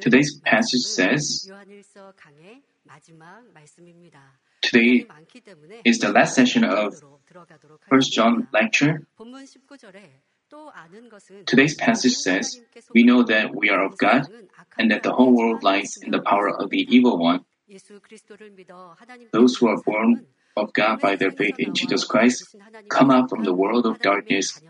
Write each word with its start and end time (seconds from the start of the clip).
Today's 0.00 0.40
passage 0.44 0.82
says, 0.82 1.50
Today 4.62 5.06
is 5.84 5.98
the 5.98 6.12
last 6.12 6.34
session 6.34 6.64
of 6.64 7.02
First 7.88 8.12
John 8.12 8.48
lecture. 8.52 9.06
Today's 11.46 11.74
passage 11.74 12.14
says, 12.16 12.60
We 12.92 13.02
know 13.02 13.22
that 13.22 13.54
we 13.54 13.70
are 13.70 13.84
of 13.84 13.96
God 13.96 14.28
and 14.78 14.90
that 14.90 15.02
the 15.02 15.12
whole 15.12 15.34
world 15.34 15.62
lies 15.62 15.96
in 15.96 16.10
the 16.10 16.20
power 16.20 16.48
of 16.48 16.68
the 16.70 16.86
evil 16.94 17.18
one. 17.18 17.44
Those 19.32 19.56
who 19.56 19.68
are 19.68 19.82
born 19.82 20.26
of 20.56 20.72
God 20.72 21.00
by 21.00 21.16
their 21.16 21.30
faith 21.30 21.56
in 21.58 21.74
Jesus 21.74 22.04
Christ 22.04 22.56
come 22.88 23.10
out 23.10 23.28
from 23.30 23.44
the 23.44 23.54
world 23.54 23.86
of 23.86 24.00
darkness 24.00 24.60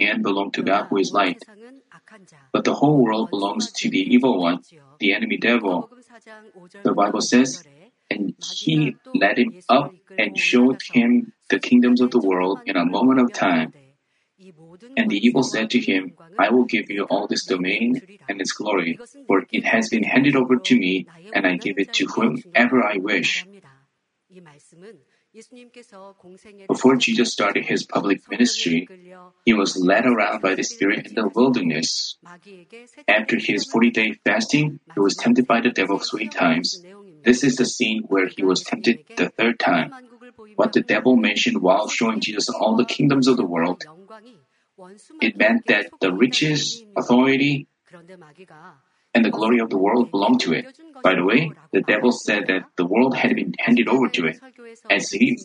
and 0.00 0.22
belong 0.22 0.52
to 0.52 0.62
God 0.62 0.86
who 0.90 0.98
is 0.98 1.12
light. 1.12 1.42
But 2.52 2.64
the 2.64 2.74
whole 2.74 3.02
world 3.02 3.30
belongs 3.30 3.72
to 3.72 3.90
the 3.90 4.00
evil 4.00 4.40
one, 4.40 4.62
the 4.98 5.14
enemy 5.14 5.38
devil. 5.38 5.90
The 6.84 6.94
Bible 6.94 7.20
says, 7.20 7.62
and 8.10 8.34
he 8.54 8.96
led 9.14 9.38
him 9.38 9.58
up 9.68 9.94
and 10.16 10.38
showed 10.38 10.80
him 10.92 11.32
the 11.50 11.58
kingdoms 11.58 12.00
of 12.00 12.10
the 12.10 12.20
world 12.20 12.60
in 12.66 12.76
a 12.76 12.84
moment 12.84 13.20
of 13.20 13.32
time. 13.32 13.72
And 14.96 15.10
the 15.10 15.18
evil 15.26 15.42
said 15.42 15.70
to 15.70 15.80
him, 15.80 16.14
I 16.38 16.50
will 16.50 16.64
give 16.64 16.90
you 16.90 17.04
all 17.04 17.26
this 17.26 17.44
domain 17.44 18.00
and 18.28 18.40
its 18.40 18.52
glory, 18.52 18.98
for 19.26 19.44
it 19.50 19.64
has 19.64 19.88
been 19.88 20.04
handed 20.04 20.36
over 20.36 20.56
to 20.56 20.78
me, 20.78 21.06
and 21.34 21.46
I 21.46 21.56
give 21.56 21.78
it 21.78 21.92
to 21.94 22.06
whomever 22.06 22.84
I 22.84 22.98
wish. 22.98 23.46
Before 26.68 26.96
Jesus 26.96 27.32
started 27.32 27.66
his 27.66 27.84
public 27.84 28.20
ministry, 28.30 28.88
he 29.44 29.54
was 29.54 29.76
led 29.76 30.06
around 30.06 30.42
by 30.42 30.54
the 30.54 30.62
Spirit 30.62 31.06
in 31.06 31.14
the 31.14 31.28
wilderness. 31.28 32.16
After 33.08 33.36
his 33.38 33.66
40 33.66 33.90
day 33.90 34.12
fasting, 34.24 34.80
he 34.94 35.00
was 35.00 35.16
tempted 35.16 35.46
by 35.46 35.60
the 35.60 35.70
devil 35.70 35.98
three 35.98 36.28
times. 36.28 36.82
This 37.24 37.44
is 37.44 37.56
the 37.56 37.64
scene 37.66 38.04
where 38.08 38.28
he 38.28 38.44
was 38.44 38.62
tempted 38.62 39.04
the 39.16 39.30
third 39.30 39.58
time. 39.58 39.92
What 40.56 40.72
the 40.72 40.82
devil 40.82 41.16
mentioned 41.16 41.60
while 41.60 41.88
showing 41.88 42.20
Jesus 42.20 42.48
all 42.48 42.76
the 42.76 42.84
kingdoms 42.84 43.28
of 43.28 43.36
the 43.36 43.46
world, 43.46 43.84
it 45.20 45.36
meant 45.36 45.66
that 45.66 45.90
the 46.00 46.12
riches, 46.12 46.84
authority, 46.96 47.66
and 49.18 49.24
the 49.24 49.30
glory 49.30 49.58
of 49.58 49.68
the 49.68 49.76
world 49.76 50.12
belonged 50.12 50.38
to 50.38 50.52
it. 50.52 50.64
By 51.02 51.16
the 51.16 51.24
way, 51.24 51.50
the 51.72 51.80
devil 51.80 52.12
said 52.12 52.46
that 52.46 52.62
the 52.76 52.86
world 52.86 53.16
had 53.16 53.34
been 53.34 53.52
handed 53.58 53.88
over 53.88 54.08
to 54.10 54.26
it. 54.26 54.38
As, 54.88 55.10
he, 55.10 55.36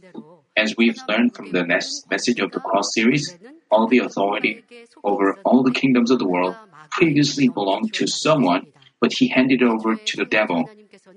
as 0.55 0.75
we've 0.77 0.99
learned 1.09 1.35
from 1.35 1.51
the 1.51 1.63
next 1.63 2.05
message 2.07 2.39
of 2.39 2.51
the 2.51 2.59
cross 2.59 2.93
series, 2.93 3.35
all 3.71 3.87
the 3.87 3.97
authority 3.97 4.63
over 5.03 5.39
all 5.43 5.63
the 5.63 5.71
kingdoms 5.71 6.11
of 6.11 6.19
the 6.19 6.27
world 6.27 6.55
previously 6.91 7.49
belonged 7.49 7.91
to 7.95 8.05
someone, 8.05 8.67
but 9.01 9.11
he 9.11 9.27
handed 9.27 9.63
it 9.63 9.67
over 9.67 9.95
to 9.95 10.17
the 10.17 10.25
devil. 10.25 10.69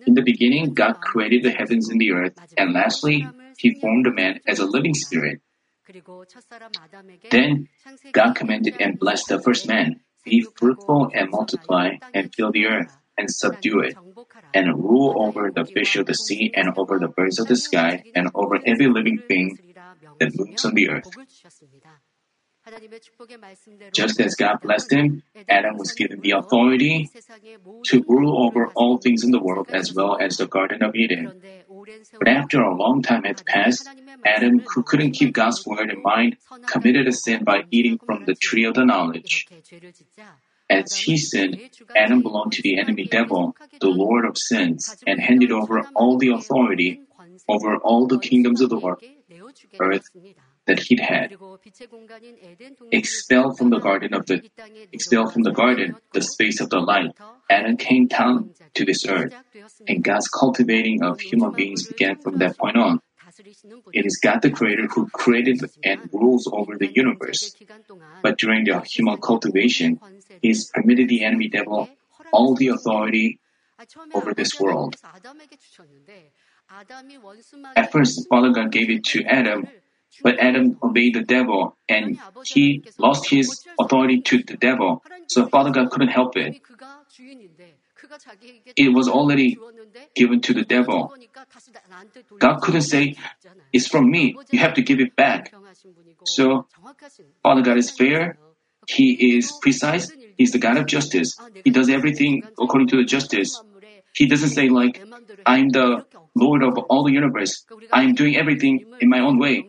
In 0.07 0.15
the 0.15 0.23
beginning, 0.23 0.73
God 0.73 1.03
created 1.03 1.43
the 1.43 1.51
heavens 1.51 1.91
and 1.91 2.01
the 2.01 2.13
earth, 2.13 2.39
and 2.57 2.73
lastly, 2.73 3.29
he 3.59 3.79
formed 3.83 4.07
a 4.07 4.13
man 4.13 4.41
as 4.47 4.61
a 4.61 4.65
living 4.65 4.95
spirit. 4.95 5.43
Then 7.31 7.69
God 8.13 8.35
commanded 8.35 8.77
and 8.81 8.98
blessed 8.98 9.29
the 9.29 9.43
first 9.43 9.69
man 9.69 10.01
Be 10.27 10.45
fruitful 10.57 11.11
and 11.15 11.31
multiply, 11.31 11.97
and 12.13 12.35
fill 12.35 12.53
the 12.53 12.67
earth, 12.67 12.97
and 13.17 13.31
subdue 13.31 13.81
it, 13.81 13.97
and 14.53 14.75
rule 14.75 15.15
over 15.17 15.51
the 15.51 15.65
fish 15.65 15.97
of 15.97 16.07
the 16.07 16.15
sea, 16.15 16.53
and 16.55 16.77
over 16.77 16.99
the 16.99 17.09
birds 17.09 17.39
of 17.39 17.47
the 17.47 17.57
sky, 17.57 18.03
and 18.15 18.29
over 18.35 18.59
every 18.67 18.89
living 18.89 19.23
thing 19.29 19.59
that 20.19 20.35
moves 20.35 20.65
on 20.65 20.75
the 20.75 20.91
earth. 20.91 21.09
Just 23.93 24.21
as 24.21 24.35
God 24.35 24.61
blessed 24.61 24.93
him, 24.93 25.23
Adam 25.49 25.79
was 25.79 25.93
given 25.93 26.21
the 26.21 26.33
authority 26.33 27.09
to 27.85 28.05
rule 28.09 28.45
over 28.45 28.67
all 28.75 28.99
things 28.99 29.23
in 29.23 29.31
the 29.31 29.39
world 29.39 29.71
as 29.71 29.95
well 29.95 30.19
as 30.21 30.37
the 30.39 30.49
Garden 30.49 30.83
of 30.83 30.97
Eden. 30.97 31.41
But 32.19 32.29
after 32.29 32.61
a 32.61 32.75
long 32.75 33.03
time 33.03 33.23
had 33.23 33.47
passed, 33.47 33.89
Adam, 34.25 34.61
who 34.75 34.83
couldn't 34.83 35.13
keep 35.13 35.33
God's 35.35 35.67
word 35.67 35.91
in 35.91 36.03
mind, 36.03 36.37
committed 36.67 37.07
a 37.07 37.13
sin 37.13 37.45
by 37.45 37.65
eating 37.71 37.99
from 37.99 38.25
the 38.25 38.35
tree 38.35 38.65
of 38.65 38.75
the 38.75 38.85
knowledge. 38.85 39.47
As 40.69 40.95
he 40.95 41.17
sinned, 41.17 41.61
Adam 41.95 42.23
belonged 42.23 42.53
to 42.53 42.63
the 42.63 42.79
enemy 42.79 43.05
devil, 43.05 43.57
the 43.81 43.89
Lord 43.89 44.25
of 44.25 44.37
sins, 44.37 44.97
and 45.07 45.21
handed 45.21 45.53
over 45.53 45.87
all 45.95 46.19
the 46.19 46.31
authority 46.31 47.03
over 47.49 47.77
all 47.77 48.07
the 48.07 48.19
kingdoms 48.19 48.61
of 48.61 48.71
the 48.71 48.81
earth 49.81 50.05
that 50.67 50.81
he'd 50.81 51.01
had. 51.01 51.37
Expelled 52.93 53.59
from 53.59 53.71
the 53.71 53.79
garden 53.79 54.15
of 54.15 54.27
the 54.27 54.43
expelled 54.93 55.33
from 55.33 55.43
the 55.43 55.53
garden, 55.53 55.97
the 56.13 56.23
space 56.23 56.61
of 56.61 56.71
the 56.71 56.79
light, 56.79 57.13
Adam 57.51 57.77
came 57.77 58.07
down 58.07 58.51
to 58.75 58.85
this 58.85 59.07
earth, 59.07 59.35
and 59.87 60.03
God's 60.03 60.29
cultivating 60.29 61.03
of 61.03 61.21
human 61.21 61.53
beings 61.53 61.87
began 61.87 62.17
from 62.17 62.39
that 62.39 62.59
point 62.59 62.77
on. 62.77 63.01
It 63.92 64.07
is 64.07 64.19
God 64.23 64.42
the 64.42 64.51
Creator 64.51 64.89
who 64.89 65.08
created 65.08 65.61
and 65.85 66.08
rules 66.13 66.48
over 66.51 66.77
the 66.77 66.91
universe. 66.92 67.55
But 68.23 68.39
during 68.39 68.64
the 68.64 68.80
human 68.80 69.20
cultivation, 69.20 70.01
He 70.41 70.48
has 70.48 70.70
permitted 70.73 71.08
the 71.08 71.24
enemy 71.24 71.48
devil 71.48 71.89
all 72.33 72.55
the 72.55 72.69
authority 72.69 73.39
over 74.14 74.35
this 74.35 74.58
world. 74.58 74.97
At 77.77 77.92
first, 77.92 78.29
Father 78.29 78.51
God 78.51 78.73
gave 78.73 78.91
it 78.91 79.05
to 79.05 79.23
Adam, 79.24 79.68
but 80.23 80.39
Adam 80.39 80.79
obeyed 80.83 81.14
the 81.14 81.23
devil 81.23 81.77
and 81.89 82.18
he 82.47 82.83
lost 82.98 83.29
his 83.29 83.67
authority 83.79 84.20
to 84.23 84.42
the 84.42 84.57
devil. 84.57 85.03
So 85.29 85.47
Father 85.48 85.70
God 85.70 85.91
couldn't 85.91 86.08
help 86.08 86.36
it. 86.36 86.61
It 88.77 88.92
was 88.92 89.08
already 89.08 89.58
given 90.14 90.40
to 90.42 90.55
the 90.55 90.64
devil. 90.64 91.12
God 92.39 92.61
couldn't 92.62 92.83
say, 92.83 93.17
It's 93.72 93.89
from 93.89 94.11
me, 94.11 94.36
you 94.50 94.58
have 94.58 94.74
to 94.74 94.83
give 94.83 95.00
it 95.00 95.17
back. 95.17 95.52
So, 96.24 96.67
Father 97.42 97.62
God 97.62 97.78
is 97.78 97.90
fair, 97.90 98.39
He 98.86 99.36
is 99.36 99.52
precise, 99.61 100.12
He's 100.36 100.52
the 100.52 100.58
God 100.58 100.77
of 100.77 100.86
justice. 100.86 101.36
He 101.64 101.70
does 101.70 101.89
everything 101.89 102.42
according 102.58 102.89
to 102.89 102.96
the 102.96 103.05
justice. 103.05 103.58
He 104.14 104.27
doesn't 104.27 104.50
say, 104.50 104.68
like, 104.68 105.00
I'm 105.46 105.68
the 105.70 106.05
Lord 106.34 106.62
of 106.62 106.78
all 106.88 107.05
the 107.05 107.12
universe, 107.12 107.64
I'm 107.92 108.14
doing 108.14 108.36
everything 108.36 108.84
in 109.00 109.08
my 109.08 109.20
own 109.20 109.38
way. 109.38 109.64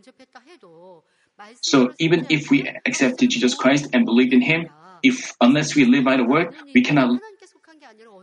So, 1.62 1.94
even 2.00 2.26
if 2.30 2.50
we 2.50 2.68
accepted 2.86 3.30
Jesus 3.30 3.54
Christ 3.54 3.90
and 3.94 4.06
believed 4.06 4.34
in 4.34 4.42
Him, 4.42 4.68
if 5.04 5.34
unless 5.42 5.76
we 5.76 5.86
live 5.86 6.04
by 6.04 6.18
the 6.18 6.24
word, 6.24 6.56
we 6.74 6.82
cannot 6.82 7.20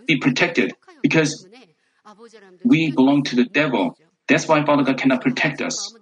be 0.07 0.19
protected 0.19 0.75
because 1.03 1.47
we 2.65 2.91
belong 2.91 3.23
to 3.25 3.37
the 3.37 3.45
devil. 3.45 3.97
That's 4.29 4.49
why 4.49 4.65
Father 4.65 4.83
God 4.83 4.99
cannot 4.99 5.21
protect 5.21 5.61
us. 5.61 5.93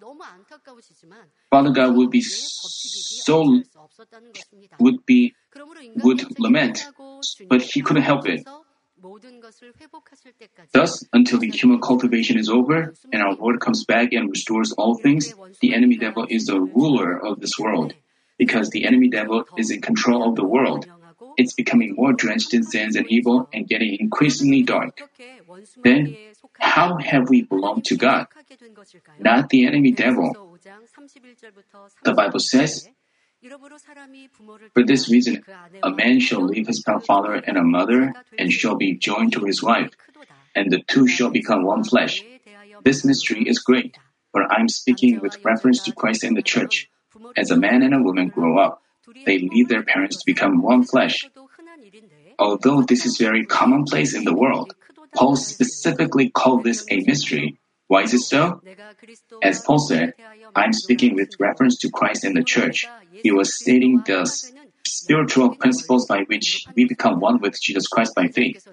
Father 1.50 1.70
God 1.70 1.96
would 1.96 2.10
be 2.10 2.20
so 2.22 3.62
would 4.78 5.06
be 5.06 5.34
would 5.96 6.38
lament, 6.38 6.86
but 7.48 7.62
he 7.62 7.82
couldn't 7.82 8.02
help 8.02 8.26
it. 8.28 8.46
Thus, 10.72 11.04
until 11.12 11.38
the 11.38 11.50
human 11.50 11.80
cultivation 11.80 12.38
is 12.38 12.48
over 12.48 12.94
and 13.12 13.22
our 13.22 13.34
Lord 13.34 13.60
comes 13.60 13.84
back 13.84 14.12
and 14.12 14.30
restores 14.30 14.72
all 14.72 14.96
things, 14.96 15.32
the 15.60 15.74
enemy 15.74 15.96
devil 15.96 16.26
is 16.28 16.46
the 16.46 16.60
ruler 16.60 17.18
of 17.18 17.40
this 17.40 17.58
world. 17.58 17.94
Because 18.38 18.70
the 18.70 18.86
enemy 18.86 19.08
devil 19.08 19.44
is 19.56 19.70
in 19.70 19.80
control 19.80 20.28
of 20.28 20.36
the 20.36 20.44
world, 20.44 20.86
it's 21.36 21.54
becoming 21.54 21.94
more 21.94 22.12
drenched 22.12 22.54
in 22.54 22.62
sins 22.62 22.96
and 22.96 23.06
evil 23.10 23.48
and 23.52 23.68
getting 23.68 23.96
increasingly 23.98 24.62
dark. 24.62 25.00
Then, 25.82 26.16
how 26.58 26.96
have 26.98 27.28
we 27.28 27.42
belonged 27.42 27.84
to 27.86 27.96
God? 27.96 28.26
Not 29.18 29.48
the 29.48 29.66
enemy 29.66 29.92
devil. 29.92 30.32
The 32.04 32.14
Bible 32.14 32.40
says, 32.40 32.88
For 34.74 34.84
this 34.84 35.10
reason, 35.10 35.44
a 35.82 35.90
man 35.90 36.20
shall 36.20 36.42
leave 36.42 36.66
his 36.66 36.82
father 36.82 37.34
and 37.34 37.56
a 37.56 37.62
mother 37.62 38.14
and 38.38 38.52
shall 38.52 38.76
be 38.76 38.96
joined 38.96 39.32
to 39.32 39.44
his 39.44 39.62
wife, 39.62 39.90
and 40.54 40.70
the 40.70 40.82
two 40.86 41.08
shall 41.08 41.30
become 41.30 41.64
one 41.64 41.84
flesh. 41.84 42.22
This 42.84 43.04
mystery 43.04 43.48
is 43.48 43.58
great, 43.58 43.96
for 44.30 44.50
I'm 44.50 44.68
speaking 44.68 45.20
with 45.20 45.44
reference 45.44 45.82
to 45.84 45.92
Christ 45.92 46.22
and 46.24 46.36
the 46.36 46.42
church. 46.42 46.88
As 47.36 47.50
a 47.50 47.56
man 47.56 47.82
and 47.82 47.94
a 47.94 48.02
woman 48.02 48.28
grow 48.28 48.58
up, 48.58 48.82
they 49.26 49.38
leave 49.38 49.68
their 49.68 49.82
parents 49.82 50.16
to 50.16 50.22
become 50.26 50.62
one 50.62 50.84
flesh. 50.84 51.24
Although 52.38 52.82
this 52.82 53.06
is 53.06 53.18
very 53.18 53.44
commonplace 53.46 54.14
in 54.14 54.24
the 54.24 54.34
world, 54.34 54.74
Paul 55.14 55.36
specifically 55.36 56.30
called 56.30 56.64
this 56.64 56.84
a 56.90 57.00
mystery. 57.00 57.58
Why 57.88 58.02
is 58.02 58.14
it 58.14 58.20
so? 58.20 58.60
As 59.42 59.62
Paul 59.62 59.78
said, 59.78 60.14
I'm 60.54 60.72
speaking 60.72 61.14
with 61.14 61.30
reference 61.38 61.78
to 61.78 61.90
Christ 61.90 62.24
and 62.24 62.36
the 62.36 62.44
church. 62.44 62.86
He 63.22 63.32
was 63.32 63.56
stating 63.56 64.02
the 64.06 64.24
spiritual 64.86 65.56
principles 65.56 66.06
by 66.06 66.22
which 66.22 66.64
we 66.74 66.86
become 66.86 67.20
one 67.20 67.40
with 67.40 67.60
Jesus 67.60 67.86
Christ 67.86 68.14
by 68.14 68.28
faith. 68.28 68.66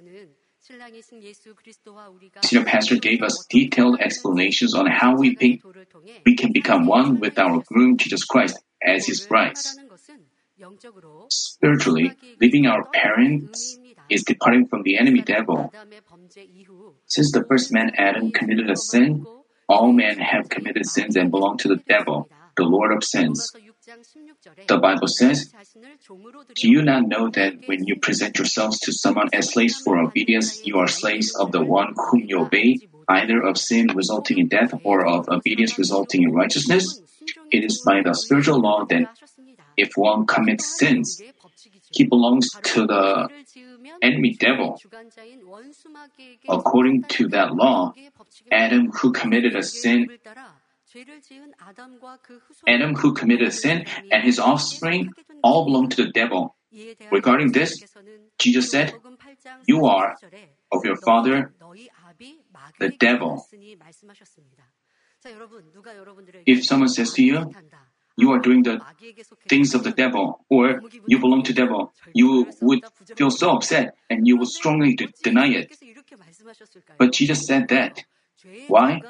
Senior 2.41 2.65
pastor 2.65 2.95
gave 2.97 3.23
us 3.23 3.45
detailed 3.49 3.99
explanations 3.99 4.75
on 4.75 4.85
how 4.85 5.15
we 5.15 5.35
think 5.35 5.63
we 6.25 6.35
can 6.35 6.51
become 6.53 6.85
one 6.85 7.19
with 7.19 7.39
our 7.39 7.63
groom 7.67 7.97
Jesus 7.97 8.23
Christ 8.23 8.59
as 8.81 9.07
his 9.07 9.21
brides. 9.21 9.77
Spiritually, 11.29 12.11
leaving 12.41 12.67
our 12.67 12.85
parents 12.93 13.77
is 14.09 14.23
departing 14.23 14.67
from 14.67 14.83
the 14.83 14.97
enemy 14.97 15.21
devil. 15.21 15.71
Since 17.05 17.31
the 17.31 17.43
first 17.47 17.71
man 17.71 17.91
Adam 17.97 18.31
committed 18.31 18.69
a 18.69 18.75
sin, 18.75 19.25
all 19.69 19.93
men 19.93 20.17
have 20.17 20.49
committed 20.49 20.85
sins 20.85 21.15
and 21.15 21.29
belong 21.29 21.57
to 21.59 21.67
the 21.67 21.81
devil, 21.87 22.27
the 22.57 22.63
Lord 22.63 22.91
of 22.91 23.03
sins. 23.03 23.51
The 24.67 24.77
Bible 24.77 25.07
says, 25.07 25.53
Do 26.55 26.69
you 26.69 26.81
not 26.81 27.07
know 27.07 27.29
that 27.29 27.53
when 27.65 27.85
you 27.85 27.95
present 27.97 28.37
yourselves 28.37 28.79
to 28.81 28.91
someone 28.91 29.29
as 29.31 29.53
slaves 29.53 29.77
for 29.77 29.97
obedience, 29.97 30.61
you 30.65 30.77
are 30.77 30.87
slaves 30.87 31.35
of 31.35 31.51
the 31.51 31.63
one 31.63 31.93
whom 31.95 32.23
you 32.25 32.39
obey, 32.39 32.79
either 33.07 33.41
of 33.41 33.57
sin 33.57 33.87
resulting 33.95 34.39
in 34.39 34.47
death 34.47 34.73
or 34.83 35.05
of 35.05 35.29
obedience 35.29 35.77
resulting 35.77 36.23
in 36.23 36.31
righteousness? 36.31 37.01
It 37.51 37.63
is 37.63 37.81
by 37.85 38.01
the 38.03 38.13
spiritual 38.13 38.59
law 38.59 38.85
that 38.85 39.17
if 39.79 39.95
one 39.95 40.25
commits 40.25 40.77
sins, 40.77 41.21
he 41.91 42.03
belongs 42.03 42.49
to 42.63 42.85
the 42.85 43.29
enemy 44.01 44.35
devil. 44.35 44.77
According 46.49 47.03
to 47.03 47.27
that 47.29 47.55
law, 47.55 47.93
Adam 48.51 48.91
who 48.91 49.11
committed 49.11 49.55
a 49.55 49.63
sin, 49.63 50.09
Adam 52.67 52.95
who 52.95 53.13
committed 53.13 53.47
a 53.47 53.51
sin 53.51 53.85
and 54.11 54.23
his 54.23 54.39
offspring 54.39 55.13
all 55.43 55.65
belong 55.65 55.89
to 55.89 56.03
the 56.03 56.11
devil. 56.11 56.55
Regarding 57.11 57.51
this, 57.51 57.81
Jesus 58.37 58.69
said, 58.69 58.93
You 59.65 59.85
are 59.85 60.15
of 60.71 60.85
your 60.85 60.97
father, 60.97 61.53
the 62.79 62.89
devil. 62.99 63.45
If 66.45 66.65
someone 66.65 66.89
says 66.89 67.13
to 67.13 67.23
you, 67.23 67.51
you 68.19 68.31
are 68.31 68.39
doing 68.39 68.63
the 68.63 68.79
things 69.47 69.73
of 69.73 69.83
the 69.83 69.91
devil, 69.91 70.45
or 70.49 70.81
you 71.07 71.19
belong 71.19 71.43
to 71.43 71.53
devil, 71.53 71.93
you 72.13 72.47
would 72.61 72.83
feel 73.15 73.31
so 73.31 73.51
upset 73.51 73.95
and 74.09 74.27
you 74.27 74.37
would 74.37 74.47
strongly 74.49 74.95
de- 74.95 75.13
deny 75.23 75.47
it. 75.47 75.71
But 76.97 77.13
Jesus 77.13 77.45
said 77.45 77.67
that. 77.69 78.03
Why? 78.67 79.01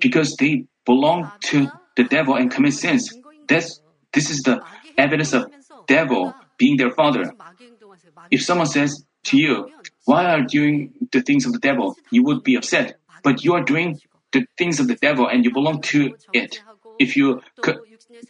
Because 0.00 0.36
they 0.36 0.64
belong 0.84 1.30
to 1.42 1.70
the 1.96 2.04
devil 2.04 2.34
and 2.34 2.50
commit 2.50 2.74
sins. 2.74 3.12
That's, 3.46 3.80
this 4.12 4.30
is 4.30 4.42
the 4.42 4.60
evidence 4.96 5.32
of 5.32 5.46
devil 5.86 6.34
being 6.58 6.76
their 6.76 6.90
father. 6.90 7.32
If 8.30 8.42
someone 8.42 8.66
says 8.66 9.04
to 9.24 9.36
you, 9.36 9.70
why 10.04 10.24
are 10.26 10.40
you 10.40 10.46
doing 10.46 10.92
the 11.12 11.22
things 11.22 11.46
of 11.46 11.52
the 11.52 11.58
devil? 11.58 11.96
You 12.10 12.24
would 12.24 12.42
be 12.42 12.56
upset. 12.56 12.98
But 13.22 13.44
you 13.44 13.54
are 13.54 13.62
doing 13.62 14.00
the 14.34 14.44
things 14.58 14.80
of 14.80 14.88
the 14.88 14.96
devil 14.96 15.26
and 15.26 15.44
you 15.44 15.52
belong 15.54 15.80
to 15.94 16.12
it. 16.34 16.60
If 16.98 17.16
you 17.16 17.40
co- 17.62 17.80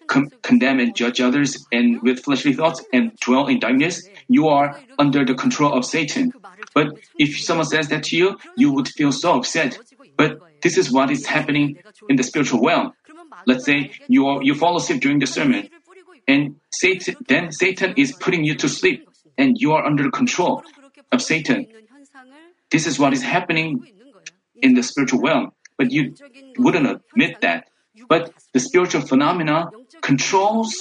com- 0.07 0.31
condemn 0.43 0.79
and 0.79 0.95
judge 0.95 1.21
others 1.21 1.67
and 1.73 2.01
with 2.03 2.23
fleshly 2.23 2.53
thoughts 2.53 2.85
and 2.93 3.13
dwell 3.21 3.49
in 3.49 3.59
darkness, 3.59 4.07
you 4.29 4.49
are 4.49 4.79
under 4.99 5.25
the 5.25 5.35
control 5.35 5.73
of 5.73 5.85
Satan. 5.85 6.33
But 6.75 6.89
if 7.19 7.41
someone 7.41 7.67
says 7.67 7.89
that 7.89 8.05
to 8.05 8.17
you, 8.17 8.39
you 8.57 8.73
would 8.73 8.89
feel 8.89 9.13
so 9.13 9.39
upset. 9.39 9.79
But 10.17 10.39
this 10.63 10.79
is 10.79 10.93
what 10.93 11.11
is 11.11 11.27
happening 11.27 11.77
in 12.09 12.17
the 12.17 12.23
spiritual 12.23 12.61
realm. 12.61 12.93
Let's 13.47 13.65
say 13.65 13.91
you 14.09 14.27
are, 14.27 14.43
you 14.43 14.55
fall 14.55 14.77
asleep 14.77 15.03
during 15.03 15.19
the 15.19 15.27
sermon, 15.27 15.69
and 16.29 16.57
Satan 16.71 17.17
then 17.29 17.53
Satan 17.53 17.95
is 17.97 18.13
putting 18.13 18.45
you 18.45 18.55
to 18.57 18.69
sleep, 18.69 19.09
and 19.37 19.57
you 19.59 19.73
are 19.73 19.85
under 19.85 20.05
the 20.05 20.11
control 20.11 20.63
of 21.13 21.21
Satan. 21.21 21.67
This 22.71 22.87
is 22.87 22.99
what 22.99 23.13
is 23.13 23.23
happening 23.23 23.85
in 24.63 24.75
the 24.75 24.83
spiritual 24.83 25.21
realm, 25.21 25.53
but 25.77 25.91
you 25.91 26.15
wouldn't 26.59 26.87
admit 26.87 27.41
that. 27.41 27.69
But 28.09 28.33
the 28.53 28.61
spiritual 28.61 29.03
phenomena 29.03 29.71
controls 30.03 30.75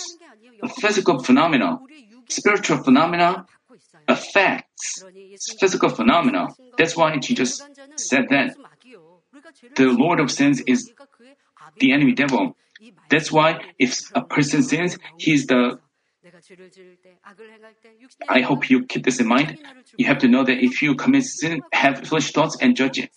the 0.61 0.67
physical 0.67 1.19
phenomena. 1.19 1.79
Spiritual 2.29 2.83
phenomena 2.83 3.45
affects 4.07 5.03
physical 5.59 5.89
phenomena. 5.89 6.47
That's 6.77 6.97
why 6.97 7.17
Jesus 7.17 7.61
said 7.97 8.29
that 8.29 8.55
the 9.75 9.85
Lord 9.85 10.19
of 10.19 10.31
sins 10.31 10.61
is 10.65 10.91
the 11.77 11.93
enemy 11.93 12.13
devil. 12.13 12.55
That's 13.09 13.31
why 13.31 13.59
if 13.77 13.99
a 14.15 14.21
person 14.21 14.63
sins, 14.63 14.97
he's 15.17 15.45
the 15.45 15.79
I 18.29 18.41
hope 18.41 18.69
you 18.69 18.85
keep 18.85 19.05
this 19.05 19.19
in 19.19 19.27
mind. 19.27 19.57
You 19.97 20.05
have 20.07 20.17
to 20.19 20.27
know 20.27 20.43
that 20.43 20.63
if 20.63 20.81
you 20.81 20.95
commit 20.95 21.23
sin, 21.23 21.61
have 21.71 22.05
foolish 22.07 22.31
thoughts 22.31 22.57
and 22.61 22.75
judge 22.75 22.99
it, 22.99 23.11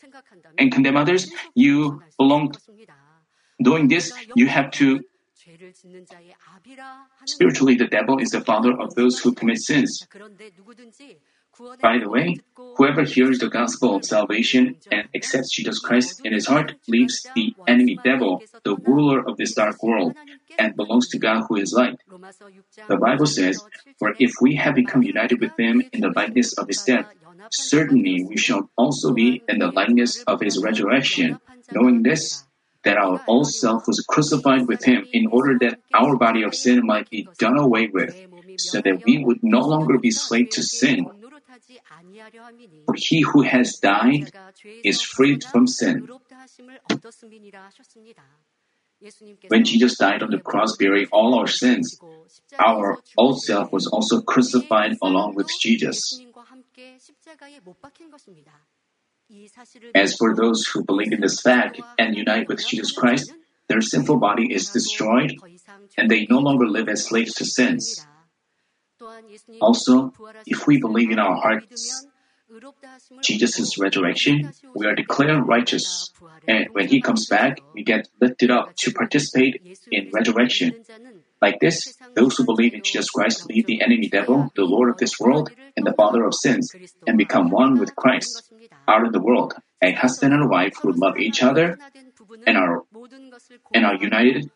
and 0.59 0.71
condemn 0.71 0.97
others, 0.97 1.31
you 1.55 2.03
belong. 2.19 2.55
Doing 3.63 3.89
this, 3.89 4.13
you 4.35 4.47
have 4.49 4.71
to. 4.73 5.01
Spiritually, 7.25 7.75
the 7.75 7.87
devil 7.87 8.19
is 8.19 8.31
the 8.31 8.41
father 8.41 8.73
of 8.81 8.95
those 8.95 9.19
who 9.21 9.33
commit 9.33 9.59
sins. 9.59 10.07
By 11.83 11.99
the 11.99 12.09
way, 12.09 12.41
whoever 12.77 13.03
hears 13.05 13.39
the 13.39 13.49
gospel 13.49 13.97
of 13.97 14.05
salvation 14.05 14.77
and 14.91 15.09
accepts 15.15 15.55
Jesus 15.57 15.79
Christ 15.79 16.21
in 16.25 16.33
his 16.33 16.47
heart 16.47 16.75
leaves 16.87 17.27
the 17.35 17.55
enemy 17.67 17.99
devil, 18.03 18.43
the 18.65 18.77
ruler 18.77 19.27
of 19.27 19.37
this 19.37 19.55
dark 19.55 19.83
world, 19.83 20.15
and 20.59 20.77
belongs 20.77 21.09
to 21.09 21.19
God 21.19 21.47
who 21.49 21.57
is 21.57 21.73
light. 21.73 21.99
The 22.89 22.97
Bible 22.97 23.27
says, 23.27 23.63
For 23.99 24.15
if 24.19 24.33
we 24.41 24.57
have 24.57 24.75
become 24.75 25.03
united 25.03 25.41
with 25.41 25.59
him 25.59 25.83
in 25.93 26.01
the 26.01 26.13
likeness 26.15 26.53
of 26.59 26.69
his 26.69 26.83
death, 26.83 27.07
certainly 27.51 28.25
we 28.25 28.37
shall 28.37 28.69
also 28.77 29.13
be 29.13 29.43
in 29.49 29.59
the 29.59 29.69
likeness 29.69 30.23
of 30.27 30.41
his 30.41 30.63
resurrection, 30.63 31.39
knowing 31.73 32.03
this, 32.03 32.45
that 32.85 32.97
our 32.97 33.21
old 33.27 33.49
self 33.49 33.87
was 33.89 34.05
crucified 34.09 34.69
with 34.69 34.85
him 34.85 35.07
in 35.13 35.27
order 35.27 35.59
that 35.59 35.81
our 35.95 36.17
body 36.17 36.43
of 36.43 36.55
sin 36.55 36.87
might 36.87 37.11
be 37.11 37.29
done 37.39 37.59
away 37.59 37.89
with, 37.89 38.15
so 38.59 38.81
that 38.81 39.03
we 39.05 39.25
would 39.25 39.43
no 39.43 39.61
longer 39.61 39.99
be 39.99 40.11
slaves 40.11 40.55
to 40.57 40.63
sin. 40.63 41.07
For 42.87 42.95
he 42.97 43.23
who 43.23 43.43
has 43.43 43.79
died 43.83 44.31
is 44.85 45.03
freed 45.03 45.45
from 45.45 45.67
sin. 45.67 46.07
When 49.49 49.65
Jesus 49.65 49.99
died 49.99 50.23
on 50.23 50.31
the 50.31 50.39
cross 50.39 50.77
bearing 50.77 51.07
all 51.13 51.39
our 51.39 51.47
sins, 51.47 51.99
our 52.59 52.99
old 53.17 53.43
self 53.43 53.73
was 53.73 53.87
also 53.87 54.23
crucified 54.23 54.97
along 55.03 55.35
with 55.35 55.51
Jesus. 55.61 56.19
As 59.95 60.17
for 60.17 60.35
those 60.35 60.67
who 60.67 60.85
believe 60.85 61.13
in 61.13 61.21
this 61.21 61.41
fact 61.41 61.81
and 61.99 62.17
unite 62.17 62.49
with 62.49 62.65
Jesus 62.67 62.93
Christ, 62.93 63.33
their 63.69 63.81
sinful 63.81 64.19
body 64.19 64.53
is 64.53 64.71
destroyed 64.71 65.35
and 65.99 66.11
they 66.11 66.27
no 66.31 66.39
longer 66.39 66.67
live 66.67 66.89
as 66.89 67.07
slaves 67.07 67.35
to 67.35 67.45
sins. 67.45 68.07
Also, 69.61 70.13
if 70.47 70.67
we 70.67 70.81
believe 70.81 71.11
in 71.11 71.19
our 71.19 71.37
hearts 71.37 72.05
Jesus' 73.23 73.79
resurrection, 73.79 74.53
we 74.75 74.87
are 74.87 74.95
declared 74.95 75.47
righteous. 75.47 76.13
And 76.47 76.69
when 76.73 76.89
he 76.89 77.01
comes 77.01 77.27
back, 77.27 77.59
we 77.75 77.83
get 77.83 78.09
lifted 78.21 78.51
up 78.51 78.77
to 78.77 78.93
participate 78.93 79.63
in 79.91 80.11
resurrection. 80.13 80.85
Like 81.43 81.59
this, 81.61 81.97
those 82.15 82.37
who 82.37 82.45
believe 82.45 82.75
in 82.75 82.83
Jesus 82.83 83.11
Christ 83.11 83.47
leave 83.47 83.67
the 83.67 83.83
enemy 83.83 84.09
devil, 84.09 84.51
the 84.55 84.65
Lord 84.65 84.91
of 84.91 84.99
this 84.99 85.19
world, 85.19 85.51
and 85.77 85.87
the 85.87 85.93
father 85.93 86.25
of 86.25 86.35
sins, 86.35 86.73
and 87.07 87.19
become 87.19 87.51
one 87.51 87.79
with 87.79 87.95
Christ. 87.97 88.51
Out 88.89 89.05
of 89.05 89.13
the 89.13 89.21
world, 89.21 89.55
a 89.83 89.93
husband 89.93 90.33
and 90.33 90.49
wife 90.49 90.77
who 90.81 90.93
love 90.93 91.19
each 91.19 91.43
other 91.43 91.79
and 92.47 92.57
are, 92.57 92.85
and 93.75 93.85
are 93.85 93.97
united, 93.97 94.51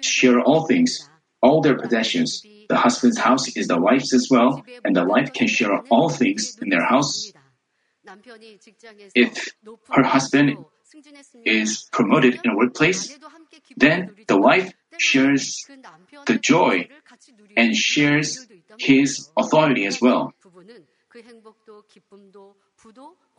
share 0.00 0.40
all 0.40 0.66
things, 0.66 0.98
all 1.46 1.60
their 1.62 1.78
possessions. 1.78 2.42
The 2.68 2.76
husband's 2.76 3.18
house 3.18 3.56
is 3.56 3.68
the 3.68 3.80
wife's 3.80 4.12
as 4.12 4.26
well, 4.30 4.64
and 4.84 4.96
the 4.96 5.04
wife 5.04 5.32
can 5.32 5.46
share 5.46 5.74
all 5.90 6.08
things 6.10 6.58
in 6.60 6.68
their 6.68 6.84
house. 6.84 7.32
If 9.14 9.32
her 9.90 10.02
husband 10.02 10.58
is 11.44 11.88
promoted 11.92 12.40
in 12.42 12.50
a 12.50 12.56
workplace, 12.56 13.16
then 13.76 13.98
the 14.26 14.38
wife 14.38 14.72
shares 14.98 15.64
the 16.26 16.38
joy 16.38 16.88
and 17.56 17.74
shares 17.76 18.46
his 18.78 19.30
authority 19.36 19.86
as 19.86 20.00
well. 20.00 20.32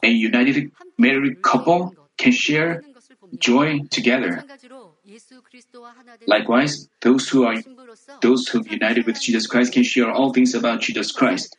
A 0.04 0.10
united 0.10 0.72
married 0.98 1.42
couple 1.42 1.96
can 2.18 2.32
share 2.32 2.84
joy 3.38 3.80
together. 3.90 4.44
Likewise, 6.28 6.90
those 7.02 7.30
who 7.30 7.46
are 7.46 7.56
those 8.22 8.48
who 8.48 8.64
united 8.66 9.06
with 9.06 9.20
Jesus 9.22 9.48
Christ 9.48 9.74
can 9.74 9.84
share 9.84 10.12
all 10.12 10.34
things 10.34 10.56
about 10.56 10.82
Jesus 10.82 11.12
Christ, 11.12 11.56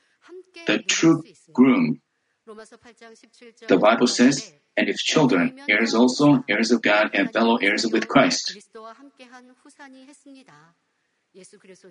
the 0.66 0.78
true 0.78 1.22
groom. 1.52 2.00
The 2.46 3.78
Bible 3.78 4.06
says, 4.06 4.52
and 4.76 4.88
if 4.88 4.96
children, 4.96 5.58
heirs 5.68 5.94
also, 5.94 6.44
heirs 6.48 6.70
of 6.70 6.82
God, 6.82 7.10
and 7.14 7.32
fellow 7.32 7.56
heirs 7.56 7.86
with 7.86 8.08
Christ. 8.08 8.56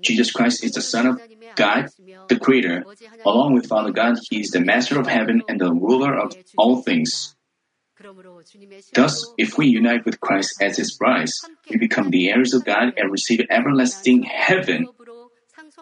Jesus 0.02 0.32
Christ 0.32 0.64
is 0.64 0.72
the 0.72 0.82
Son 0.82 1.08
of 1.08 1.22
God, 1.56 1.90
the 2.28 2.40
Creator. 2.40 2.86
Along 3.26 3.54
with 3.54 3.68
Father 3.68 3.92
God, 3.92 4.18
He 4.30 4.40
is 4.42 4.50
the 4.50 4.62
Master 4.62 5.00
of 5.00 5.08
heaven 5.08 5.44
and 5.48 5.60
the 5.60 5.72
ruler 5.72 6.18
of 6.18 6.36
all 6.58 6.82
things. 6.82 7.37
Thus, 8.94 9.34
if 9.38 9.58
we 9.58 9.68
unite 9.68 10.06
with 10.06 10.20
Christ 10.20 10.62
as 10.62 10.78
his 10.78 10.96
bride, 10.98 11.30
we 11.70 11.78
become 11.78 12.10
the 12.12 12.30
heirs 12.30 12.54
of 12.54 12.64
God 12.64 12.94
and 12.96 13.12
receive 13.12 13.42
everlasting 13.50 14.24
heaven 14.24 14.88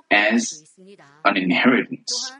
as 0.09 0.63
an 1.25 1.37
inheritance. 1.37 2.31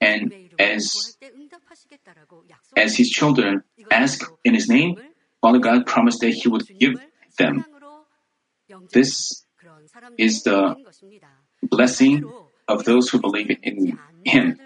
And 0.00 0.34
as, 0.58 1.16
as 2.76 2.96
his 2.96 3.10
children 3.10 3.62
ask 3.90 4.24
in 4.44 4.54
his 4.54 4.68
name, 4.68 4.98
Father 5.40 5.58
God 5.58 5.86
promised 5.86 6.20
that 6.20 6.30
he 6.32 6.48
would 6.48 6.66
give 6.78 6.98
them. 7.38 7.64
This 8.92 9.44
is 10.18 10.42
the 10.42 10.76
blessing 11.62 12.24
of 12.68 12.84
those 12.84 13.08
who 13.08 13.20
believe 13.20 13.50
in 13.62 13.98
him. 14.24 14.58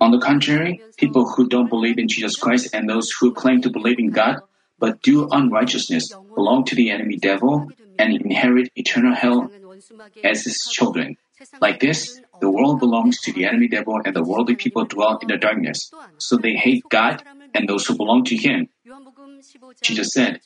On 0.00 0.10
the 0.10 0.18
contrary, 0.18 0.80
people 0.96 1.28
who 1.28 1.48
don't 1.48 1.68
believe 1.68 1.98
in 1.98 2.08
Jesus 2.08 2.36
Christ 2.36 2.74
and 2.74 2.88
those 2.88 3.10
who 3.10 3.32
claim 3.32 3.60
to 3.62 3.70
believe 3.70 3.98
in 3.98 4.10
God 4.10 4.42
but 4.82 5.00
do 5.02 5.28
unrighteousness 5.30 6.12
belong 6.34 6.64
to 6.64 6.74
the 6.74 6.90
enemy 6.90 7.16
devil 7.16 7.70
and 7.98 8.14
inherit 8.14 8.68
eternal 8.74 9.14
hell 9.14 9.48
as 10.24 10.42
his 10.42 10.58
children. 10.72 11.16
Like 11.60 11.78
this, 11.78 12.20
the 12.40 12.50
world 12.50 12.80
belongs 12.80 13.20
to 13.22 13.32
the 13.32 13.44
enemy 13.44 13.68
devil 13.68 14.00
and 14.04 14.14
the 14.14 14.24
worldly 14.24 14.56
people 14.56 14.84
dwell 14.84 15.18
in 15.22 15.28
the 15.28 15.36
darkness. 15.36 15.90
So 16.18 16.36
they 16.36 16.54
hate 16.54 16.82
God 16.90 17.22
and 17.54 17.68
those 17.68 17.86
who 17.86 17.96
belong 17.96 18.24
to 18.24 18.36
him. 18.36 18.68
Jesus 19.82 20.12
said, 20.12 20.40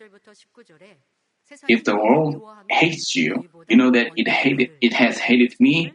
If 1.69 1.85
the 1.85 1.97
world 1.97 2.43
hates 2.69 3.15
you, 3.15 3.49
you 3.69 3.77
know 3.77 3.91
that 3.91 4.13
it 4.17 4.29
hated 4.29 4.71
it 4.81 4.93
has 4.93 5.19
hated 5.19 5.55
me 5.61 5.93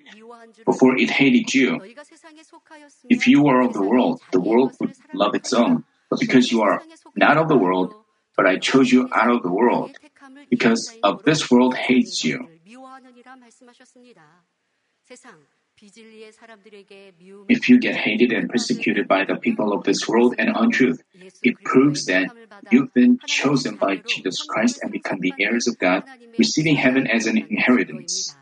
before 0.65 0.98
it 0.98 1.10
hated 1.10 1.53
you. 1.53 1.79
If 3.10 3.27
you 3.27 3.43
were 3.43 3.62
of 3.62 3.74
the 3.74 3.81
world, 3.81 4.22
the 4.31 4.41
world 4.41 4.74
would 4.79 4.96
love 5.13 5.36
its 5.36 5.53
own. 5.53 5.84
But 6.10 6.20
because 6.20 6.51
you 6.51 6.62
are 6.62 6.81
not 7.15 7.38
of 7.38 7.48
the 7.48 7.58
world, 7.58 7.96
but 8.36 8.46
I 8.46 8.58
chose 8.58 8.91
you 8.91 9.10
out 9.13 9.31
of 9.31 9.43
the 9.43 9.51
world, 9.51 9.98
because 10.50 10.91
of 11.03 11.24
this 11.24 11.50
world 11.50 11.75
hates 11.75 12.24
you. 12.24 12.48
If 17.50 17.70
you 17.70 17.79
get 17.79 17.96
hated 17.96 18.31
and 18.31 18.50
persecuted 18.50 19.08
by 19.08 19.25
the 19.25 19.36
people 19.36 19.74
of 19.74 19.84
this 19.84 20.08
world 20.08 20.36
and 20.38 20.51
untruth, 20.55 21.01
it 21.41 21.55
proves 21.63 22.05
that 22.05 22.29
you've 22.70 22.93
been 22.93 23.20
chosen 23.25 23.77
by 23.77 23.98
Jesus 24.05 24.43
Christ 24.43 24.79
and 24.84 24.91
become 24.91 25.20
the 25.20 25.34
heirs 25.39 25.67
of 25.67 25.79
God, 25.79 26.03
receiving 26.38 26.75
heaven 26.75 27.08
as 27.08 27.25
an 27.25 27.38
inheritance. 27.38 28.36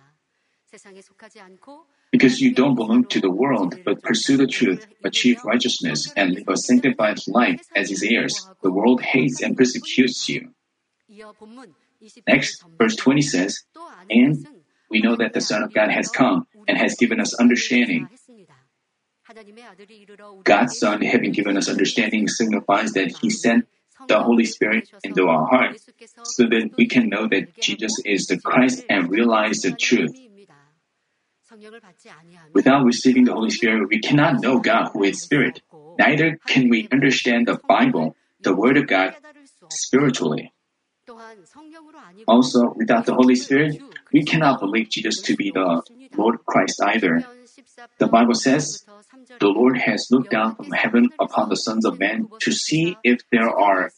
Because 2.12 2.42
you 2.42 2.54
don't 2.54 2.76
belong 2.76 3.06
to 3.06 3.22
the 3.22 3.30
world, 3.30 3.76
but 3.86 4.02
pursue 4.02 4.38
the 4.38 4.48
truth, 4.48 4.88
achieve 5.04 5.44
righteousness, 5.46 6.12
and 6.16 6.34
live 6.34 6.50
a 6.50 6.58
sanctified 6.58 7.20
life 7.28 7.62
as 7.76 7.90
his 7.90 8.04
heirs, 8.04 8.48
the 8.64 8.72
world 8.72 9.02
hates 9.02 9.42
and 9.42 9.56
persecutes 9.56 10.28
you. 10.28 10.50
Next, 12.28 12.64
verse 12.78 12.96
20 12.96 13.22
says, 13.22 13.64
And 14.10 14.48
we 14.90 15.02
know 15.02 15.16
that 15.18 15.34
the 15.34 15.42
Son 15.42 15.64
of 15.64 15.74
God 15.74 15.92
has 15.92 16.10
come 16.10 16.48
and 16.68 16.78
has 16.78 16.96
given 16.96 17.20
us 17.20 17.36
understanding. 17.36 18.08
God's 20.44 20.80
Son, 20.80 21.02
having 21.02 21.32
given 21.32 21.58
us 21.58 21.70
understanding, 21.70 22.28
signifies 22.28 22.94
that 22.94 23.18
He 23.22 23.30
sent 23.30 23.68
the 24.08 24.20
Holy 24.20 24.46
Spirit 24.46 24.90
into 25.04 25.28
our 25.28 25.46
heart 25.46 25.80
so 26.24 26.44
that 26.46 26.72
we 26.78 26.88
can 26.88 27.10
know 27.10 27.28
that 27.28 27.54
Jesus 27.62 27.94
is 28.06 28.28
the 28.28 28.40
Christ 28.40 28.84
and 28.90 29.10
realize 29.10 29.62
the 29.62 29.74
truth. 29.74 30.16
Without 32.54 32.86
receiving 32.86 33.26
the 33.26 33.34
Holy 33.34 33.50
Spirit, 33.50 33.90
we 33.90 34.00
cannot 34.00 34.42
know 34.42 34.60
God 34.60 34.92
who 34.94 35.04
is 35.04 35.22
Spirit. 35.22 35.62
Neither 35.98 36.40
can 36.48 36.70
we 36.70 36.88
understand 36.92 37.48
the 37.48 37.60
Bible, 37.68 38.16
the 38.42 38.56
Word 38.56 38.78
of 38.78 38.88
God, 38.88 39.16
spiritually. 39.70 40.54
Also, 42.28 42.74
without 42.76 43.06
the 43.06 43.14
Holy 43.14 43.36
Spirit, 43.36 43.82
we 44.14 44.24
cannot 44.24 44.60
believe 44.60 44.90
Jesus 44.90 45.22
to 45.24 45.36
be 45.36 45.52
the 45.52 45.82
Lord 46.16 46.46
Christ 46.46 46.82
either. 46.84 47.26
The 47.98 48.08
Bible 48.08 48.36
says, 48.36 48.84
The 49.40 49.48
Lord 49.48 49.78
has 49.80 50.08
looked 50.12 50.30
down 50.30 50.56
from 50.56 50.72
heaven 50.72 51.10
upon 51.20 51.50
the 51.50 51.56
sons 51.56 51.86
of 51.86 52.00
men 52.00 52.30
to 52.40 52.52
see 52.52 52.96
if 53.04 53.20
there 53.32 53.50
are 53.50 53.92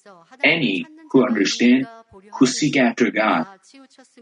any 0.43 0.87
who 1.11 1.25
understand, 1.25 1.87
who 2.33 2.45
seek 2.45 2.77
after 2.77 3.11
God. 3.11 3.47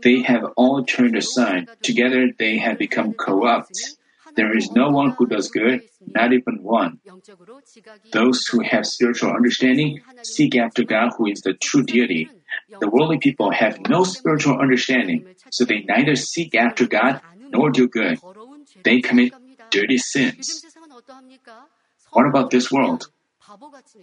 They 0.01 0.21
have 0.23 0.43
all 0.55 0.83
turned 0.83 1.15
aside. 1.15 1.69
Together 1.81 2.31
they 2.37 2.57
have 2.57 2.77
become 2.77 3.13
corrupt. 3.13 3.71
There 4.35 4.55
is 4.55 4.71
no 4.71 4.89
one 4.89 5.15
who 5.17 5.25
does 5.25 5.49
good, 5.49 5.81
not 6.07 6.33
even 6.33 6.63
one. 6.63 6.99
Those 8.11 8.45
who 8.47 8.61
have 8.61 8.85
spiritual 8.85 9.31
understanding 9.31 10.01
seek 10.23 10.55
after 10.55 10.83
God 10.83 11.11
who 11.17 11.27
is 11.27 11.41
the 11.41 11.53
true 11.53 11.83
deity. 11.83 12.29
The 12.79 12.89
worldly 12.89 13.17
people 13.17 13.51
have 13.51 13.79
no 13.89 14.03
spiritual 14.03 14.59
understanding, 14.59 15.25
so 15.49 15.65
they 15.65 15.81
neither 15.81 16.15
seek 16.15 16.55
after 16.55 16.87
God 16.87 17.21
nor 17.51 17.71
do 17.71 17.87
good. 17.87 18.19
They 18.83 19.01
commit 19.01 19.33
dirty 19.71 19.97
sins. 19.97 20.65
What 22.11 22.27
about 22.27 22.51
this 22.51 22.71
world? 22.71 23.09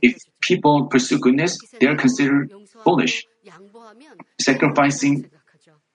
If 0.03 0.17
people 0.41 0.87
pursue 0.87 1.19
goodness, 1.19 1.59
they 1.79 1.87
are 1.87 1.97
considered 1.97 2.51
foolish. 2.85 3.25
Sacrificing 4.41 5.31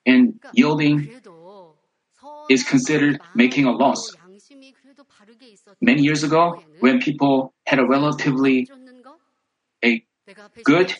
and 0.06 0.40
yielding 0.52 1.10
is 2.48 2.62
considered 2.62 3.20
making 3.34 3.66
a 3.66 3.72
loss. 3.72 4.14
Many 5.80 6.02
years 6.02 6.22
ago, 6.22 6.62
when 6.80 7.00
people 7.00 7.54
had 7.66 7.78
a 7.78 7.86
relatively 7.86 8.68
a 9.84 10.04
good, 10.64 10.94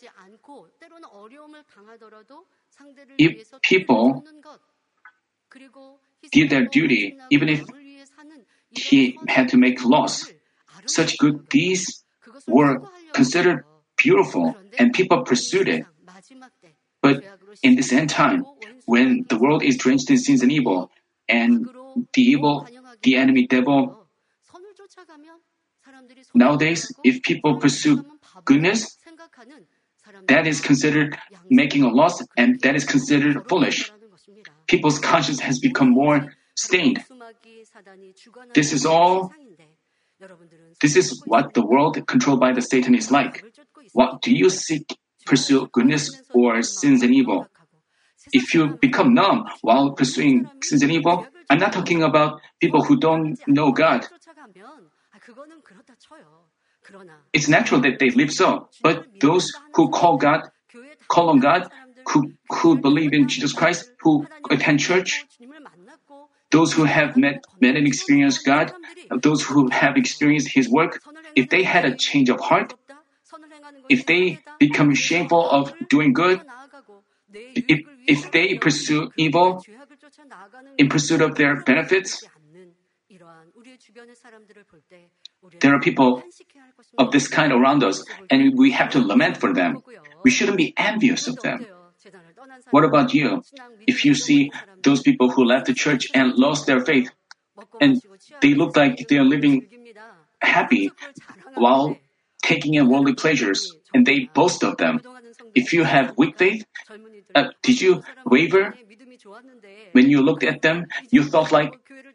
if 3.18 3.60
people 3.62 4.24
did 6.32 6.50
their 6.50 6.66
duty, 6.66 7.16
even 7.30 7.48
if 7.48 7.62
he 8.70 9.18
had 9.28 9.48
to 9.48 9.56
make 9.56 9.84
loss, 9.84 10.32
such 10.86 11.18
good 11.18 11.48
deeds 11.48 12.04
were 12.46 12.80
considered 13.12 13.64
beautiful 13.96 14.56
and 14.78 14.92
people 14.92 15.22
pursued 15.22 15.68
it. 15.68 15.84
But 17.02 17.24
in 17.62 17.74
this 17.74 17.92
end 17.92 18.08
time, 18.08 18.46
when 18.86 19.26
the 19.28 19.36
world 19.36 19.62
is 19.62 19.76
drenched 19.76 20.08
in 20.10 20.18
sins 20.18 20.42
and 20.42 20.52
evil, 20.52 20.90
and 21.28 21.66
the 22.14 22.22
evil, 22.22 22.66
the 23.02 23.16
enemy 23.16 23.46
devil, 23.46 24.06
nowadays, 26.34 26.92
if 27.04 27.22
people 27.22 27.58
pursue 27.58 28.04
goodness, 28.44 28.96
that 30.28 30.46
is 30.46 30.60
considered 30.60 31.18
making 31.50 31.82
a 31.82 31.88
loss 31.88 32.22
and 32.36 32.60
that 32.60 32.74
is 32.76 32.84
considered 32.84 33.48
foolish. 33.48 33.90
People's 34.66 34.98
conscience 34.98 35.40
has 35.40 35.58
become 35.58 35.90
more 35.90 36.32
stained. 36.56 37.04
This 38.54 38.72
is 38.72 38.86
all, 38.86 39.32
this 40.80 40.96
is 40.96 41.22
what 41.24 41.54
the 41.54 41.64
world 41.64 41.98
controlled 42.06 42.40
by 42.40 42.52
the 42.52 42.62
Satan 42.62 42.94
is 42.94 43.10
like. 43.10 43.44
What 43.92 44.22
do 44.22 44.34
you 44.34 44.50
seek, 44.50 44.96
pursue 45.24 45.68
goodness 45.72 46.22
or 46.32 46.62
sins 46.62 47.02
and 47.02 47.14
evil? 47.14 47.46
If 48.32 48.54
you 48.54 48.78
become 48.80 49.14
numb 49.14 49.46
while 49.62 49.92
pursuing 49.92 50.48
sins 50.62 50.82
and 50.82 50.92
evil, 50.92 51.26
I'm 51.50 51.58
not 51.58 51.72
talking 51.72 52.02
about 52.02 52.40
people 52.60 52.82
who 52.82 52.96
don't 52.96 53.36
know 53.46 53.72
God. 53.72 54.06
It's 57.32 57.48
natural 57.48 57.80
that 57.82 57.98
they 57.98 58.10
live 58.10 58.32
so, 58.32 58.68
but 58.82 59.06
those 59.20 59.52
who 59.74 59.90
call 59.90 60.16
God, 60.16 60.50
call 61.08 61.30
on 61.30 61.38
God, 61.40 61.70
who, 62.08 62.32
who 62.50 62.78
believe 62.78 63.12
in 63.12 63.28
Jesus 63.28 63.52
Christ, 63.52 63.90
who 64.00 64.26
attend 64.50 64.80
church, 64.80 65.24
those 66.50 66.72
who 66.72 66.84
have 66.84 67.16
met, 67.16 67.44
met 67.60 67.76
and 67.76 67.86
experienced 67.86 68.44
God, 68.44 68.72
those 69.22 69.42
who 69.42 69.68
have 69.68 69.96
experienced 69.96 70.48
His 70.52 70.68
work, 70.68 71.00
if 71.34 71.48
they 71.48 71.62
had 71.62 71.84
a 71.84 71.94
change 71.94 72.28
of 72.28 72.40
heart, 72.40 72.74
if 73.88 74.06
they 74.06 74.38
become 74.58 74.94
shameful 74.94 75.48
of 75.48 75.72
doing 75.88 76.12
good, 76.12 76.40
if, 77.32 77.80
if 78.06 78.30
they 78.30 78.58
pursue 78.58 79.10
evil 79.16 79.62
in 80.78 80.88
pursuit 80.88 81.20
of 81.20 81.36
their 81.36 81.62
benefits, 81.62 82.22
there 85.60 85.74
are 85.74 85.80
people 85.80 86.22
of 86.98 87.10
this 87.10 87.28
kind 87.28 87.52
around 87.52 87.84
us, 87.84 88.04
and 88.30 88.56
we 88.56 88.70
have 88.72 88.90
to 88.90 89.00
lament 89.00 89.36
for 89.36 89.52
them. 89.52 89.82
We 90.24 90.30
shouldn't 90.30 90.56
be 90.56 90.72
envious 90.76 91.26
of 91.26 91.36
them. 91.40 91.66
What 92.70 92.84
about 92.84 93.14
you? 93.14 93.42
If 93.86 94.04
you 94.04 94.14
see 94.14 94.50
those 94.82 95.02
people 95.02 95.30
who 95.30 95.44
left 95.44 95.66
the 95.66 95.74
church 95.74 96.08
and 96.14 96.34
lost 96.34 96.66
their 96.66 96.84
faith, 96.84 97.10
and 97.80 98.00
they 98.40 98.54
look 98.54 98.76
like 98.76 99.06
they 99.08 99.18
are 99.18 99.24
living 99.24 99.68
happy 100.40 100.90
while 101.54 101.96
taking 102.42 102.74
in 102.74 102.88
worldly 102.88 103.14
pleasures, 103.14 103.74
and 103.94 104.06
they 104.06 104.30
boast 104.34 104.62
of 104.62 104.76
them, 104.76 105.00
If 105.54 105.72
you 105.72 105.84
have 105.84 106.16
weak 106.16 106.38
faith, 106.38 106.64
uh, 107.34 107.52
did 107.62 107.80
you 107.80 108.02
waver? 108.26 108.74
When 109.92 110.08
you 110.08 110.22
looked 110.22 110.44
at 110.44 110.62
them, 110.62 110.86
you 111.10 111.24
felt 111.24 111.52
like 111.52 111.72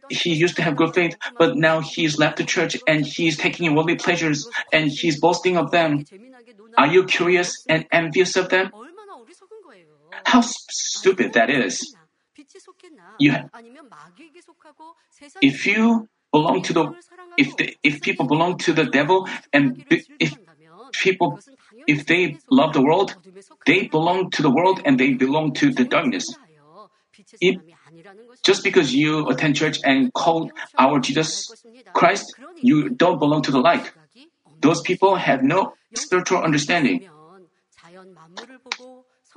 he 0.09 0.33
used 0.33 0.55
to 0.57 0.63
have 0.63 0.75
good 0.75 0.93
faith, 0.93 1.15
but 1.37 1.55
now 1.55 1.81
he's 1.81 2.17
left 2.17 2.37
the 2.37 2.43
church 2.43 2.77
and 2.87 3.05
he's 3.05 3.37
taking 3.37 3.65
in 3.65 3.75
worldly 3.75 3.95
pleasures 3.95 4.47
and 4.71 4.89
he's 4.89 5.19
boasting 5.19 5.57
of 5.57 5.71
them. 5.71 6.05
Are 6.77 6.87
you 6.87 7.05
curious 7.05 7.53
and 7.69 7.85
envious 7.91 8.35
of 8.35 8.49
them? 8.49 8.71
How 10.25 10.41
stupid 10.41 11.33
that 11.33 11.49
is. 11.49 11.95
You 13.19 13.33
if 15.41 15.65
you 15.65 16.07
belong 16.37 16.61
to 16.67 16.73
the 16.73 16.85
if 17.37 17.49
the, 17.57 17.65
if 17.83 18.01
people 18.01 18.25
belong 18.33 18.57
to 18.65 18.73
the 18.73 18.85
devil 18.85 19.27
and 19.53 19.85
if 20.19 20.31
people 20.93 21.39
if 21.87 22.05
they 22.05 22.37
love 22.49 22.73
the 22.73 22.81
world, 22.81 23.15
they 23.65 23.87
belong 23.87 24.29
to 24.31 24.41
the 24.41 24.49
world 24.49 24.81
and 24.85 24.99
they 24.99 25.13
belong 25.13 25.53
to 25.61 25.71
the 25.71 25.85
darkness. 25.85 26.25
If, 27.41 27.55
just 28.43 28.63
because 28.63 28.93
you 28.93 29.27
attend 29.29 29.55
church 29.55 29.79
and 29.83 30.13
call 30.13 30.51
our 30.77 30.99
Jesus 30.99 31.49
Christ, 31.93 32.25
you 32.61 32.89
don't 32.89 33.19
belong 33.19 33.41
to 33.43 33.51
the 33.51 33.59
light. 33.59 33.91
Those 34.61 34.81
people 34.81 35.15
have 35.15 35.41
no 35.43 35.73
spiritual 35.93 36.41
understanding. 36.41 37.07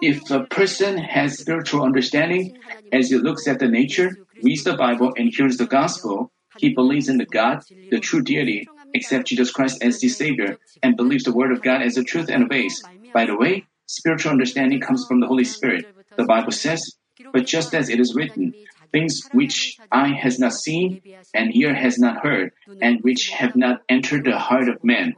If 0.01 0.31
a 0.31 0.45
person 0.45 0.99
has 0.99 1.39
spiritual 1.39 1.83
understanding, 1.83 2.57
as 2.93 3.11
he 3.11 3.17
looks 3.17 3.47
at 3.47 3.59
the 3.59 3.69
nature, 3.69 4.17
reads 4.43 4.65
the 4.65 4.77
Bible, 4.77 5.13
and 5.17 5.33
hears 5.33 5.57
the 5.57 5.67
gospel, 5.67 6.33
he 6.61 6.75
believes 6.75 7.09
in 7.09 7.17
the 7.17 7.25
God, 7.25 7.63
the 7.91 7.99
true 7.99 8.23
deity, 8.23 8.69
accepts 8.95 9.31
Jesus 9.31 9.51
Christ 9.51 9.83
as 9.83 9.99
the 10.01 10.09
Savior, 10.09 10.59
and 10.83 10.97
believes 10.97 11.25
the 11.25 11.33
Word 11.33 11.53
of 11.53 11.63
God 11.63 11.81
as 11.83 11.95
the 11.95 12.05
truth 12.05 12.29
and 12.29 12.45
obeys. 12.45 12.83
By 13.15 13.25
the 13.25 13.37
way, 13.37 13.65
spiritual 13.87 14.33
understanding 14.33 14.81
comes 14.81 15.07
from 15.09 15.21
the 15.21 15.27
Holy 15.27 15.45
Spirit. 15.45 15.87
The 16.17 16.25
Bible 16.25 16.53
says, 16.53 16.97
But 17.33 17.47
just 17.47 17.75
as 17.75 17.89
it 17.89 17.99
is 17.99 18.15
written, 18.15 18.53
things 18.93 19.23
which 19.33 19.79
eye 19.91 20.13
has 20.13 20.39
not 20.39 20.53
seen, 20.53 21.01
and 21.33 21.57
ear 21.57 21.75
has 21.75 21.99
not 21.99 22.23
heard, 22.23 22.53
and 22.81 23.01
which 23.01 23.31
have 23.31 23.57
not 23.57 23.81
entered 23.89 24.25
the 24.25 24.39
heart 24.39 24.69
of 24.69 24.85
man, 24.85 25.15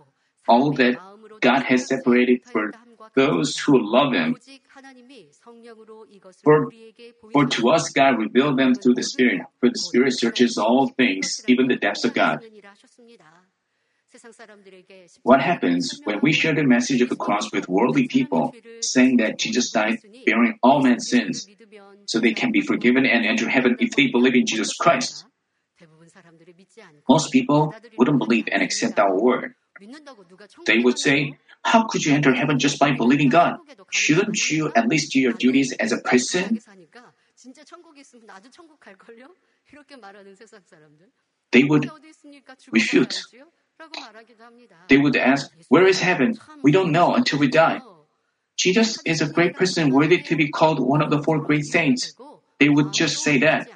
all 0.46 0.72
that 0.74 0.94
God 1.40 1.62
has 1.64 1.88
separated 1.88 2.42
for 2.52 2.70
those 3.14 3.58
who 3.58 3.78
love 3.82 4.12
Him. 4.12 4.36
For, 6.44 6.70
for 7.32 7.46
to 7.46 7.68
us 7.70 7.88
God 7.90 8.18
revealed 8.18 8.58
them 8.58 8.74
through 8.74 8.94
the 8.94 9.02
Spirit, 9.02 9.42
for 9.60 9.68
the 9.70 9.78
Spirit 9.78 10.18
searches 10.18 10.58
all 10.58 10.88
things, 10.88 11.40
even 11.46 11.68
the 11.68 11.76
depths 11.76 12.04
of 12.04 12.14
God. 12.14 12.42
What 15.22 15.40
happens 15.40 16.00
when 16.04 16.20
we 16.20 16.32
share 16.32 16.54
the 16.54 16.64
message 16.64 17.00
of 17.00 17.08
the 17.08 17.16
cross 17.16 17.50
with 17.50 17.68
worldly 17.68 18.08
people, 18.08 18.54
saying 18.80 19.16
that 19.18 19.38
Jesus 19.38 19.70
died 19.70 20.00
bearing 20.26 20.58
all 20.62 20.82
men's 20.82 21.08
sins, 21.08 21.46
so 22.06 22.18
they 22.20 22.34
can 22.34 22.52
be 22.52 22.60
forgiven 22.60 23.06
and 23.06 23.24
enter 23.24 23.48
heaven 23.48 23.76
if 23.80 23.92
they 23.96 24.08
believe 24.08 24.34
in 24.34 24.44
Jesus 24.44 24.74
Christ? 24.76 25.24
Most 27.08 27.32
people 27.32 27.74
wouldn't 27.96 28.18
believe 28.18 28.48
and 28.52 28.62
accept 28.62 28.98
our 28.98 29.18
word. 29.18 29.54
They 30.66 30.78
would 30.78 30.98
say, 30.98 31.34
How 31.64 31.84
could 31.86 32.04
you 32.04 32.12
enter 32.12 32.34
heaven 32.34 32.58
just 32.58 32.78
by 32.78 32.92
believing 32.92 33.28
God? 33.28 33.58
Shouldn't 33.90 34.50
you 34.50 34.72
at 34.74 34.88
least 34.88 35.12
do 35.12 35.20
your 35.20 35.32
duties 35.32 35.72
as 35.78 35.92
a 35.92 35.98
person? 35.98 36.60
They 41.52 41.64
would 41.64 41.90
refute. 42.72 43.22
They 44.88 44.98
would 44.98 45.16
ask, 45.16 45.50
Where 45.68 45.86
is 45.86 46.00
heaven? 46.00 46.38
We 46.62 46.72
don't 46.72 46.92
know 46.92 47.14
until 47.14 47.38
we 47.38 47.48
die. 47.48 47.80
Jesus 48.56 48.98
is 49.04 49.20
a 49.22 49.28
great 49.28 49.54
person 49.54 49.90
worthy 49.90 50.22
to 50.22 50.36
be 50.36 50.48
called 50.50 50.78
one 50.78 51.02
of 51.02 51.10
the 51.10 51.22
four 51.22 51.40
great 51.40 51.64
saints. 51.64 52.14
They 52.60 52.68
would 52.68 52.92
just 52.92 53.22
say 53.22 53.38
that. 53.38 53.68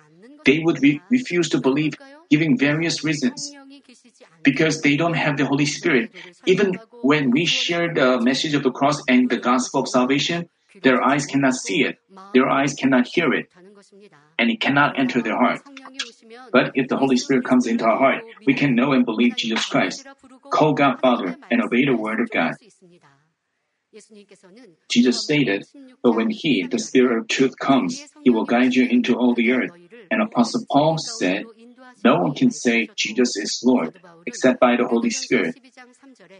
They 0.45 0.61
would 0.61 0.81
re- 0.81 1.00
refuse 1.11 1.49
to 1.50 1.61
believe, 1.61 1.95
giving 2.31 2.57
various 2.57 3.02
reasons. 3.02 3.50
Because 4.47 4.81
they 4.81 4.97
don't 4.97 5.19
have 5.19 5.37
the 5.37 5.45
Holy 5.45 5.67
Spirit. 5.67 6.15
Even 6.47 6.79
when 7.03 7.31
we 7.35 7.45
share 7.45 7.93
the 7.93 8.21
message 8.23 8.55
of 8.55 8.62
the 8.62 8.71
cross 8.71 9.03
and 9.09 9.29
the 9.29 9.38
gospel 9.43 9.83
of 9.83 9.88
salvation, 9.88 10.49
their 10.83 11.03
eyes 11.03 11.26
cannot 11.26 11.55
see 11.55 11.83
it, 11.83 11.99
their 12.33 12.49
eyes 12.49 12.75
cannot 12.75 13.09
hear 13.11 13.33
it, 13.35 13.50
and 14.38 14.50
it 14.50 14.61
cannot 14.61 14.99
enter 14.99 15.21
their 15.21 15.37
heart. 15.37 15.61
But 16.52 16.73
if 16.75 16.87
the 16.87 16.97
Holy 16.97 17.17
Spirit 17.17 17.45
comes 17.45 17.67
into 17.67 17.85
our 17.85 17.99
heart, 17.99 18.23
we 18.47 18.54
can 18.54 18.75
know 18.76 18.93
and 18.93 19.04
believe 19.04 19.37
Jesus 19.37 19.67
Christ, 19.67 20.06
call 20.50 20.75
God 20.75 21.00
Father, 21.00 21.37
and 21.50 21.63
obey 21.63 21.85
the 21.85 21.97
Word 21.97 22.21
of 22.21 22.30
God. 22.30 22.52
Jesus 24.89 25.23
stated, 25.23 25.65
But 26.02 26.13
when 26.13 26.30
He, 26.30 26.67
the 26.67 26.78
Spirit 26.78 27.19
of 27.19 27.28
truth, 27.28 27.59
comes, 27.59 27.99
He 28.23 28.30
will 28.30 28.45
guide 28.45 28.75
you 28.75 28.87
into 28.87 29.15
all 29.15 29.35
the 29.35 29.52
earth. 29.52 29.71
And 30.11 30.23
Apostle 30.23 30.65
Paul 30.71 30.99
said, 30.99 31.47
No 32.04 32.23
one 32.23 32.35
can 32.35 32.50
say 32.50 32.89
Jesus 32.97 33.37
is 33.37 33.63
Lord 33.65 33.99
except 34.26 34.61
by 34.61 34.76
the 34.76 34.87
Holy 34.87 35.11
Spirit. 35.11 35.56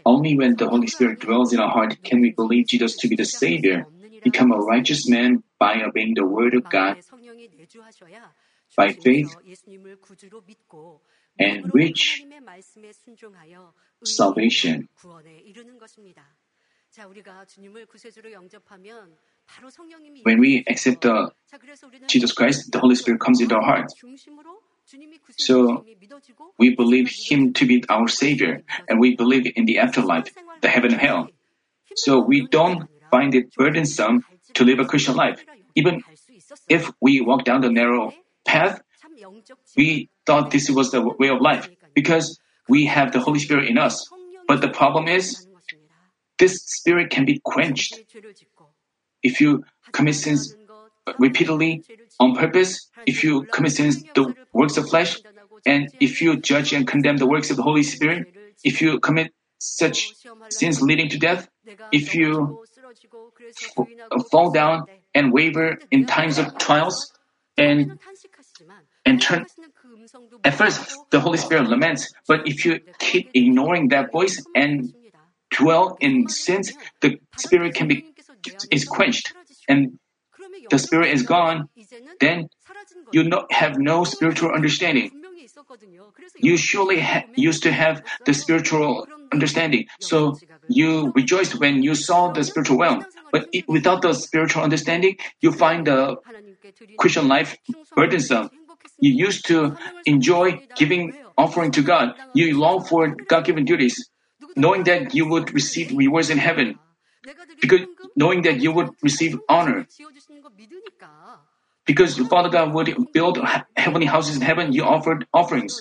Only 0.05 0.37
when 0.37 0.55
the 0.55 0.67
Holy 0.67 0.87
Spirit 0.87 1.19
dwells 1.19 1.53
in 1.53 1.59
our 1.59 1.69
heart 1.69 1.97
can 2.03 2.21
we 2.21 2.31
believe 2.31 2.67
Jesus 2.67 2.95
to 2.97 3.07
be 3.07 3.15
the 3.15 3.25
Savior, 3.25 3.85
become 4.23 4.51
a 4.51 4.57
righteous 4.57 5.09
man 5.09 5.43
by 5.59 5.81
obeying 5.83 6.13
the 6.15 6.25
Word 6.25 6.53
of 6.55 6.63
God, 6.69 6.97
by 8.75 8.93
faith, 8.93 9.35
and 11.39 11.73
reach 11.73 12.23
salvation. 14.03 14.87
When 20.23 20.39
we 20.39 20.63
accept 20.67 21.01
the 21.01 21.31
Jesus 22.07 22.31
Christ, 22.31 22.71
the 22.71 22.79
Holy 22.79 22.95
Spirit 22.95 23.19
comes 23.19 23.41
into 23.41 23.55
our 23.55 23.61
heart. 23.61 23.91
So 25.37 25.83
we 26.57 26.75
believe 26.75 27.11
Him 27.11 27.53
to 27.53 27.65
be 27.65 27.83
our 27.89 28.07
Savior, 28.07 28.63
and 28.87 28.99
we 28.99 29.15
believe 29.15 29.51
in 29.55 29.65
the 29.65 29.79
afterlife, 29.79 30.33
the 30.61 30.69
heaven 30.69 30.93
and 30.93 31.01
hell. 31.01 31.29
So 31.95 32.19
we 32.19 32.47
don't 32.47 32.87
find 33.11 33.35
it 33.35 33.53
burdensome 33.55 34.23
to 34.53 34.63
live 34.63 34.79
a 34.79 34.85
Christian 34.85 35.15
life. 35.15 35.43
Even 35.75 36.03
if 36.69 36.91
we 37.01 37.21
walk 37.21 37.43
down 37.43 37.61
the 37.61 37.69
narrow 37.69 38.13
path, 38.45 38.81
we 39.75 40.09
thought 40.25 40.51
this 40.51 40.69
was 40.69 40.91
the 40.91 41.01
way 41.01 41.29
of 41.29 41.41
life 41.41 41.69
because 41.93 42.39
we 42.67 42.85
have 42.85 43.11
the 43.11 43.19
Holy 43.19 43.39
Spirit 43.39 43.69
in 43.69 43.77
us. 43.77 44.07
But 44.47 44.61
the 44.61 44.69
problem 44.69 45.07
is, 45.07 45.47
this 46.39 46.57
spirit 46.65 47.09
can 47.09 47.25
be 47.25 47.41
quenched. 47.43 47.99
If 49.23 49.41
you 49.41 49.63
commit 49.91 50.15
sins 50.15 50.55
repeatedly 51.17 51.83
on 52.19 52.35
purpose, 52.35 52.89
if 53.05 53.23
you 53.23 53.45
commit 53.45 53.73
sins 53.73 54.03
the 54.15 54.33
works 54.53 54.77
of 54.77 54.89
flesh, 54.89 55.17
and 55.65 55.89
if 55.99 56.21
you 56.21 56.37
judge 56.37 56.73
and 56.73 56.87
condemn 56.87 57.17
the 57.17 57.27
works 57.27 57.49
of 57.49 57.57
the 57.57 57.63
Holy 57.63 57.83
Spirit, 57.83 58.27
if 58.63 58.81
you 58.81 58.99
commit 58.99 59.33
such 59.59 60.13
sins 60.49 60.81
leading 60.81 61.09
to 61.09 61.17
death, 61.17 61.49
if 61.91 62.13
you 62.15 62.61
fall 64.31 64.51
down 64.51 64.85
and 65.15 65.33
waver 65.33 65.79
in 65.91 66.05
times 66.05 66.37
of 66.37 66.57
trials, 66.57 67.11
and 67.57 67.99
and 69.05 69.21
turn. 69.21 69.45
At 70.43 70.53
first, 70.53 70.95
the 71.09 71.19
Holy 71.19 71.37
Spirit 71.37 71.67
laments, 71.69 72.13
but 72.27 72.47
if 72.47 72.65
you 72.65 72.79
keep 72.99 73.31
ignoring 73.33 73.89
that 73.89 74.11
voice 74.11 74.43
and 74.55 74.93
dwell 75.49 75.97
in 75.99 76.27
sins, 76.27 76.73
the 77.01 77.17
Spirit 77.37 77.73
can 77.73 77.87
be 77.87 78.13
is 78.71 78.85
quenched, 78.85 79.33
and 79.67 79.99
the 80.69 80.79
Spirit 80.79 81.13
is 81.13 81.23
gone. 81.23 81.69
Then 82.19 82.49
you 83.11 83.23
no, 83.23 83.45
have 83.51 83.77
no 83.77 84.03
spiritual 84.03 84.51
understanding. 84.51 85.11
You 86.37 86.57
surely 86.57 86.99
ha- 86.99 87.23
used 87.35 87.63
to 87.63 87.71
have 87.71 88.03
the 88.25 88.33
spiritual 88.33 89.07
understanding, 89.31 89.85
so 89.99 90.37
you 90.67 91.11
rejoiced 91.15 91.59
when 91.59 91.83
you 91.83 91.95
saw 91.95 92.31
the 92.31 92.43
spiritual 92.43 92.77
realm. 92.77 93.05
But 93.31 93.47
it, 93.53 93.67
without 93.67 94.01
the 94.01 94.13
spiritual 94.13 94.63
understanding, 94.63 95.17
you 95.41 95.51
find 95.51 95.85
the 95.85 96.17
Christian 96.97 97.27
life 97.27 97.57
burdensome. 97.95 98.49
You 98.99 99.13
used 99.27 99.45
to 99.47 99.77
enjoy 100.05 100.63
giving 100.75 101.13
offering 101.37 101.71
to 101.71 101.81
God. 101.81 102.15
You 102.33 102.57
long 102.59 102.83
for 102.83 103.15
God-given 103.27 103.65
duties, 103.65 104.09
knowing 104.55 104.83
that 104.83 105.13
you 105.13 105.27
would 105.27 105.53
receive 105.53 105.95
rewards 105.95 106.29
in 106.29 106.37
heaven, 106.37 106.79
because 107.61 107.81
knowing 108.15 108.41
that 108.43 108.61
you 108.61 108.71
would 108.71 108.89
receive 109.01 109.37
honor. 109.49 109.87
Because 111.87 112.17
Father 112.27 112.49
God 112.49 112.73
would 112.73 112.93
build 113.13 113.39
heavenly 113.75 114.05
houses 114.05 114.35
in 114.35 114.41
heaven, 114.41 114.73
you 114.73 114.83
offered 114.83 115.25
offerings. 115.33 115.73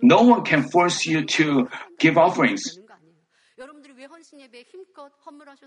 No 0.00 0.22
one 0.22 0.42
can 0.44 0.62
force 0.70 1.04
you 1.04 1.24
to 1.26 1.68
give 1.98 2.16
offerings. 2.16 2.78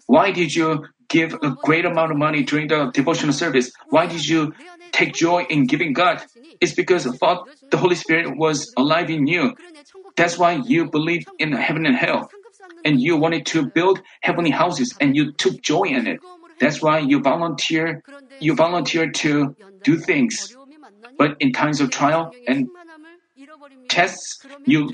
Why 0.08 0.32
did 0.32 0.56
you 0.56 0.88
give 1.08 1.34
a 1.42 1.52
great 1.64 1.86
amount 1.86 2.12
of 2.12 2.18
money 2.18 2.44
during 2.44 2.68
the 2.68 2.92
devotional 2.94 3.34
service? 3.34 3.72
Why 3.90 4.08
did 4.08 4.28
you 4.28 4.54
take 4.92 5.14
joy 5.14 5.46
in 5.50 5.68
giving 5.68 5.94
God? 5.94 6.22
It's 6.60 6.74
because 6.74 7.04
the 7.04 7.78
Holy 7.78 7.96
Spirit 7.96 8.38
was 8.38 8.74
alive 8.78 9.10
in 9.10 9.28
you. 9.28 9.54
That's 10.16 10.38
why 10.38 10.62
you 10.66 10.90
believed 10.90 11.30
in 11.40 11.52
heaven 11.54 11.86
and 11.86 11.96
hell. 11.96 12.30
And 12.84 13.02
you 13.02 13.18
wanted 13.18 13.46
to 13.48 13.66
build 13.66 14.02
heavenly 14.22 14.52
houses 14.52 14.96
and 15.00 15.16
you 15.16 15.32
took 15.32 15.62
joy 15.62 15.84
in 15.84 16.08
it. 16.08 16.20
That's 16.60 16.82
why 16.82 17.00
you 17.00 17.22
volunteer, 17.22 18.04
you 18.40 18.56
volunteer 18.56 19.10
to 19.12 19.56
do 19.84 19.98
things. 19.98 20.56
But 21.18 21.38
in 21.40 21.52
times 21.52 21.82
of 21.82 21.90
trial 21.90 22.32
and 22.48 22.68
tests, 23.90 24.46
you, 24.66 24.94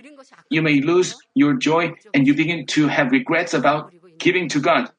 you 0.50 0.62
may 0.62 0.82
lose 0.82 1.16
your 1.36 1.54
joy 1.56 1.94
and 2.14 2.28
you 2.28 2.34
begin 2.34 2.66
to 2.68 2.88
have 2.88 3.12
regrets 3.12 3.54
about 3.54 3.94
giving 4.18 4.50
to 4.50 4.60
God. 4.60 4.90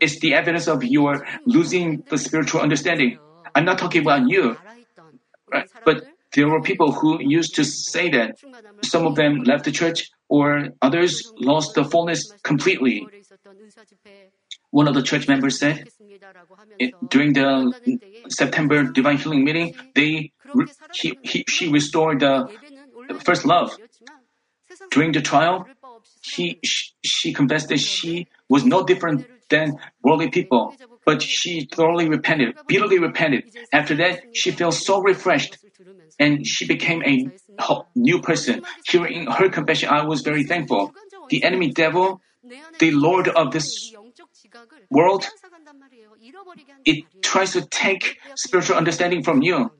It's 0.00 0.18
the 0.20 0.34
evidence 0.34 0.68
of 0.68 0.82
your 0.84 1.26
losing 1.46 2.04
the 2.08 2.18
spiritual 2.18 2.60
understanding. 2.60 3.18
I'm 3.54 3.64
not 3.64 3.78
talking 3.78 4.02
about 4.02 4.28
you, 4.28 4.56
right? 5.52 5.66
but 5.84 6.04
there 6.34 6.48
were 6.48 6.62
people 6.62 6.92
who 6.92 7.20
used 7.20 7.54
to 7.56 7.64
say 7.64 8.08
that 8.10 8.38
some 8.84 9.06
of 9.06 9.16
them 9.16 9.42
left 9.42 9.64
the 9.64 9.72
church 9.72 10.10
or 10.28 10.68
others 10.80 11.32
lost 11.36 11.74
the 11.74 11.84
fullness 11.84 12.32
completely. 12.42 13.06
One 14.70 14.88
of 14.88 14.94
the 14.94 15.02
church 15.02 15.26
members 15.26 15.58
said 15.58 15.88
eh, 16.80 16.90
during 17.08 17.32
the 17.32 17.98
September 18.28 18.84
divine 18.84 19.18
healing 19.18 19.44
meeting, 19.44 19.74
they 19.94 20.32
he, 20.94 21.18
he, 21.22 21.44
she 21.48 21.68
restored 21.68 22.20
the 22.20 22.48
first 23.24 23.44
love. 23.44 23.76
During 24.92 25.12
the 25.12 25.20
trial, 25.20 25.66
he, 26.22 26.60
she, 26.62 26.92
she 27.04 27.32
confessed 27.32 27.68
that 27.68 27.80
she 27.80 28.28
was 28.48 28.64
no 28.64 28.84
different 28.84 29.26
than 29.48 29.78
worldly 30.02 30.30
people, 30.30 30.74
but 31.04 31.22
she 31.22 31.68
thoroughly 31.72 32.08
repented, 32.08 32.56
bitterly 32.68 32.98
repented. 32.98 33.44
After 33.72 33.96
that, 33.96 34.22
she 34.32 34.52
felt 34.52 34.74
so 34.74 35.00
refreshed 35.00 35.58
and 36.18 36.46
she 36.46 36.66
became 36.66 37.02
a 37.04 37.26
new 37.96 38.20
person. 38.20 38.62
Hearing 38.88 39.26
her 39.26 39.48
confession, 39.48 39.88
I 39.88 40.04
was 40.04 40.22
very 40.22 40.44
thankful. 40.44 40.94
The 41.30 41.42
enemy 41.42 41.72
devil, 41.72 42.20
the 42.78 42.90
Lord 42.90 43.28
of 43.28 43.52
this 43.52 43.92
world, 44.90 45.26
it 46.84 47.04
tries 47.22 47.52
to 47.52 47.66
take 47.66 48.18
spiritual 48.34 48.76
understanding 48.76 49.22
from 49.22 49.42
you. 49.42 49.70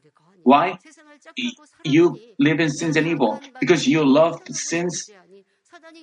Why? 0.43 0.79
You 1.85 2.19
live 2.39 2.61
in 2.61 2.71
sins 2.71 2.97
and 2.97 3.07
evil 3.07 3.41
because 3.61 3.87
you 3.87 4.05
love 4.05 4.43
sins. 4.51 5.11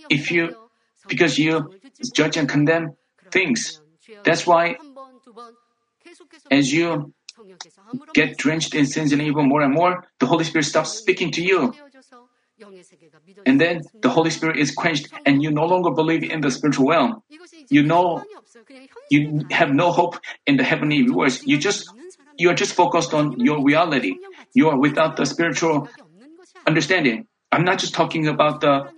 If 0.10 0.32
you, 0.32 0.70
because 1.08 1.38
you 1.38 1.70
judge 2.14 2.38
and 2.38 2.50
condemn 2.50 2.96
things. 3.32 3.80
That's 4.24 4.48
why, 4.48 4.78
as 6.50 6.74
you 6.74 7.14
get 8.14 8.38
drenched 8.38 8.74
in 8.74 8.86
sins 8.86 9.12
and 9.12 9.22
evil 9.22 9.44
more 9.44 9.62
and 9.62 9.74
more, 9.74 10.04
the 10.20 10.26
Holy 10.26 10.44
Spirit 10.44 10.64
stops 10.64 10.94
speaking 10.94 11.32
to 11.32 11.42
you. 11.42 11.74
And 13.46 13.62
then 13.62 13.82
the 14.02 14.10
Holy 14.10 14.30
Spirit 14.30 14.58
is 14.58 14.72
quenched 14.74 15.08
and 15.26 15.44
you 15.44 15.52
no 15.52 15.66
longer 15.66 15.92
believe 15.92 16.24
in 16.24 16.42
the 16.42 16.52
spiritual 16.52 16.88
realm. 16.88 17.22
You 17.70 17.84
know, 17.84 18.24
you 19.10 19.46
have 19.52 19.70
no 19.72 19.92
hope 19.92 20.18
in 20.46 20.58
the 20.58 20.64
heavenly 20.64 21.04
rewards. 21.04 21.46
You 21.46 21.58
just, 21.58 21.90
you 22.38 22.50
are 22.50 22.56
just 22.56 22.74
focused 22.74 23.14
on 23.14 23.40
your 23.40 23.64
reality. 23.64 24.18
You 24.54 24.70
are 24.70 24.80
without 24.80 25.18
the 25.18 25.26
spiritual 25.26 25.88
understanding. 26.66 27.28
I'm 27.52 27.64
not 27.64 27.80
just 27.80 27.94
talking 27.94 28.28
about 28.28 28.62
the, 28.62 28.90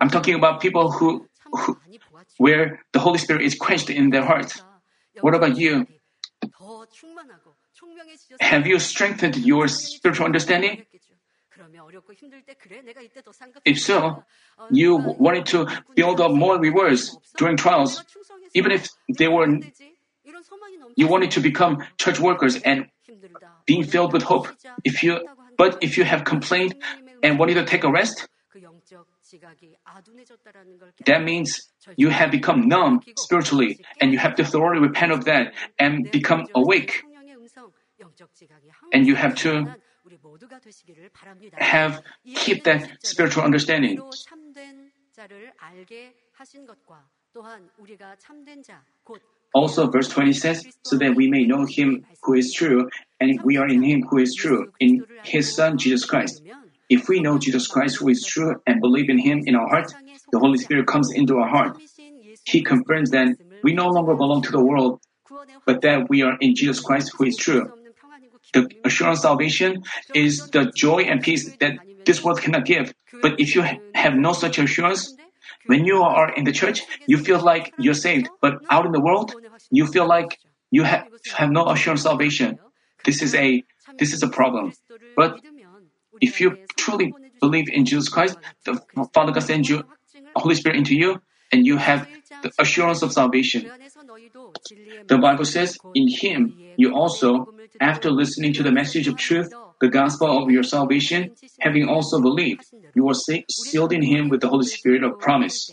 I'm 0.00 0.10
talking 0.10 0.34
about 0.34 0.60
people 0.60 0.92
who, 0.92 1.26
who 1.52 1.78
where 2.36 2.80
the 2.92 3.00
Holy 3.00 3.18
Spirit 3.18 3.42
is 3.42 3.54
quenched 3.54 3.90
in 3.90 4.10
their 4.10 4.24
hearts. 4.24 4.60
What 5.20 5.34
about 5.34 5.56
you? 5.56 5.86
Have 8.40 8.66
you 8.66 8.78
strengthened 8.78 9.36
your 9.36 9.68
spiritual 9.68 10.26
understanding? 10.26 10.84
If 13.64 13.80
so, 13.80 14.24
you 14.70 14.96
wanted 14.96 15.46
to 15.46 15.66
build 15.94 16.20
up 16.20 16.32
more 16.32 16.58
rewards 16.58 17.16
during 17.36 17.56
trials, 17.56 18.04
even 18.54 18.72
if 18.72 18.88
they 19.18 19.28
were, 19.28 19.46
you 20.96 21.06
wanted 21.06 21.30
to 21.32 21.40
become 21.40 21.84
church 21.98 22.20
workers 22.20 22.56
and 22.56 22.86
being 23.66 23.84
filled 23.84 24.12
with 24.12 24.22
hope. 24.22 24.48
If 24.84 25.02
you, 25.02 25.26
but 25.56 25.78
if 25.80 25.96
you 25.96 26.04
have 26.04 26.24
complained 26.24 26.74
and 27.22 27.38
wanted 27.38 27.54
to 27.54 27.64
take 27.64 27.84
a 27.84 27.90
rest, 27.90 28.28
that 31.06 31.22
means 31.22 31.68
you 31.96 32.08
have 32.08 32.30
become 32.30 32.68
numb 32.68 33.02
spiritually 33.16 33.80
and 34.00 34.12
you 34.12 34.18
have 34.18 34.34
to 34.36 34.44
thoroughly 34.44 34.80
repent 34.80 35.12
of 35.12 35.24
that 35.26 35.52
and 35.78 36.10
become 36.10 36.46
awake. 36.54 37.02
And 38.92 39.06
you 39.06 39.16
have 39.16 39.34
to 39.36 39.74
have 41.58 42.02
keep 42.36 42.64
that 42.64 42.88
spiritual 43.02 43.44
understanding. 43.44 44.00
Also, 49.54 49.90
verse 49.90 50.08
20 50.08 50.32
says, 50.34 50.66
so 50.82 50.96
that 50.98 51.14
we 51.16 51.28
may 51.28 51.44
know 51.44 51.64
him 51.66 52.04
who 52.22 52.34
is 52.34 52.52
true, 52.52 52.88
and 53.18 53.40
we 53.42 53.56
are 53.56 53.66
in 53.66 53.82
him 53.82 54.02
who 54.08 54.18
is 54.18 54.34
true, 54.34 54.72
in 54.78 55.04
his 55.24 55.54
Son, 55.54 55.78
Jesus 55.78 56.04
Christ. 56.04 56.42
If 56.88 57.08
we 57.08 57.20
know 57.20 57.38
Jesus 57.38 57.66
Christ 57.66 57.96
who 57.96 58.08
is 58.08 58.24
true 58.24 58.54
and 58.66 58.80
believe 58.80 59.10
in 59.10 59.18
him 59.18 59.42
in 59.46 59.54
our 59.54 59.68
heart, 59.68 59.94
the 60.30 60.38
Holy 60.38 60.58
Spirit 60.58 60.86
comes 60.86 61.10
into 61.12 61.36
our 61.38 61.48
heart. 61.48 61.78
He 62.44 62.62
confirms 62.62 63.10
that 63.10 63.36
we 63.62 63.74
no 63.74 63.88
longer 63.88 64.14
belong 64.14 64.42
to 64.42 64.52
the 64.52 64.62
world, 64.64 65.00
but 65.66 65.82
that 65.82 66.08
we 66.08 66.22
are 66.22 66.36
in 66.40 66.54
Jesus 66.54 66.80
Christ 66.80 67.12
who 67.16 67.24
is 67.24 67.36
true. 67.36 67.70
The 68.54 68.68
assurance 68.84 69.18
of 69.20 69.22
salvation 69.22 69.82
is 70.14 70.48
the 70.50 70.72
joy 70.74 71.02
and 71.02 71.20
peace 71.20 71.56
that 71.60 71.78
this 72.04 72.24
world 72.24 72.40
cannot 72.40 72.64
give. 72.64 72.94
But 73.20 73.38
if 73.38 73.54
you 73.54 73.62
have 73.94 74.14
no 74.14 74.32
such 74.32 74.58
assurance, 74.58 75.14
when 75.66 75.84
you 75.84 76.02
are 76.02 76.32
in 76.34 76.44
the 76.44 76.52
church, 76.52 76.82
you 77.06 77.18
feel 77.18 77.40
like 77.40 77.72
you're 77.78 77.94
saved. 77.94 78.28
But 78.40 78.54
out 78.70 78.86
in 78.86 78.92
the 78.92 79.00
world, 79.00 79.34
you 79.70 79.86
feel 79.86 80.06
like 80.06 80.38
you 80.70 80.82
have, 80.84 81.06
have 81.34 81.50
no 81.50 81.66
assurance 81.68 82.00
of 82.00 82.10
salvation. 82.10 82.58
This 83.04 83.22
is 83.22 83.34
a 83.34 83.64
this 83.98 84.12
is 84.12 84.22
a 84.22 84.28
problem. 84.28 84.72
But 85.16 85.40
if 86.20 86.40
you 86.40 86.56
truly 86.76 87.14
believe 87.40 87.68
in 87.68 87.84
Jesus 87.84 88.08
Christ, 88.08 88.38
the 88.64 88.80
Father 89.14 89.32
God 89.32 89.42
sends 89.42 89.68
you 89.68 89.84
Holy 90.36 90.54
Spirit 90.54 90.78
into 90.78 90.94
you, 90.94 91.20
and 91.52 91.66
you 91.66 91.76
have 91.76 92.06
the 92.42 92.52
assurance 92.58 93.02
of 93.02 93.12
salvation. 93.12 93.70
The 95.08 95.18
Bible 95.18 95.44
says, 95.44 95.78
in 95.94 96.08
Him 96.08 96.54
you 96.76 96.94
also, 96.94 97.48
after 97.80 98.10
listening 98.10 98.52
to 98.54 98.62
the 98.62 98.72
message 98.72 99.08
of 99.08 99.16
truth, 99.16 99.52
the 99.80 99.88
gospel 99.88 100.42
of 100.42 100.50
your 100.50 100.62
salvation, 100.62 101.34
having 101.60 101.88
also 101.88 102.20
believed, 102.20 102.64
you 102.94 103.08
are 103.08 103.14
sealed 103.14 103.92
in 103.92 104.02
Him 104.02 104.28
with 104.28 104.40
the 104.40 104.48
Holy 104.48 104.66
Spirit 104.66 105.04
of 105.04 105.18
promise. 105.18 105.70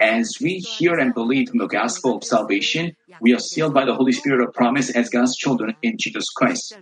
As 0.00 0.38
we 0.40 0.58
hear 0.58 0.94
and 0.94 1.14
believe 1.14 1.50
in 1.52 1.58
the 1.58 1.68
gospel 1.68 2.16
of 2.16 2.24
salvation, 2.24 2.96
we 3.20 3.32
are 3.32 3.38
sealed 3.38 3.74
by 3.74 3.84
the 3.84 3.94
Holy 3.94 4.12
Spirit 4.12 4.46
of 4.46 4.54
promise 4.54 4.90
as 4.90 5.08
God's 5.08 5.36
children 5.36 5.76
in 5.82 5.96
Jesus 5.98 6.28
Christ. 6.30 6.76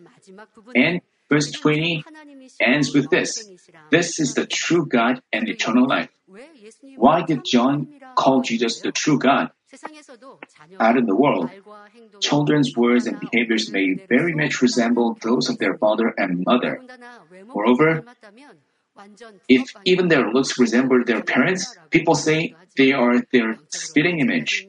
And 0.75 1.01
verse 1.29 1.51
20 1.51 2.05
ends 2.61 2.95
with 2.95 3.11
this 3.11 3.49
This 3.91 4.19
is 4.19 4.35
the 4.35 4.47
true 4.47 4.87
God 4.87 5.23
and 5.33 5.49
eternal 5.49 5.87
life. 5.87 6.09
Why 6.97 7.23
did 7.23 7.45
John 7.45 7.89
call 8.17 8.41
Jesus 8.43 8.81
the 8.81 8.93
true 8.93 9.19
God? 9.19 9.51
Out 10.81 10.99
in 10.99 11.07
the 11.07 11.17
world, 11.17 11.51
children's 12.21 12.77
words 12.77 13.07
and 13.07 13.19
behaviors 13.21 13.71
may 13.71 13.95
very 14.09 14.35
much 14.35 14.61
resemble 14.61 15.17
those 15.23 15.49
of 15.49 15.59
their 15.59 15.79
father 15.79 16.13
and 16.19 16.45
mother. 16.45 16.81
Moreover, 17.47 18.05
if 19.49 19.73
even 19.85 20.09
their 20.09 20.31
looks 20.31 20.59
resemble 20.59 21.03
their 21.05 21.23
parents, 21.23 21.75
people 21.91 22.15
say 22.15 22.55
they 22.77 22.93
are 22.93 23.23
their 23.33 23.57
spitting 23.71 24.21
image. 24.21 24.67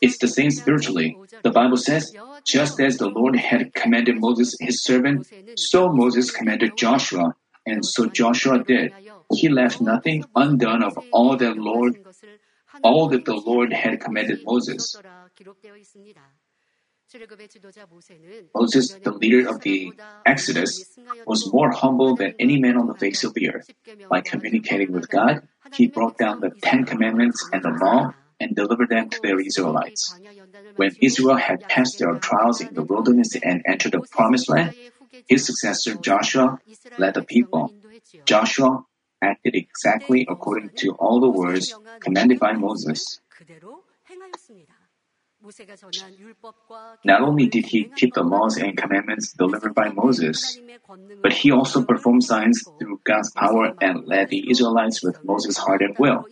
It's 0.00 0.18
the 0.18 0.28
same 0.28 0.50
spiritually. 0.50 1.16
The 1.42 1.50
Bible 1.50 1.76
says, 1.76 2.14
just 2.44 2.80
as 2.80 2.96
the 2.98 3.08
Lord 3.08 3.36
had 3.36 3.74
commanded 3.74 4.20
Moses 4.20 4.56
his 4.60 4.82
servant, 4.82 5.26
so 5.56 5.92
Moses 5.92 6.30
commanded 6.30 6.76
Joshua, 6.76 7.34
and 7.66 7.84
so 7.84 8.06
Joshua 8.06 8.62
did. 8.62 8.92
He 9.32 9.48
left 9.48 9.80
nothing 9.80 10.24
undone 10.34 10.82
of 10.82 10.98
all 11.12 11.36
that 11.36 11.56
the 11.56 11.60
Lord 11.60 11.98
all 12.82 13.08
that 13.08 13.24
the 13.24 13.34
Lord 13.34 13.72
had 13.72 14.00
commanded 14.00 14.40
Moses. 14.44 14.96
Moses, 18.54 18.94
the 19.02 19.12
leader 19.12 19.48
of 19.48 19.60
the 19.60 19.92
Exodus, 20.24 20.98
was 21.26 21.52
more 21.52 21.70
humble 21.70 22.16
than 22.16 22.34
any 22.38 22.58
man 22.58 22.76
on 22.76 22.86
the 22.86 22.94
face 22.94 23.22
of 23.24 23.34
the 23.34 23.50
earth. 23.50 23.68
By 24.08 24.20
communicating 24.20 24.92
with 24.92 25.08
God, 25.08 25.46
he 25.74 25.86
brought 25.86 26.18
down 26.18 26.40
the 26.40 26.50
Ten 26.60 26.84
Commandments 26.84 27.48
and 27.52 27.62
the 27.62 27.70
law 27.70 28.12
and 28.40 28.54
delivered 28.54 28.88
them 28.88 29.08
to 29.10 29.20
the 29.20 29.44
Israelites. 29.46 30.14
When 30.76 30.96
Israel 31.00 31.36
had 31.36 31.68
passed 31.68 31.98
their 31.98 32.14
trials 32.18 32.60
in 32.60 32.74
the 32.74 32.82
wilderness 32.82 33.34
and 33.36 33.62
entered 33.66 33.92
the 33.92 34.04
promised 34.10 34.48
land, 34.48 34.74
his 35.28 35.46
successor 35.46 35.94
Joshua 35.94 36.58
led 36.98 37.14
the 37.14 37.22
people. 37.22 37.72
Joshua 38.26 38.84
acted 39.22 39.54
exactly 39.54 40.26
according 40.28 40.70
to 40.76 40.92
all 40.98 41.20
the 41.20 41.30
words 41.30 41.74
commanded 42.00 42.38
by 42.38 42.52
Moses. 42.52 43.20
Not 47.04 47.20
only 47.20 47.46
did 47.46 47.66
he 47.66 47.84
keep 47.94 48.14
the 48.14 48.22
laws 48.22 48.56
and 48.56 48.76
commandments 48.76 49.32
delivered 49.32 49.74
by 49.74 49.90
Moses, 49.90 50.58
but 51.22 51.32
he 51.32 51.50
also 51.50 51.84
performed 51.84 52.24
signs 52.24 52.62
through 52.78 53.00
God's 53.04 53.32
power 53.32 53.74
and 53.80 54.06
led 54.06 54.30
the 54.30 54.50
Israelites 54.50 55.02
with 55.02 55.22
Moses' 55.24 55.58
heart 55.58 55.82
and 55.82 55.96
will. 55.98 56.26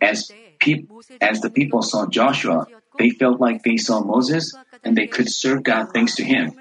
As, 0.00 0.30
peop- 0.60 0.90
as 1.20 1.40
the 1.40 1.50
people 1.50 1.82
saw 1.82 2.06
Joshua, 2.06 2.66
they 2.98 3.10
felt 3.10 3.40
like 3.40 3.62
they 3.62 3.76
saw 3.76 4.02
Moses 4.02 4.54
and 4.84 4.96
they 4.96 5.06
could 5.06 5.26
serve 5.28 5.62
God 5.64 5.88
thanks 5.92 6.14
to 6.16 6.24
him. 6.24 6.52